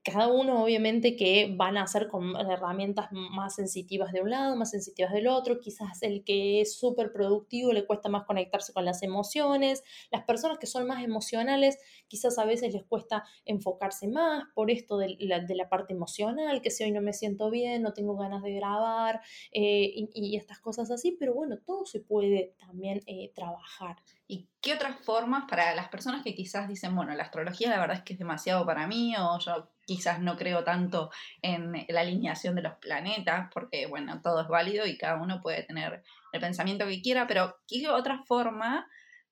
cada 0.07 0.29
uno 0.29 0.63
obviamente 0.63 1.17
que 1.17 1.53
van 1.57 1.77
a 1.77 1.83
hacer 1.83 2.07
con 2.07 2.37
herramientas 2.37 3.09
más 3.11 3.57
sensitivas 3.57 4.13
de 4.13 4.23
un 4.23 4.31
lado, 4.31 4.55
más 4.55 4.71
sensitivas 4.71 5.13
del 5.13 5.27
otro, 5.27 5.59
quizás 5.59 6.01
el 6.03 6.23
que 6.23 6.61
es 6.61 6.79
súper 6.79 7.13
productivo 7.13 7.73
le 7.73 7.87
cuesta 7.87 8.09
más 8.09 8.23
conectarse 8.25 8.73
con 8.73 8.85
las 8.85 9.03
emociones, 9.03 9.83
las 10.13 10.25
personas 10.25 10.59
que 10.59 10.69
son 10.69 10.87
más 10.87 11.03
emocionales 11.03 11.79
quizás 12.07 12.39
a 12.39 12.45
veces 12.45 12.73
les 12.73 12.85
cuesta 12.85 13.25
enfocarse 13.45 14.07
más 14.07 14.45
por 14.55 14.71
esto 14.71 14.97
de 14.97 15.17
la, 15.19 15.69
parte 15.69 15.95
emocional, 15.95 16.63
que 16.63 16.71
si 16.71 16.85
hoy 16.85 16.93
no 16.93 17.01
me 17.01 17.13
siento 17.13 17.51
bien, 17.51 17.83
no 17.83 17.93
tengo 17.93 18.17
ganas 18.17 18.45
de 18.45 18.55
grabar 18.55 19.21
eh, 19.51 20.09
y, 20.15 20.37
estas 20.37 20.61
cosas 20.61 20.93
así, 20.93 21.17
pero 21.19 21.35
bueno, 21.35 21.59
todo 21.59 21.85
se 21.85 21.99
puede 21.99 22.55
también 22.61 23.03
eh, 23.07 23.33
trabajar. 23.35 23.97
¿Y 24.29 24.49
qué 24.61 24.75
otras 24.75 24.99
formas 25.05 25.45
para 25.49 25.75
las 25.75 25.89
personas 25.89 26.25
que 26.25 26.35
quizás 26.35 26.69
dicen, 26.69 26.97
bueno, 26.97 27.15
la 27.15 27.23
astrología 27.23 27.71
la 27.71 27.79
verdad 27.79 27.99
es 27.99 28.03
que 28.03 28.15
es 28.15 28.19
demasiado 28.19 28.67
para 28.67 28.87
mí 28.87 29.15
o 29.17 29.39
yo 29.39 29.71
quizás 29.87 30.21
no 30.21 30.37
creo 30.37 30.65
tanto 30.65 31.11
en 31.43 31.87
la 31.89 32.01
alineación 32.01 32.57
de 32.57 32.63
los 32.63 32.75
planetas, 32.75 33.49
porque 33.55 33.87
bueno, 33.87 34.21
todo 34.21 34.43
es 34.43 34.49
válido 34.49 34.85
y 34.87 34.99
cada 34.99 35.23
uno 35.23 35.41
puede 35.41 35.63
tener 35.63 36.03
el 36.33 36.41
pensamiento 36.41 36.87
que 36.87 37.01
quiera, 37.01 37.27
pero 37.29 37.57
¿qué 37.69 37.89
otra 37.89 38.25
forma, 38.25 38.89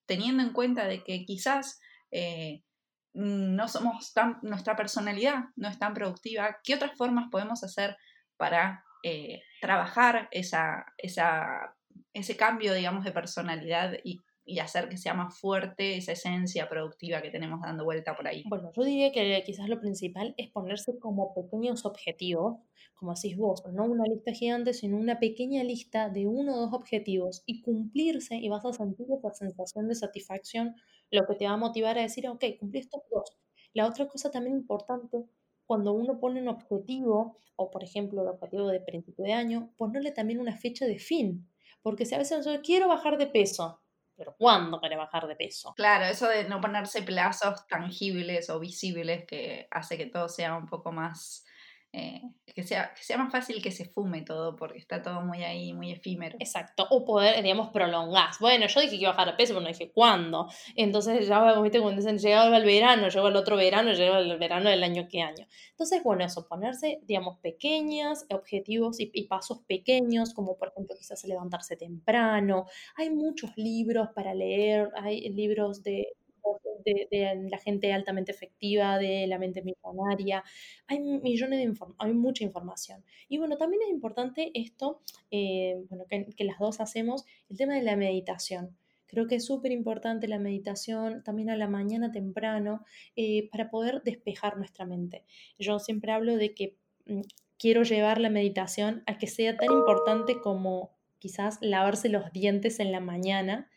teniendo 0.07 0.45
en 0.45 0.53
cuenta 0.53 0.87
de 0.87 1.03
que 1.03 1.25
quizás 1.25 1.81
eh, 2.13 2.63
no 3.15 3.67
somos 3.67 4.13
tan, 4.13 4.39
nuestra 4.43 4.77
personalidad 4.77 5.47
no 5.57 5.69
es 5.69 5.79
tan 5.79 5.93
productiva, 5.93 6.59
¿qué 6.63 6.77
otras 6.77 6.97
formas 6.97 7.31
podemos 7.31 7.65
hacer 7.65 7.97
para 8.37 8.85
eh, 9.03 9.43
trabajar 9.61 10.29
esa, 10.31 10.87
esa, 10.99 11.75
ese 12.13 12.37
cambio, 12.37 12.75
digamos, 12.75 13.05
de 13.05 13.13
personalidad 13.13 13.95
y 14.05 14.21
y 14.47 14.59
hacer 14.59 14.89
que 14.89 14.97
sea 14.97 15.15
más 15.15 15.39
fuerte 15.39 15.97
esa 15.97 16.13
esencia 16.13 16.69
productiva 16.69 17.23
que 17.23 17.31
tenemos 17.31 17.61
dando 17.63 17.85
vuelta 17.85 18.15
por 18.15 18.29
ahí. 18.29 18.45
Bueno, 18.49 18.71
yo 18.77 18.85
diría 18.85 19.11
que 19.13 19.43
quizás 19.45 19.69
lo 19.69 19.81
principal 19.81 20.35
es 20.37 20.51
ponerse 20.51 20.99
como 20.99 21.33
pequeños 21.35 21.87
objetivos, 21.87 22.59
como 22.95 23.15
decís 23.15 23.37
vos, 23.37 23.63
no 23.73 23.85
una 23.85 24.05
lista 24.05 24.33
gigante, 24.33 24.75
sino 24.75 24.99
una 24.99 25.19
pequeña 25.19 25.65
lista 25.65 26.11
de 26.11 26.27
uno 26.27 26.55
o 26.55 26.61
dos 26.61 26.75
objetivos 26.75 27.43
y 27.47 27.63
cumplirse 27.63 28.37
y 28.37 28.49
vas 28.49 28.65
a 28.65 28.73
sentir 28.73 29.07
esa 29.17 29.33
sensación 29.33 29.89
de 29.89 29.95
satisfacción, 29.95 30.75
lo 31.11 31.27
que 31.27 31.35
te 31.35 31.47
va 31.47 31.53
a 31.53 31.57
motivar 31.57 31.99
a 31.99 32.03
decir, 32.03 32.29
ok, 32.29 32.45
cumplí 32.61 32.81
estos 32.81 33.03
dos. 33.11 33.39
La 33.73 33.89
otra 33.89 34.07
cosa 34.09 34.31
también 34.31 34.57
importante 34.57 35.25
cuando 35.67 35.93
uno 35.93 36.21
pone 36.21 36.41
un 36.41 36.49
objetivo, 36.49 37.39
o 37.57 37.71
por 37.71 37.83
ejemplo 37.83 38.23
el 38.23 38.29
objetivo 38.29 38.69
de 38.69 38.81
principio 38.81 39.25
de 39.25 39.33
año, 39.33 39.73
ponerle 39.77 40.13
también 40.13 40.41
una 40.41 40.57
fecha 40.57 40.87
de 40.87 40.99
fin. 40.99 41.49
Porque 41.83 42.05
si 42.07 42.15
a 42.15 42.19
veces 42.19 42.45
yo 42.45 42.63
quiero 42.63 42.89
bajar 42.89 43.19
de 43.19 43.27
peso, 43.27 43.81
pero 44.17 44.35
¿cuándo 44.37 44.81
quiere 44.81 44.97
bajar 44.97 45.27
de 45.27 45.37
peso? 45.37 45.75
Claro, 45.75 46.05
eso 46.05 46.29
de 46.29 46.45
no 46.45 46.61
ponerse 46.61 47.03
plazos 47.03 47.67
tangibles 47.67 48.51
o 48.51 48.61
visibles 48.61 49.25
que 49.27 49.67
hace 49.71 49.97
que 49.97 50.07
todo 50.07 50.29
sea 50.29 50.57
un 50.57 50.67
poco 50.67 50.93
más 50.93 51.45
eh, 51.97 52.21
que, 52.45 52.65
sea, 52.65 52.93
que 52.93 53.05
sea 53.05 53.17
más 53.19 53.31
fácil 53.31 53.63
que 53.63 53.71
se 53.71 53.85
fume 53.85 54.23
todo, 54.23 54.57
porque 54.57 54.79
está 54.79 55.01
todo 55.01 55.21
muy 55.21 55.45
ahí, 55.45 55.73
muy 55.73 55.93
efímero. 55.93 56.37
Exacto, 56.41 56.89
o 56.91 57.05
poder, 57.05 57.41
digamos, 57.41 57.69
prolongar. 57.69 58.31
Bueno, 58.41 58.67
yo 58.67 58.81
dije 58.81 58.97
que 58.97 59.03
iba 59.03 59.11
a 59.11 59.13
bajar 59.13 59.29
de 59.29 59.37
peso, 59.37 59.55
pero 59.55 59.61
no 59.61 59.69
dije 59.69 59.93
cuándo. 59.93 60.49
Entonces, 60.75 61.29
ya, 61.29 61.61
viste, 61.61 61.81
cuando 61.81 62.01
dicen, 62.01 62.19
llegaba 62.19 62.57
el 62.57 62.65
verano, 62.65 63.09
llegó 63.09 63.29
el 63.29 63.37
otro 63.37 63.57
verano, 63.57 63.93
llegó 63.93 64.17
el 64.17 64.37
verano 64.39 64.71
del 64.71 64.83
año 64.83 65.07
que 65.09 65.23
año. 65.23 65.47
Entonces, 65.71 66.03
bueno, 66.03 66.25
eso, 66.25 66.49
ponerse, 66.49 66.99
digamos, 67.03 67.39
pequeños 67.39 68.25
objetivos 68.29 68.99
y, 68.99 69.13
y 69.15 69.29
pasos 69.29 69.61
pequeños, 69.69 70.35
como 70.35 70.57
por 70.57 70.69
ejemplo, 70.69 70.97
quizás 70.99 71.23
levantarse 71.25 71.77
temprano. 71.77 72.67
Hay 72.97 73.11
muchos 73.11 73.57
libros 73.57 74.09
para 74.17 74.35
leer, 74.35 74.91
hay 74.97 75.29
libros 75.31 75.85
de 75.85 76.09
de, 76.85 77.49
la 77.51 77.59
gente 77.59 77.93
altamente 77.93 78.33
efectiva, 78.33 78.99
de 78.99 79.27
la 79.27 79.39
mente 79.39 79.63
millonaria. 79.63 80.45
Hay 80.87 81.01
millones 81.01 81.59
de 81.59 81.87
hay 81.99 82.13
mucha 82.13 82.45
información. 82.45 83.05
Y 83.29 83.39
bueno, 83.39 83.57
también 83.57 83.83
es 83.83 83.91
importante 83.91 84.51
esto, 84.55 85.01
eh, 85.31 85.85
bueno, 85.89 86.05
que, 86.09 86.45
las 86.45 86.59
dos 86.59 86.81
hacemos, 86.81 87.25
el 87.49 87.57
tema 87.57 87.75
de 87.75 87.83
la 87.83 87.97
meditación. 87.97 88.77
Creo 89.07 89.27
que 89.27 89.37
es 89.37 89.45
súper 89.45 89.71
importante 89.71 90.27
la 90.27 90.39
meditación 90.39 91.23
también 91.23 91.51
a 91.51 91.57
la 91.57 91.69
mañana 91.69 92.11
temprano 92.11 92.85
eh, 93.17 93.49
para 93.51 93.71
poder 93.71 94.03
despejar 94.03 94.57
nuestra 94.57 94.87
mente. 94.87 95.25
Yo 95.59 95.79
siempre 95.79 96.13
hablo 96.13 96.37
de 96.37 96.55
que 96.55 96.77
mm, 97.07 97.21
quiero 97.59 97.83
llevar 97.83 98.21
la 98.21 98.31
meditación 98.31 99.03
a 99.07 99.19
que 99.19 99.27
sea 99.27 99.57
tan 99.57 99.71
importante 99.71 100.41
como 100.41 100.91
quizás 101.19 101.59
lavarse 101.63 102.09
los 102.09 102.33
dientes 102.33 102.81
en 102.81 102.93
la 102.93 103.01
mañana 103.01 103.71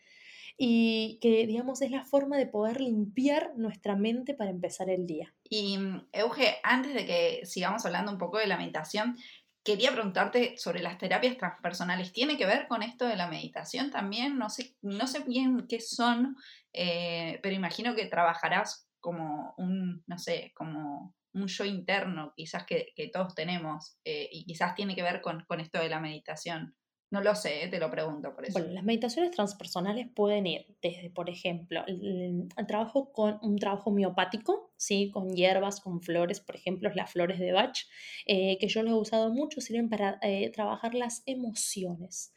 y 0.60 1.20
que, 1.22 1.46
digamos, 1.46 1.80
es 1.82 1.92
la 1.92 2.04
forma 2.04 2.36
de 2.36 2.48
poder 2.48 2.80
limpiar 2.80 3.52
nuestra 3.56 3.94
mente 3.94 4.34
para 4.34 4.50
empezar 4.50 4.90
el 4.90 5.06
día. 5.06 5.32
Y, 5.44 5.78
mm, 5.78 6.08
Euge, 6.12 6.56
antes 6.64 6.94
de 6.94 7.06
que 7.06 7.46
sigamos 7.46 7.86
hablando 7.86 8.10
un 8.10 8.18
poco 8.18 8.38
de 8.38 8.48
la 8.48 8.58
meditación, 8.58 9.16
quería 9.62 9.92
preguntarte 9.92 10.56
sobre 10.58 10.82
las 10.82 10.98
terapias 10.98 11.36
transpersonales. 11.36 12.12
¿Tiene 12.12 12.36
que 12.36 12.44
ver 12.46 12.66
con 12.66 12.82
esto 12.82 13.06
de 13.06 13.14
la 13.14 13.28
meditación 13.28 13.92
también? 13.92 14.36
No 14.36 14.50
sé, 14.50 14.74
no 14.82 15.06
sé 15.06 15.20
bien 15.20 15.66
qué 15.68 15.78
son, 15.78 16.36
eh, 16.72 17.38
pero 17.40 17.54
imagino 17.54 17.94
que 17.94 18.06
trabajarás 18.06 18.88
como 18.98 19.54
un, 19.58 20.02
no 20.08 20.18
sé, 20.18 20.52
como 20.56 21.14
un 21.34 21.46
yo 21.46 21.64
interno, 21.64 22.32
quizás 22.34 22.64
que, 22.66 22.92
todos 23.12 23.36
tenemos, 23.36 23.96
eh, 24.04 24.28
y 24.32 24.44
quizás 24.44 24.74
tiene 24.74 24.96
que 24.96 25.04
ver 25.04 25.20
con, 25.20 25.44
con 25.44 25.60
esto 25.60 25.78
de 25.78 25.88
la 25.88 26.00
meditación. 26.00 26.74
No 27.10 27.22
lo 27.22 27.34
sé, 27.34 27.68
te 27.70 27.78
lo 27.78 27.90
pregunto 27.90 28.34
por 28.34 28.44
eso. 28.44 28.58
Bueno, 28.58 28.74
las 28.74 28.84
meditaciones 28.84 29.30
transpersonales 29.30 30.08
pueden 30.14 30.46
ir 30.46 30.66
desde, 30.82 31.08
por 31.08 31.30
ejemplo, 31.30 31.82
el, 31.86 32.48
trabajo 32.66 33.12
con 33.12 33.38
un 33.40 33.56
trabajo 33.56 33.90
miopático, 33.90 34.72
¿sí? 34.76 35.10
con 35.10 35.34
hierbas, 35.34 35.80
con 35.80 36.02
flores, 36.02 36.40
por 36.40 36.56
ejemplo, 36.56 36.90
las 36.94 37.10
flores 37.10 37.38
de 37.38 37.52
Bach, 37.52 37.78
eh, 38.26 38.58
que 38.58 38.68
yo 38.68 38.82
lo 38.82 38.90
he 38.90 38.94
usado 38.94 39.32
mucho, 39.32 39.62
sirven 39.62 39.88
para 39.88 40.18
eh, 40.20 40.50
trabajar 40.50 40.94
las 40.94 41.22
emociones. 41.24 42.34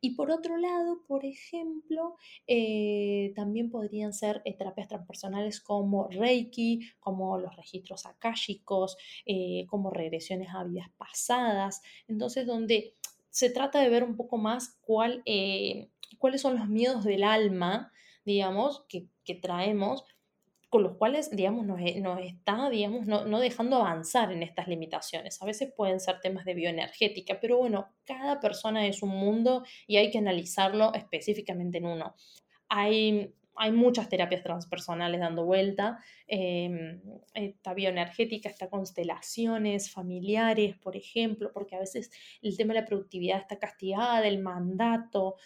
Y 0.00 0.14
por 0.16 0.30
otro 0.30 0.56
lado, 0.56 1.02
por 1.06 1.24
ejemplo, 1.24 2.16
eh, 2.46 3.32
también 3.36 3.70
podrían 3.70 4.12
ser 4.12 4.42
terapias 4.58 4.88
transpersonales 4.88 5.60
como 5.60 6.08
Reiki, 6.08 6.80
como 7.00 7.38
los 7.38 7.56
registros 7.56 8.04
akáshicos, 8.04 8.98
como 9.66 9.90
regresiones 9.90 10.48
a 10.54 10.64
vidas 10.64 10.90
pasadas. 10.98 11.80
Entonces, 12.06 12.46
donde 12.46 12.96
se 13.34 13.50
trata 13.50 13.80
de 13.80 13.88
ver 13.88 14.04
un 14.04 14.16
poco 14.16 14.38
más 14.38 14.78
cuál, 14.80 15.24
cuáles 16.18 16.40
son 16.40 16.56
los 16.56 16.68
miedos 16.68 17.02
del 17.02 17.24
alma, 17.24 17.90
digamos, 18.24 18.84
que, 18.88 19.08
que 19.24 19.34
traemos 19.34 20.04
con 20.70 20.84
los 20.84 20.96
cuales, 20.96 21.34
digamos, 21.34 21.66
nos, 21.66 21.80
e, 21.80 22.00
está, 22.24 22.70
digamos, 22.70 23.08
no, 23.08 23.24
no, 23.24 23.40
dejando 23.40 23.76
avanzar 23.76 24.30
en 24.30 24.44
estas 24.44 24.68
limitaciones. 24.68 25.42
A 25.42 25.46
veces 25.46 25.72
pueden 25.76 25.98
ser 25.98 26.20
temas 26.20 26.44
de 26.44 26.54
bioenergética, 26.54 27.40
pero 27.40 27.58
bueno, 27.58 27.88
cada 28.04 28.38
persona 28.38 28.86
es 28.86 29.02
un 29.02 29.10
mundo 29.10 29.64
y 29.88 29.96
hay 29.96 30.12
que 30.12 30.18
analizarlo 30.18 30.94
específicamente 30.94 31.78
en 31.78 31.86
uno. 31.86 32.14
Hay, 32.68 33.34
hay 33.56 33.72
muchas 33.72 34.08
terapias 34.08 34.42
transpersonales 34.42 35.20
dando 35.20 35.44
vuelta, 35.44 35.98
eh, 36.26 37.00
esta 37.34 37.74
bioenergética, 37.74 38.48
está 38.48 38.68
constelaciones 38.68 39.90
familiares, 39.90 40.76
por 40.76 40.96
ejemplo, 40.96 41.50
porque 41.52 41.76
a 41.76 41.80
veces 41.80 42.10
el 42.42 42.56
tema 42.56 42.74
de 42.74 42.80
la 42.80 42.86
productividad 42.86 43.38
está 43.38 43.58
castigada, 43.58 44.26
el 44.26 44.40
mandato, 44.40 45.36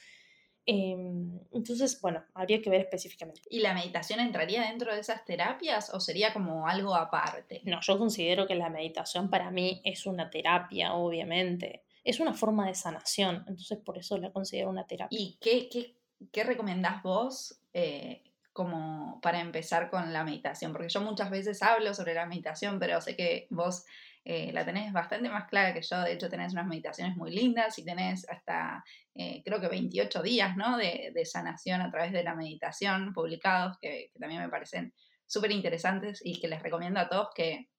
Em, 0.70 1.40
entonces, 1.50 1.98
bueno, 2.02 2.22
habría 2.34 2.60
que 2.60 2.68
ver 2.68 2.82
específicamente. 2.82 3.40
¿Y 3.48 3.60
la 3.60 3.72
meditación 3.72 4.20
entraría 4.20 4.64
dentro 4.64 4.92
de 4.92 5.00
esas 5.00 5.24
terapias 5.24 5.88
o 5.94 5.98
sería 5.98 6.34
como 6.34 6.68
algo 6.68 6.94
aparte? 6.94 7.62
No, 7.64 7.80
yo 7.80 7.98
considero 7.98 8.46
que 8.46 8.54
la 8.54 8.68
meditación 8.68 9.30
para 9.30 9.50
mí 9.50 9.80
es 9.82 10.04
una 10.04 10.28
terapia, 10.28 10.92
obviamente. 10.92 11.84
Es 12.04 12.20
una 12.20 12.34
forma 12.34 12.66
de 12.66 12.74
sanación, 12.74 13.46
entonces 13.48 13.78
por 13.78 13.96
eso 13.96 14.18
la 14.18 14.30
considero 14.30 14.68
una 14.68 14.86
terapia. 14.86 15.18
¿Y 15.18 15.38
qué, 15.40 15.70
qué, 15.70 15.96
qué 16.32 16.44
recomendás 16.44 17.02
vos 17.02 17.60
eh, 17.72 18.22
como 18.52 19.20
para 19.20 19.40
empezar 19.40 19.90
con 19.90 20.12
la 20.12 20.24
meditación? 20.24 20.72
Porque 20.72 20.88
yo 20.88 21.00
muchas 21.00 21.30
veces 21.30 21.62
hablo 21.62 21.94
sobre 21.94 22.14
la 22.14 22.26
meditación, 22.26 22.78
pero 22.78 23.00
sé 23.00 23.16
que 23.16 23.46
vos 23.50 23.84
eh, 24.24 24.52
la 24.52 24.64
tenés 24.64 24.92
bastante 24.92 25.30
más 25.30 25.48
clara 25.48 25.72
que 25.72 25.80
yo, 25.80 26.00
de 26.02 26.12
hecho 26.12 26.28
tenés 26.28 26.52
unas 26.52 26.66
meditaciones 26.66 27.16
muy 27.16 27.30
lindas 27.30 27.78
y 27.78 27.84
tenés 27.84 28.28
hasta 28.28 28.84
eh, 29.14 29.42
creo 29.42 29.58
que 29.58 29.68
28 29.68 30.22
días 30.22 30.54
¿no? 30.54 30.76
de, 30.76 31.12
sanación 31.24 31.80
a 31.80 31.90
través 31.90 32.12
de 32.12 32.22
la 32.22 32.34
meditación 32.34 33.14
publicados 33.14 33.78
que, 33.80 34.10
también 34.20 34.42
me 34.42 34.50
parecen 34.50 34.92
súper 35.26 35.50
interesantes 35.52 36.20
y 36.22 36.40
que 36.40 36.48
les 36.48 36.62
recomiendo 36.62 37.00
a 37.00 37.08
todos 37.08 37.28
que 37.34 37.70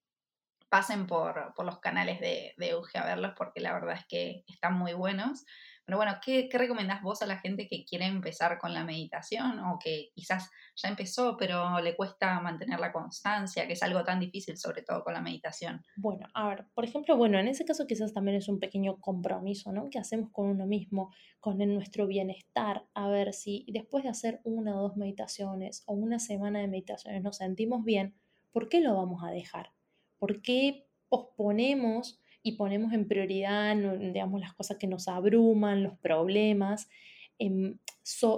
pasen 0.69 1.05
por, 1.05 1.53
los 1.63 1.79
canales 1.79 2.19
de, 2.19 2.55
de 2.57 2.69
Euge 2.69 2.97
a 2.97 3.05
verlos 3.05 3.33
porque 3.37 3.59
la 3.59 3.73
verdad 3.73 3.95
es 3.95 4.05
que 4.07 4.43
están 4.47 4.73
muy 4.73 4.93
buenos. 4.93 5.45
Pero 5.89 5.97
bueno, 5.97 6.13
¿qué, 6.23 6.47
¿qué, 6.49 6.59
recomendás 6.59 7.01
vos 7.01 7.23
a 7.23 7.25
la 7.25 7.39
gente 7.39 7.67
que 7.67 7.83
quiere 7.83 8.05
empezar 8.05 8.59
con 8.59 8.75
la 8.75 8.83
meditación 8.83 9.57
o 9.57 9.79
que 9.83 10.11
quizás 10.13 10.51
ya 10.75 10.87
empezó 10.87 11.35
pero 11.35 11.79
le 11.79 11.95
cuesta 11.95 12.39
mantener 12.41 12.79
la 12.79 12.91
constancia, 12.91 13.65
que 13.65 13.73
es 13.73 13.81
algo 13.81 14.03
tan 14.03 14.19
difícil 14.19 14.55
sobre 14.55 14.83
todo 14.83 15.03
con 15.03 15.15
la 15.15 15.21
meditación? 15.21 15.83
Bueno, 15.97 16.27
a 16.35 16.47
ver, 16.47 16.67
por 16.75 16.85
ejemplo, 16.85 17.17
bueno, 17.17 17.39
en 17.39 17.47
ese 17.47 17.65
caso 17.65 17.87
quizás 17.87 18.13
también 18.13 18.37
es 18.37 18.47
un 18.47 18.59
pequeño 18.59 18.97
compromiso, 19.01 19.71
¿no? 19.71 19.89
Que 19.89 19.97
hacemos 19.97 20.29
con 20.31 20.45
uno 20.45 20.67
mismo, 20.67 21.11
con 21.39 21.57
nuestro 21.57 22.05
bienestar, 22.05 22.85
a 22.93 23.07
ver 23.07 23.33
si 23.33 23.65
después 23.69 24.03
de 24.03 24.11
hacer 24.11 24.41
una 24.43 24.77
o 24.77 24.83
dos 24.83 24.95
meditaciones 24.95 25.81
o 25.87 25.93
una 25.93 26.19
semana 26.19 26.59
de 26.59 26.67
meditaciones 26.67 27.23
nos 27.23 27.37
sentimos 27.37 27.83
bien, 27.83 28.13
¿por 28.51 28.69
qué 28.69 28.79
lo 28.79 28.95
vamos 28.95 29.23
a 29.23 29.31
dejar? 29.31 29.71
¿Por 30.19 30.43
qué 30.43 30.85
posponemos 31.09 32.18
y 32.41 32.53
ponemos 32.53 32.93
en 32.93 33.07
prioridad, 33.07 33.75
digamos, 33.75 34.39
las 34.39 34.53
cosas 34.53 34.77
que 34.77 34.87
nos 34.87 35.07
abruman, 35.07 35.83
los 35.83 35.97
problemas, 35.97 36.89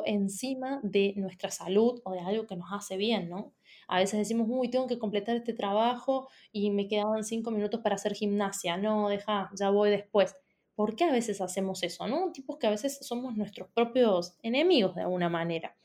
encima 0.05 0.79
de 0.83 1.13
nuestra 1.15 1.49
salud 1.49 2.01
o 2.03 2.11
de 2.11 2.19
algo 2.19 2.45
que 2.47 2.55
nos 2.55 2.71
hace 2.71 2.97
bien, 2.97 3.29
¿no? 3.29 3.53
A 3.87 3.99
veces 3.99 4.19
decimos, 4.19 4.47
uy, 4.49 4.69
tengo 4.69 4.87
que 4.87 4.99
completar 4.99 5.35
este 5.35 5.53
trabajo 5.53 6.29
y 6.51 6.69
me 6.69 6.87
quedaban 6.87 7.23
cinco 7.23 7.51
minutos 7.51 7.81
para 7.81 7.95
hacer 7.95 8.13
gimnasia. 8.13 8.77
No, 8.77 9.09
deja, 9.09 9.49
ya 9.57 9.69
voy 9.69 9.89
después. 9.89 10.35
¿Por 10.75 10.95
qué 10.95 11.03
a 11.03 11.11
veces 11.11 11.41
hacemos 11.41 11.83
eso, 11.83 12.07
no? 12.07 12.31
Tipos 12.31 12.57
que 12.57 12.67
a 12.67 12.69
veces 12.69 12.99
somos 13.01 13.35
nuestros 13.35 13.69
propios 13.69 14.37
enemigos 14.43 14.95
de 14.95 15.01
alguna 15.01 15.29
manera. 15.29 15.75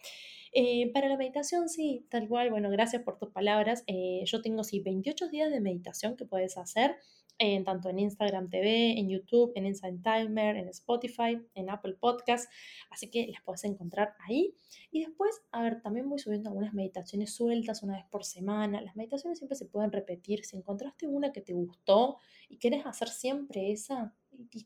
Eh, 0.53 0.91
para 0.93 1.09
la 1.09 1.17
meditación, 1.17 1.69
sí, 1.69 2.07
tal 2.09 2.29
cual, 2.29 2.51
bueno, 2.51 2.71
gracias 2.71 3.03
por 3.03 3.19
tus 3.19 3.31
palabras. 3.31 3.83
Eh, 3.87 4.23
yo 4.25 4.41
tengo, 4.41 4.65
sí, 4.65 4.81
28 4.81 5.29
días 5.29 5.51
de 5.51 5.61
meditación 5.61 6.17
que 6.17 6.25
puedes 6.25 6.57
hacer 6.57 6.97
en, 7.39 7.65
tanto 7.65 7.89
en 7.89 7.99
Instagram 7.99 8.49
TV, 8.49 8.99
en 8.99 9.09
YouTube, 9.09 9.53
en 9.55 9.67
Inside 9.67 9.99
Timer, 10.03 10.57
en 10.57 10.69
Spotify, 10.69 11.41
en 11.55 11.71
Apple 11.71 11.95
Podcast, 11.95 12.51
así 12.91 13.11
que 13.11 13.27
las 13.29 13.43
puedes 13.43 13.65
encontrar 13.65 14.15
ahí. 14.27 14.55
Y 14.91 15.01
después, 15.05 15.43
a 15.53 15.63
ver, 15.63 15.83
también 15.83 16.09
voy 16.09 16.19
subiendo 16.19 16.49
algunas 16.49 16.73
meditaciones 16.75 17.35
sueltas 17.35 17.83
una 17.83 17.97
vez 17.97 18.05
por 18.11 18.25
semana. 18.25 18.81
Las 18.81 18.97
meditaciones 18.97 19.39
siempre 19.39 19.57
se 19.57 19.67
pueden 19.67 19.93
repetir. 19.93 20.45
Si 20.45 20.57
encontraste 20.57 21.07
una 21.07 21.33
que 21.33 21.41
te 21.41 21.53
gustó 21.53 22.19
y 22.49 22.59
quieres 22.59 22.87
hacer 22.87 23.09
siempre 23.09 23.73
esa, 23.73 24.15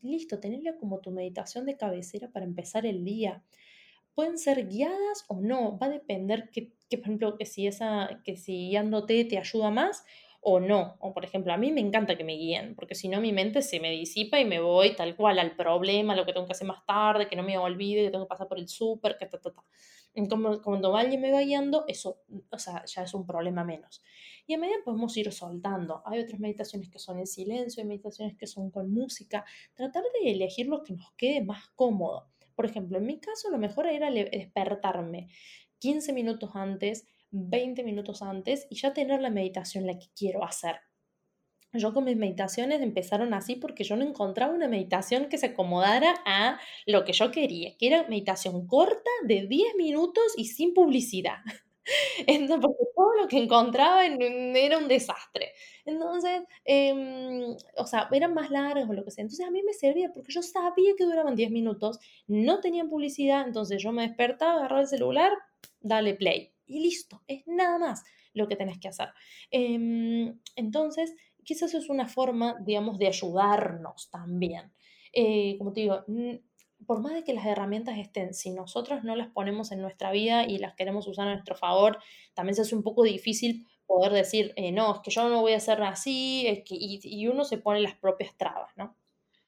listo, 0.01 0.39
tenerla 0.39 0.77
como 0.77 0.99
tu 0.99 1.11
meditación 1.11 1.65
de 1.65 1.77
cabecera 1.77 2.31
para 2.31 2.45
empezar 2.45 2.85
el 2.85 3.03
día. 3.03 3.43
Pueden 4.13 4.37
ser 4.37 4.67
guiadas 4.67 5.25
o 5.27 5.39
no, 5.39 5.77
va 5.77 5.87
a 5.87 5.89
depender 5.89 6.49
que, 6.51 6.73
que 6.89 6.97
por 6.97 7.07
ejemplo, 7.07 7.37
que 7.37 7.45
si 7.45 7.67
esa, 7.67 8.21
que 8.25 8.35
si 8.35 8.69
guiándote 8.69 9.23
te 9.25 9.37
ayuda 9.37 9.71
más 9.71 10.03
o 10.41 10.59
no. 10.59 10.97
O 10.99 11.13
por 11.13 11.23
ejemplo, 11.23 11.53
a 11.53 11.57
mí 11.57 11.71
me 11.71 11.81
encanta 11.81 12.17
que 12.17 12.23
me 12.23 12.33
guíen, 12.33 12.75
porque 12.75 12.95
si 12.95 13.07
no 13.07 13.21
mi 13.21 13.31
mente 13.31 13.61
se 13.61 13.79
me 13.79 13.91
disipa 13.91 14.39
y 14.39 14.45
me 14.45 14.59
voy 14.59 14.95
tal 14.95 15.15
cual 15.15 15.39
al 15.39 15.55
problema, 15.55 16.15
lo 16.15 16.25
que 16.25 16.33
tengo 16.33 16.47
que 16.47 16.53
hacer 16.53 16.67
más 16.67 16.85
tarde, 16.85 17.27
que 17.29 17.35
no 17.35 17.43
me 17.43 17.57
olvide, 17.57 18.03
que 18.03 18.11
tengo 18.11 18.25
que 18.25 18.29
pasar 18.29 18.47
por 18.47 18.59
el 18.59 18.67
súper, 18.67 19.17
que 19.17 19.27
ta, 19.27 19.39
ta, 19.39 19.51
ta. 19.51 19.63
Como, 20.29 20.61
cuando 20.61 20.97
alguien 20.97 21.21
me 21.21 21.31
va 21.31 21.39
guiando, 21.41 21.85
eso, 21.87 22.21
o 22.49 22.59
sea, 22.59 22.83
ya 22.85 23.03
es 23.03 23.13
un 23.13 23.25
problema 23.25 23.63
menos. 23.63 24.01
Y 24.45 24.53
a 24.53 24.57
medida 24.57 24.77
podemos 24.83 25.15
ir 25.15 25.31
soltando. 25.31 26.01
Hay 26.05 26.19
otras 26.19 26.39
meditaciones 26.39 26.89
que 26.89 26.99
son 26.99 27.19
en 27.19 27.27
silencio, 27.27 27.81
hay 27.81 27.87
meditaciones 27.87 28.35
que 28.35 28.47
son 28.47 28.71
con 28.71 28.91
música. 28.91 29.45
Tratar 29.73 30.03
de 30.03 30.31
elegir 30.31 30.67
lo 30.67 30.83
que 30.83 30.93
nos 30.93 31.13
quede 31.13 31.41
más 31.41 31.69
cómodo. 31.75 32.27
Por 32.55 32.65
ejemplo, 32.65 32.97
en 32.97 33.05
mi 33.05 33.19
caso, 33.19 33.49
lo 33.49 33.57
mejor 33.57 33.87
era 33.87 34.11
despertarme 34.11 35.29
15 35.79 36.11
minutos 36.13 36.51
antes, 36.53 37.05
20 37.31 37.83
minutos 37.83 38.21
antes 38.21 38.67
y 38.69 38.75
ya 38.75 38.93
tener 38.93 39.21
la 39.21 39.29
meditación 39.29 39.87
la 39.87 39.97
que 39.97 40.07
quiero 40.15 40.43
hacer. 40.43 40.75
Yo 41.73 41.93
con 41.93 42.03
mis 42.03 42.17
meditaciones 42.17 42.81
empezaron 42.81 43.33
así 43.33 43.55
porque 43.55 43.85
yo 43.85 43.95
no 43.95 44.03
encontraba 44.03 44.53
una 44.53 44.67
meditación 44.67 45.29
que 45.29 45.37
se 45.37 45.47
acomodara 45.47 46.15
a 46.25 46.59
lo 46.85 47.05
que 47.05 47.13
yo 47.13 47.31
quería, 47.31 47.77
que 47.77 47.87
era 47.87 48.07
meditación 48.09 48.67
corta 48.67 49.09
de 49.23 49.47
10 49.47 49.75
minutos 49.75 50.23
y 50.35 50.45
sin 50.45 50.73
publicidad. 50.73 51.37
Entonces, 52.27 52.57
porque 52.61 52.83
todo 52.93 53.15
lo 53.15 53.27
que 53.29 53.37
encontraba 53.37 54.05
era 54.05 54.77
un 54.77 54.87
desastre. 54.89 55.53
Entonces, 55.85 56.41
em, 56.65 57.55
o 57.77 57.85
sea, 57.87 58.09
eran 58.11 58.33
más 58.33 58.51
largos 58.51 58.89
o 58.89 58.93
lo 58.93 59.05
que 59.05 59.11
sea. 59.11 59.21
Entonces, 59.23 59.47
a 59.47 59.51
mí 59.51 59.63
me 59.63 59.73
servía 59.73 60.11
porque 60.13 60.33
yo 60.33 60.41
sabía 60.41 60.93
que 60.97 61.05
duraban 61.05 61.35
10 61.35 61.51
minutos, 61.51 61.99
no 62.27 62.59
tenían 62.59 62.89
publicidad, 62.89 63.47
entonces 63.47 63.81
yo 63.81 63.93
me 63.93 64.05
despertaba, 64.05 64.59
agarraba 64.59 64.81
el 64.81 64.87
celular, 64.87 65.31
dale 65.79 66.15
play 66.15 66.53
y 66.71 66.79
listo, 66.79 67.21
es 67.27 67.43
nada 67.47 67.77
más 67.77 68.03
lo 68.33 68.47
que 68.47 68.55
tenés 68.55 68.79
que 68.79 68.87
hacer. 68.87 69.09
Em, 69.51 70.39
entonces, 70.55 71.13
quizás 71.43 71.73
es 71.73 71.89
una 71.89 72.07
forma, 72.07 72.55
digamos, 72.61 72.97
de 72.97 73.07
ayudarnos 73.07 74.09
también. 74.09 74.71
Eh, 75.13 75.55
como 75.57 75.73
te 75.73 75.81
digo, 75.81 76.05
por 76.85 77.01
más 77.01 77.13
de 77.13 77.23
que 77.23 77.33
las 77.33 77.45
herramientas 77.45 77.97
estén, 77.97 78.33
si 78.33 78.51
nosotros 78.51 79.03
no 79.03 79.15
las 79.15 79.27
ponemos 79.27 79.71
en 79.71 79.81
nuestra 79.81 80.11
vida 80.11 80.45
y 80.45 80.57
las 80.57 80.75
queremos 80.75 81.07
usar 81.07 81.27
a 81.27 81.33
nuestro 81.33 81.55
favor, 81.55 81.99
también 82.33 82.55
se 82.55 82.61
hace 82.61 82.75
un 82.75 82.83
poco 82.83 83.03
difícil 83.03 83.67
poder 83.85 84.13
decir, 84.13 84.53
eh, 84.55 84.71
no, 84.71 84.95
es 84.95 84.99
que 85.01 85.11
yo 85.11 85.27
no 85.27 85.41
voy 85.41 85.53
a 85.53 85.57
hacer 85.57 85.81
así, 85.83 86.45
es 86.47 86.59
que, 86.59 86.75
y, 86.75 86.99
y, 87.03 87.27
uno 87.27 87.43
se 87.43 87.57
pone 87.57 87.81
las 87.81 87.95
propias 87.95 88.35
trabas, 88.37 88.71
¿no? 88.77 88.95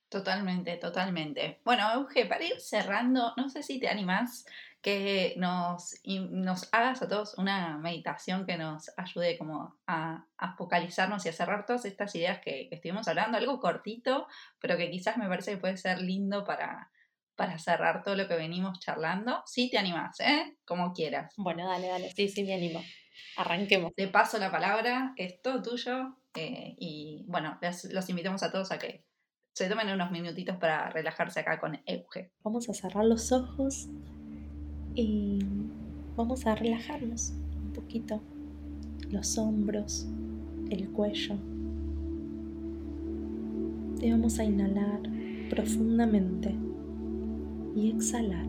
Totalmente, 0.09 0.75
totalmente. 0.77 1.61
Bueno, 1.63 1.91
Euge, 1.93 2.25
para 2.25 2.43
ir 2.43 2.59
cerrando, 2.59 3.33
no 3.37 3.49
sé 3.49 3.63
si 3.63 3.79
te 3.79 3.87
animás 3.87 4.45
que 4.83 5.33
nos, 5.37 5.95
nos 6.05 6.67
hagas 6.73 7.01
a 7.01 7.07
todos 7.07 7.37
una 7.37 7.77
meditación 7.77 8.45
que 8.45 8.57
nos 8.57 8.91
ayude 8.97 9.37
como 9.37 9.77
a, 9.87 10.27
focalizarnos 10.57 11.25
y 11.25 11.29
a 11.29 11.33
cerrar 11.33 11.65
todas 11.65 11.85
estas 11.85 12.13
ideas 12.15 12.41
que, 12.43 12.67
estuvimos 12.69 13.07
hablando, 13.07 13.37
algo 13.37 13.61
cortito, 13.61 14.27
pero 14.59 14.75
que 14.75 14.91
quizás 14.91 15.15
me 15.17 15.29
parece 15.29 15.51
que 15.51 15.57
puede 15.57 15.77
ser 15.77 16.01
lindo 16.01 16.43
para, 16.43 16.91
para 17.37 17.57
cerrar 17.59 18.03
todo 18.03 18.17
lo 18.17 18.27
que 18.27 18.35
venimos 18.35 18.81
charlando. 18.81 19.41
Sí 19.45 19.69
te 19.71 19.77
animás, 19.77 20.19
¿eh? 20.19 20.57
Como 20.65 20.91
quieras. 20.91 21.33
Bueno, 21.37 21.65
dale, 21.65 21.87
dale, 21.87 22.11
sí, 22.11 22.27
sí 22.27 22.43
me 22.43 22.53
animo. 22.53 22.83
Arranquemos. 23.37 23.95
Te 23.95 24.09
paso 24.09 24.37
la 24.37 24.51
palabra, 24.51 25.13
es 25.15 25.41
todo 25.41 25.61
tuyo 25.61 26.17
eh, 26.35 26.75
y 26.77 27.23
bueno, 27.29 27.57
los 27.61 28.09
invitamos 28.09 28.43
a 28.43 28.51
todos 28.51 28.73
a 28.73 28.79
que 28.79 29.05
se 29.53 29.69
tomen 29.69 29.89
unos 29.91 30.11
minutitos 30.11 30.57
para 30.57 30.89
relajarse 30.89 31.39
acá 31.39 31.57
con 31.61 31.81
Euge. 31.85 32.33
Vamos 32.43 32.67
a 32.67 32.73
cerrar 32.73 33.05
los 33.05 33.31
ojos 33.31 33.87
y 34.95 35.39
vamos 36.15 36.45
a 36.45 36.55
relajarnos 36.55 37.33
un 37.65 37.73
poquito 37.73 38.21
los 39.11 39.37
hombros, 39.37 40.07
el 40.69 40.89
cuello. 40.89 41.35
Y 44.01 44.11
vamos 44.11 44.39
a 44.39 44.43
inhalar 44.43 45.01
profundamente 45.49 46.53
y 47.75 47.89
exhalar. 47.89 48.47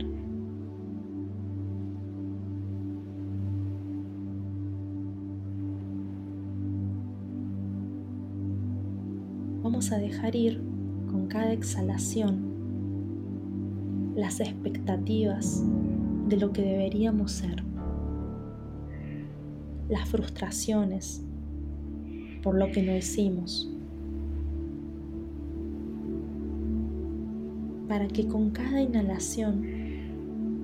Vamos 9.62 9.92
a 9.92 9.98
dejar 9.98 10.36
ir 10.36 10.60
con 11.10 11.26
cada 11.26 11.52
exhalación 11.52 12.52
las 14.14 14.40
expectativas 14.40 15.64
de 16.28 16.36
lo 16.36 16.52
que 16.52 16.62
deberíamos 16.62 17.32
ser, 17.32 17.62
las 19.88 20.08
frustraciones 20.08 21.22
por 22.42 22.58
lo 22.58 22.70
que 22.72 22.82
no 22.82 22.96
hicimos, 22.96 23.70
para 27.88 28.08
que 28.08 28.26
con 28.26 28.50
cada 28.50 28.80
inhalación 28.80 29.62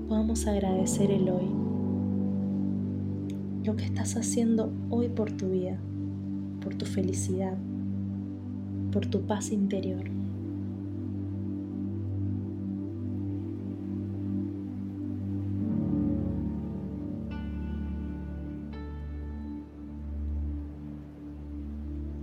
podamos 0.09 0.47
agradecer 0.47 1.11
el 1.11 1.29
hoy, 1.29 1.49
lo 3.65 3.77
que 3.77 3.85
estás 3.85 4.17
haciendo 4.17 4.73
hoy 4.89 5.09
por 5.09 5.33
tu 5.33 5.51
vida, 5.51 5.79
por 6.63 6.75
tu 6.75 6.87
felicidad, 6.87 7.57
por 8.91 9.07
tu 9.07 9.23
paz 9.23 9.53
interior. 9.53 10.20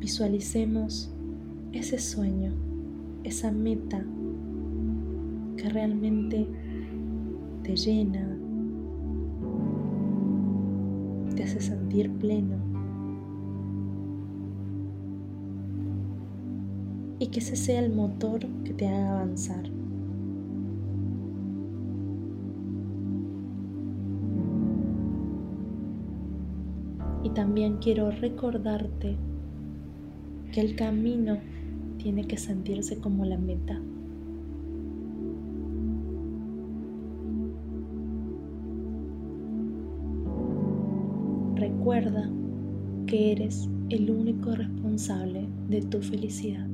Visualicemos 0.07 1.11
ese 1.73 1.99
sueño, 1.99 2.53
esa 3.25 3.51
meta 3.51 4.05
que 5.57 5.67
realmente 5.67 6.47
te 7.61 7.75
llena, 7.75 8.25
te 11.35 11.43
hace 11.43 11.59
sentir 11.59 12.09
pleno 12.09 12.55
y 17.19 17.27
que 17.27 17.39
ese 17.39 17.57
sea 17.57 17.81
el 17.81 17.91
motor 17.91 18.47
que 18.63 18.73
te 18.73 18.87
haga 18.87 19.11
avanzar. 19.11 19.69
Y 27.23 27.29
también 27.31 27.79
quiero 27.79 28.09
recordarte 28.09 29.17
el 30.61 30.75
camino 30.75 31.37
tiene 31.97 32.25
que 32.25 32.37
sentirse 32.37 32.97
como 32.97 33.25
la 33.25 33.37
meta. 33.37 33.79
Recuerda 41.55 42.29
que 43.05 43.31
eres 43.31 43.69
el 43.89 44.09
único 44.09 44.51
responsable 44.55 45.47
de 45.69 45.81
tu 45.81 46.01
felicidad. 46.01 46.67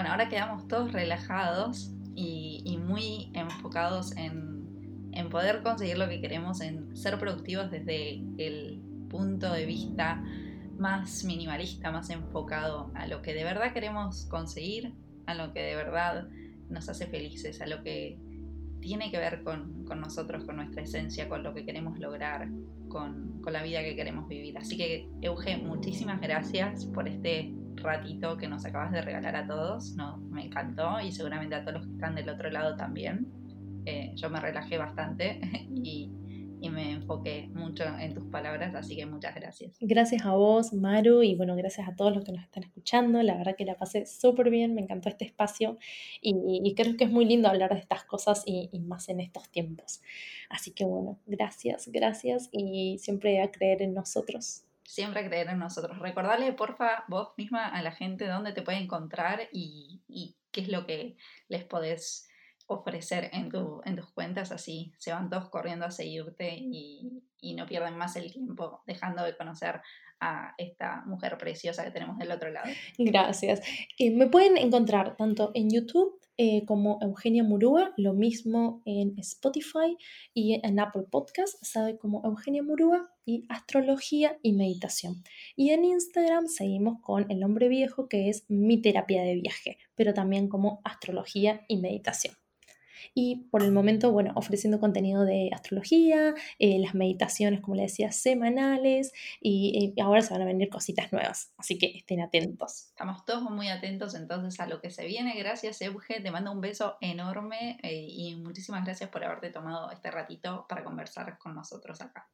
Bueno, 0.00 0.12
ahora 0.12 0.30
quedamos 0.30 0.66
todos 0.66 0.92
relajados 0.92 1.92
y, 2.14 2.78
muy 2.78 3.30
enfocados 3.34 4.16
en, 4.16 5.10
en, 5.12 5.28
poder 5.28 5.62
conseguir 5.62 5.98
lo 5.98 6.08
que 6.08 6.22
queremos, 6.22 6.62
en 6.62 6.96
ser 6.96 7.18
productivos 7.18 7.70
desde 7.70 8.14
el 8.38 8.80
punto 9.10 9.52
de 9.52 9.66
vista 9.66 10.24
más 10.78 11.22
minimalista, 11.24 11.90
más 11.90 12.08
enfocado 12.08 12.90
a 12.94 13.06
lo 13.08 13.20
que 13.20 13.34
de 13.34 13.44
verdad 13.44 13.74
queremos 13.74 14.24
conseguir, 14.24 14.94
a 15.26 15.34
lo 15.34 15.52
que 15.52 15.60
de 15.60 15.76
verdad 15.76 16.28
nos 16.70 16.88
hace 16.88 17.06
felices, 17.06 17.60
a 17.60 17.66
lo 17.66 17.82
que 17.82 18.18
tiene 18.80 19.10
que 19.10 19.18
ver 19.18 19.42
con, 19.42 19.84
con 19.84 20.00
nosotros, 20.00 20.46
con 20.46 20.56
nuestra 20.56 20.80
esencia, 20.80 21.28
con 21.28 21.42
lo 21.42 21.52
que 21.52 21.66
queremos 21.66 21.98
lograr, 21.98 22.48
con, 22.88 23.42
con 23.42 23.52
la 23.52 23.62
vida 23.62 23.82
que 23.82 23.94
queremos 23.94 24.26
vivir. 24.28 24.56
Así 24.56 24.78
que, 24.78 25.10
Euge, 25.20 25.58
muchísimas 25.58 26.22
gracias 26.22 26.86
por 26.86 27.06
este 27.06 27.52
ratito 27.80 28.36
que 28.36 28.48
nos 28.48 28.64
acabas 28.64 28.92
de 28.92 29.02
regalar 29.02 29.36
a 29.36 29.46
todos. 29.46 29.94
No, 29.96 30.18
me 30.18 30.46
encantó 30.46 31.00
y 31.00 31.12
seguramente 31.12 31.54
a 31.54 31.62
todos 31.62 31.78
los 31.78 31.86
que 31.86 31.92
están 31.92 32.14
del 32.14 32.28
otro 32.28 32.50
lado 32.50 32.76
también. 32.76 33.26
Eh, 33.86 34.12
yo 34.14 34.28
me 34.30 34.40
relajé 34.40 34.78
bastante 34.78 35.40
y, 35.74 36.12
y 36.60 36.68
me 36.68 36.92
enfoqué 36.92 37.48
mucho 37.54 37.84
en 37.98 38.14
tus 38.14 38.24
palabras, 38.26 38.74
así 38.74 38.96
que 38.96 39.06
muchas 39.06 39.34
gracias. 39.34 39.76
Gracias 39.80 40.24
a 40.24 40.32
vos, 40.32 40.72
Maru, 40.72 41.22
y 41.22 41.34
bueno, 41.34 41.56
gracias 41.56 41.88
a 41.88 41.96
todos 41.96 42.14
los 42.14 42.24
que 42.24 42.32
nos 42.32 42.44
están 42.44 42.62
escuchando. 42.62 43.22
La 43.22 43.36
verdad 43.36 43.56
que 43.56 43.64
la 43.64 43.76
pasé 43.76 44.04
súper 44.04 44.50
bien, 44.50 44.74
me 44.74 44.82
encantó 44.82 45.08
este 45.08 45.24
espacio 45.24 45.78
y, 46.20 46.74
creo 46.74 46.96
que 46.96 47.04
es 47.04 47.10
muy 47.10 47.24
lindo 47.24 47.48
hablar 47.48 47.72
de 47.74 47.80
estas 47.80 48.04
cosas 48.04 48.42
y, 48.46 48.68
y, 48.72 48.80
más 48.80 49.08
en 49.08 49.20
estos 49.20 49.50
tiempos. 49.50 50.02
Así 50.48 50.72
que 50.72 50.84
bueno, 50.84 51.18
gracias, 51.26 51.88
gracias 51.88 52.48
y 52.52 52.98
siempre 52.98 53.40
a 53.42 53.50
creer 53.50 53.82
en 53.82 53.94
nosotros 53.94 54.64
siempre 54.90 55.24
creer 55.24 55.48
en 55.48 55.60
nosotros. 55.60 56.00
Recordarle, 56.00 56.52
porfa, 56.52 57.04
vos 57.06 57.28
misma 57.36 57.68
a 57.68 57.80
la 57.80 57.92
gente 57.92 58.26
dónde 58.26 58.52
te 58.52 58.62
puede 58.62 58.78
encontrar 58.78 59.48
y, 59.52 60.02
qué 60.50 60.62
es 60.62 60.68
lo 60.68 60.84
que 60.84 61.16
les 61.48 61.64
podés 61.64 62.28
ofrecer 62.66 63.30
en, 63.32 63.50
tu, 63.50 63.80
en 63.84 63.94
tus 63.94 64.10
cuentas, 64.10 64.50
así 64.50 64.92
se 64.98 65.12
van 65.12 65.30
todos 65.30 65.48
corriendo 65.48 65.86
a 65.86 65.92
seguirte 65.92 66.56
y, 66.56 67.22
y 67.40 67.54
no 67.54 67.66
pierden 67.66 67.96
más 67.96 68.16
el 68.16 68.32
tiempo 68.32 68.82
dejando 68.84 69.22
de 69.22 69.36
conocer 69.36 69.80
a 70.20 70.54
esta 70.58 71.02
mujer 71.06 71.38
preciosa 71.38 71.84
que 71.84 71.92
tenemos 71.92 72.18
del 72.18 72.32
otro 72.32 72.50
lado. 72.50 72.68
Gracias. 72.98 73.62
Eh, 73.96 74.10
me 74.10 74.26
pueden 74.26 74.56
encontrar 74.56 75.16
tanto 75.16 75.52
en 75.54 75.70
YouTube 75.70 76.19
eh, 76.42 76.64
como 76.64 76.98
Eugenia 77.02 77.44
Murúa, 77.44 77.92
lo 77.98 78.14
mismo 78.14 78.80
en 78.86 79.12
Spotify 79.18 79.98
y 80.32 80.58
en 80.66 80.80
Apple 80.80 81.02
Podcast, 81.10 81.62
sabe 81.62 81.98
como 81.98 82.24
Eugenia 82.24 82.62
Murúa 82.62 83.10
y 83.26 83.44
Astrología 83.50 84.38
y 84.40 84.54
Meditación. 84.54 85.22
Y 85.54 85.68
en 85.68 85.84
Instagram 85.84 86.46
seguimos 86.46 87.02
con 87.02 87.30
el 87.30 87.40
nombre 87.40 87.68
viejo 87.68 88.08
que 88.08 88.30
es 88.30 88.46
Mi 88.48 88.80
Terapia 88.80 89.20
de 89.22 89.34
Viaje, 89.34 89.76
pero 89.94 90.14
también 90.14 90.48
como 90.48 90.80
Astrología 90.82 91.60
y 91.68 91.76
Meditación 91.76 92.39
y 93.14 93.46
por 93.50 93.62
el 93.62 93.72
momento, 93.72 94.12
bueno, 94.12 94.32
ofreciendo 94.34 94.80
contenido 94.80 95.24
de 95.24 95.50
astrología, 95.52 96.34
eh, 96.58 96.78
las 96.78 96.94
meditaciones, 96.94 97.60
como 97.60 97.76
les 97.76 97.92
decía, 97.92 98.12
semanales 98.12 99.12
y, 99.40 99.94
ahora 100.00 100.22
se 100.22 100.32
van 100.32 100.42
a 100.42 100.46
venir 100.46 100.68
cositas 100.68 101.12
nuevas, 101.12 101.52
así 101.56 101.78
que 101.78 101.86
estén 101.96 102.20
atentos. 102.20 102.88
Estamos 102.88 103.24
todos 103.24 103.42
muy 103.50 103.68
atentos 103.68 104.14
entonces 104.14 104.58
a 104.60 104.66
lo 104.66 104.80
que 104.80 104.90
se 104.90 105.06
viene. 105.06 105.38
Gracias, 105.38 105.80
Euge, 105.82 106.20
te 106.20 106.30
mando 106.30 106.52
un 106.52 106.60
beso 106.60 106.96
enorme 107.00 107.78
eh, 107.82 108.06
y 108.08 108.36
muchísimas 108.36 108.84
gracias 108.84 109.10
por 109.10 109.24
haberte 109.24 109.50
tomado 109.50 109.90
este 109.90 110.10
ratito 110.10 110.66
para 110.68 110.84
conversar 110.84 111.38
con 111.38 111.54
nosotros 111.54 112.00
acá. 112.00 112.28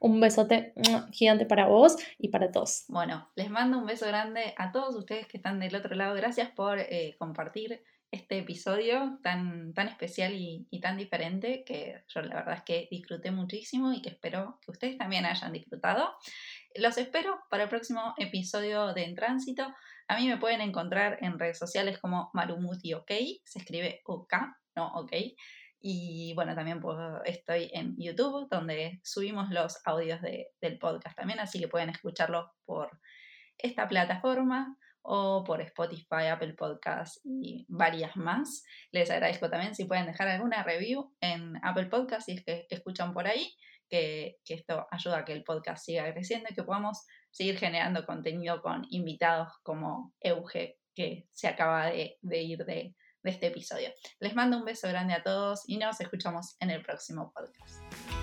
Un 0.00 0.20
besote 0.20 0.74
gigante 1.12 1.46
para 1.46 1.66
vos 1.66 1.96
y 2.18 2.28
para 2.28 2.50
todos. 2.50 2.84
Bueno, 2.88 3.30
les 3.36 3.50
mando 3.50 3.78
un 3.78 3.86
beso 3.86 4.06
grande 4.06 4.54
a 4.58 4.70
todos 4.70 4.94
ustedes 4.94 5.26
que 5.26 5.38
están 5.38 5.60
del 5.60 5.74
otro 5.74 5.94
lado. 5.94 6.14
Gracias 6.14 6.50
por 6.50 6.78
eh, 6.78 7.16
compartir 7.18 7.82
este 8.12 8.38
episodio 8.38 9.18
tan, 9.22 9.72
tan 9.72 9.88
especial 9.88 10.34
y, 10.34 10.80
tan 10.80 10.98
diferente 10.98 11.64
que 11.64 12.04
yo 12.08 12.20
la 12.20 12.36
verdad 12.36 12.56
es 12.58 12.62
que 12.62 12.88
disfruté 12.90 13.30
muchísimo 13.30 13.90
y 13.92 14.02
que 14.02 14.10
espero 14.10 14.58
que 14.60 14.70
ustedes 14.70 14.98
también 14.98 15.24
hayan 15.24 15.50
disfrutado. 15.50 16.12
Los 16.74 16.98
espero 16.98 17.40
para 17.48 17.64
el 17.64 17.68
próximo 17.70 18.14
episodio 18.18 18.92
de 18.92 19.04
En 19.04 19.14
Tránsito. 19.14 19.74
A 20.08 20.18
mí 20.18 20.28
me 20.28 20.36
pueden 20.36 20.60
encontrar 20.60 21.18
en 21.22 21.38
redes 21.38 21.58
sociales 21.58 21.98
como 21.98 22.30
Marumuti 22.34 22.92
OK, 22.92 23.10
se 23.44 23.58
escribe 23.58 24.02
OK, 24.04 24.34
no 24.76 24.88
OK. 24.88 25.12
Y 25.80 26.34
bueno, 26.34 26.54
también 26.54 26.80
estoy 27.24 27.70
en 27.72 27.96
YouTube, 27.96 28.46
donde 28.50 29.00
subimos 29.02 29.50
los 29.50 29.80
audios 29.86 30.20
del 30.20 30.78
podcast 30.78 31.16
también, 31.16 31.40
así 31.40 31.58
que 31.58 31.66
pueden 31.66 31.88
escucharlo 31.88 32.52
por 32.66 32.90
esta 33.56 33.88
plataforma 33.88 34.76
o 35.02 35.44
por 35.44 35.60
Spotify, 35.60 36.26
Apple 36.30 36.54
Podcasts 36.54 37.20
y 37.24 37.66
varias 37.68 38.16
más. 38.16 38.64
Les 38.90 39.10
agradezco 39.10 39.50
también 39.50 39.74
si 39.74 39.84
pueden 39.84 40.06
dejar 40.06 40.28
alguna 40.28 40.62
review 40.62 41.12
en 41.20 41.54
Apple 41.62 41.86
Podcasts 41.86 42.26
si 42.26 42.32
es 42.32 42.44
que 42.44 42.66
escuchan 42.70 43.12
por 43.12 43.26
ahí, 43.26 43.54
que, 43.88 44.38
esto 44.46 44.86
ayuda 44.90 45.18
a 45.18 45.24
que 45.24 45.32
el 45.32 45.44
podcast 45.44 45.84
siga 45.84 46.10
creciendo 46.12 46.48
y 46.50 46.54
que 46.54 46.62
podamos 46.62 47.04
seguir 47.30 47.58
generando 47.58 48.06
contenido 48.06 48.62
con 48.62 48.86
invitados 48.90 49.48
como 49.62 50.14
Euge, 50.20 50.78
que 50.94 51.26
se 51.32 51.48
acaba 51.48 51.86
de, 51.86 52.18
ir 52.22 52.64
de, 52.64 52.94
de 53.22 53.30
este 53.30 53.48
episodio. 53.48 53.90
Les 54.20 54.34
mando 54.34 54.56
un 54.56 54.64
beso 54.64 54.88
grande 54.88 55.14
a 55.14 55.22
todos 55.22 55.62
y 55.66 55.76
nos 55.76 56.00
escuchamos 56.00 56.56
en 56.60 56.70
el 56.70 56.82
próximo 56.82 57.32
podcast. 57.34 58.21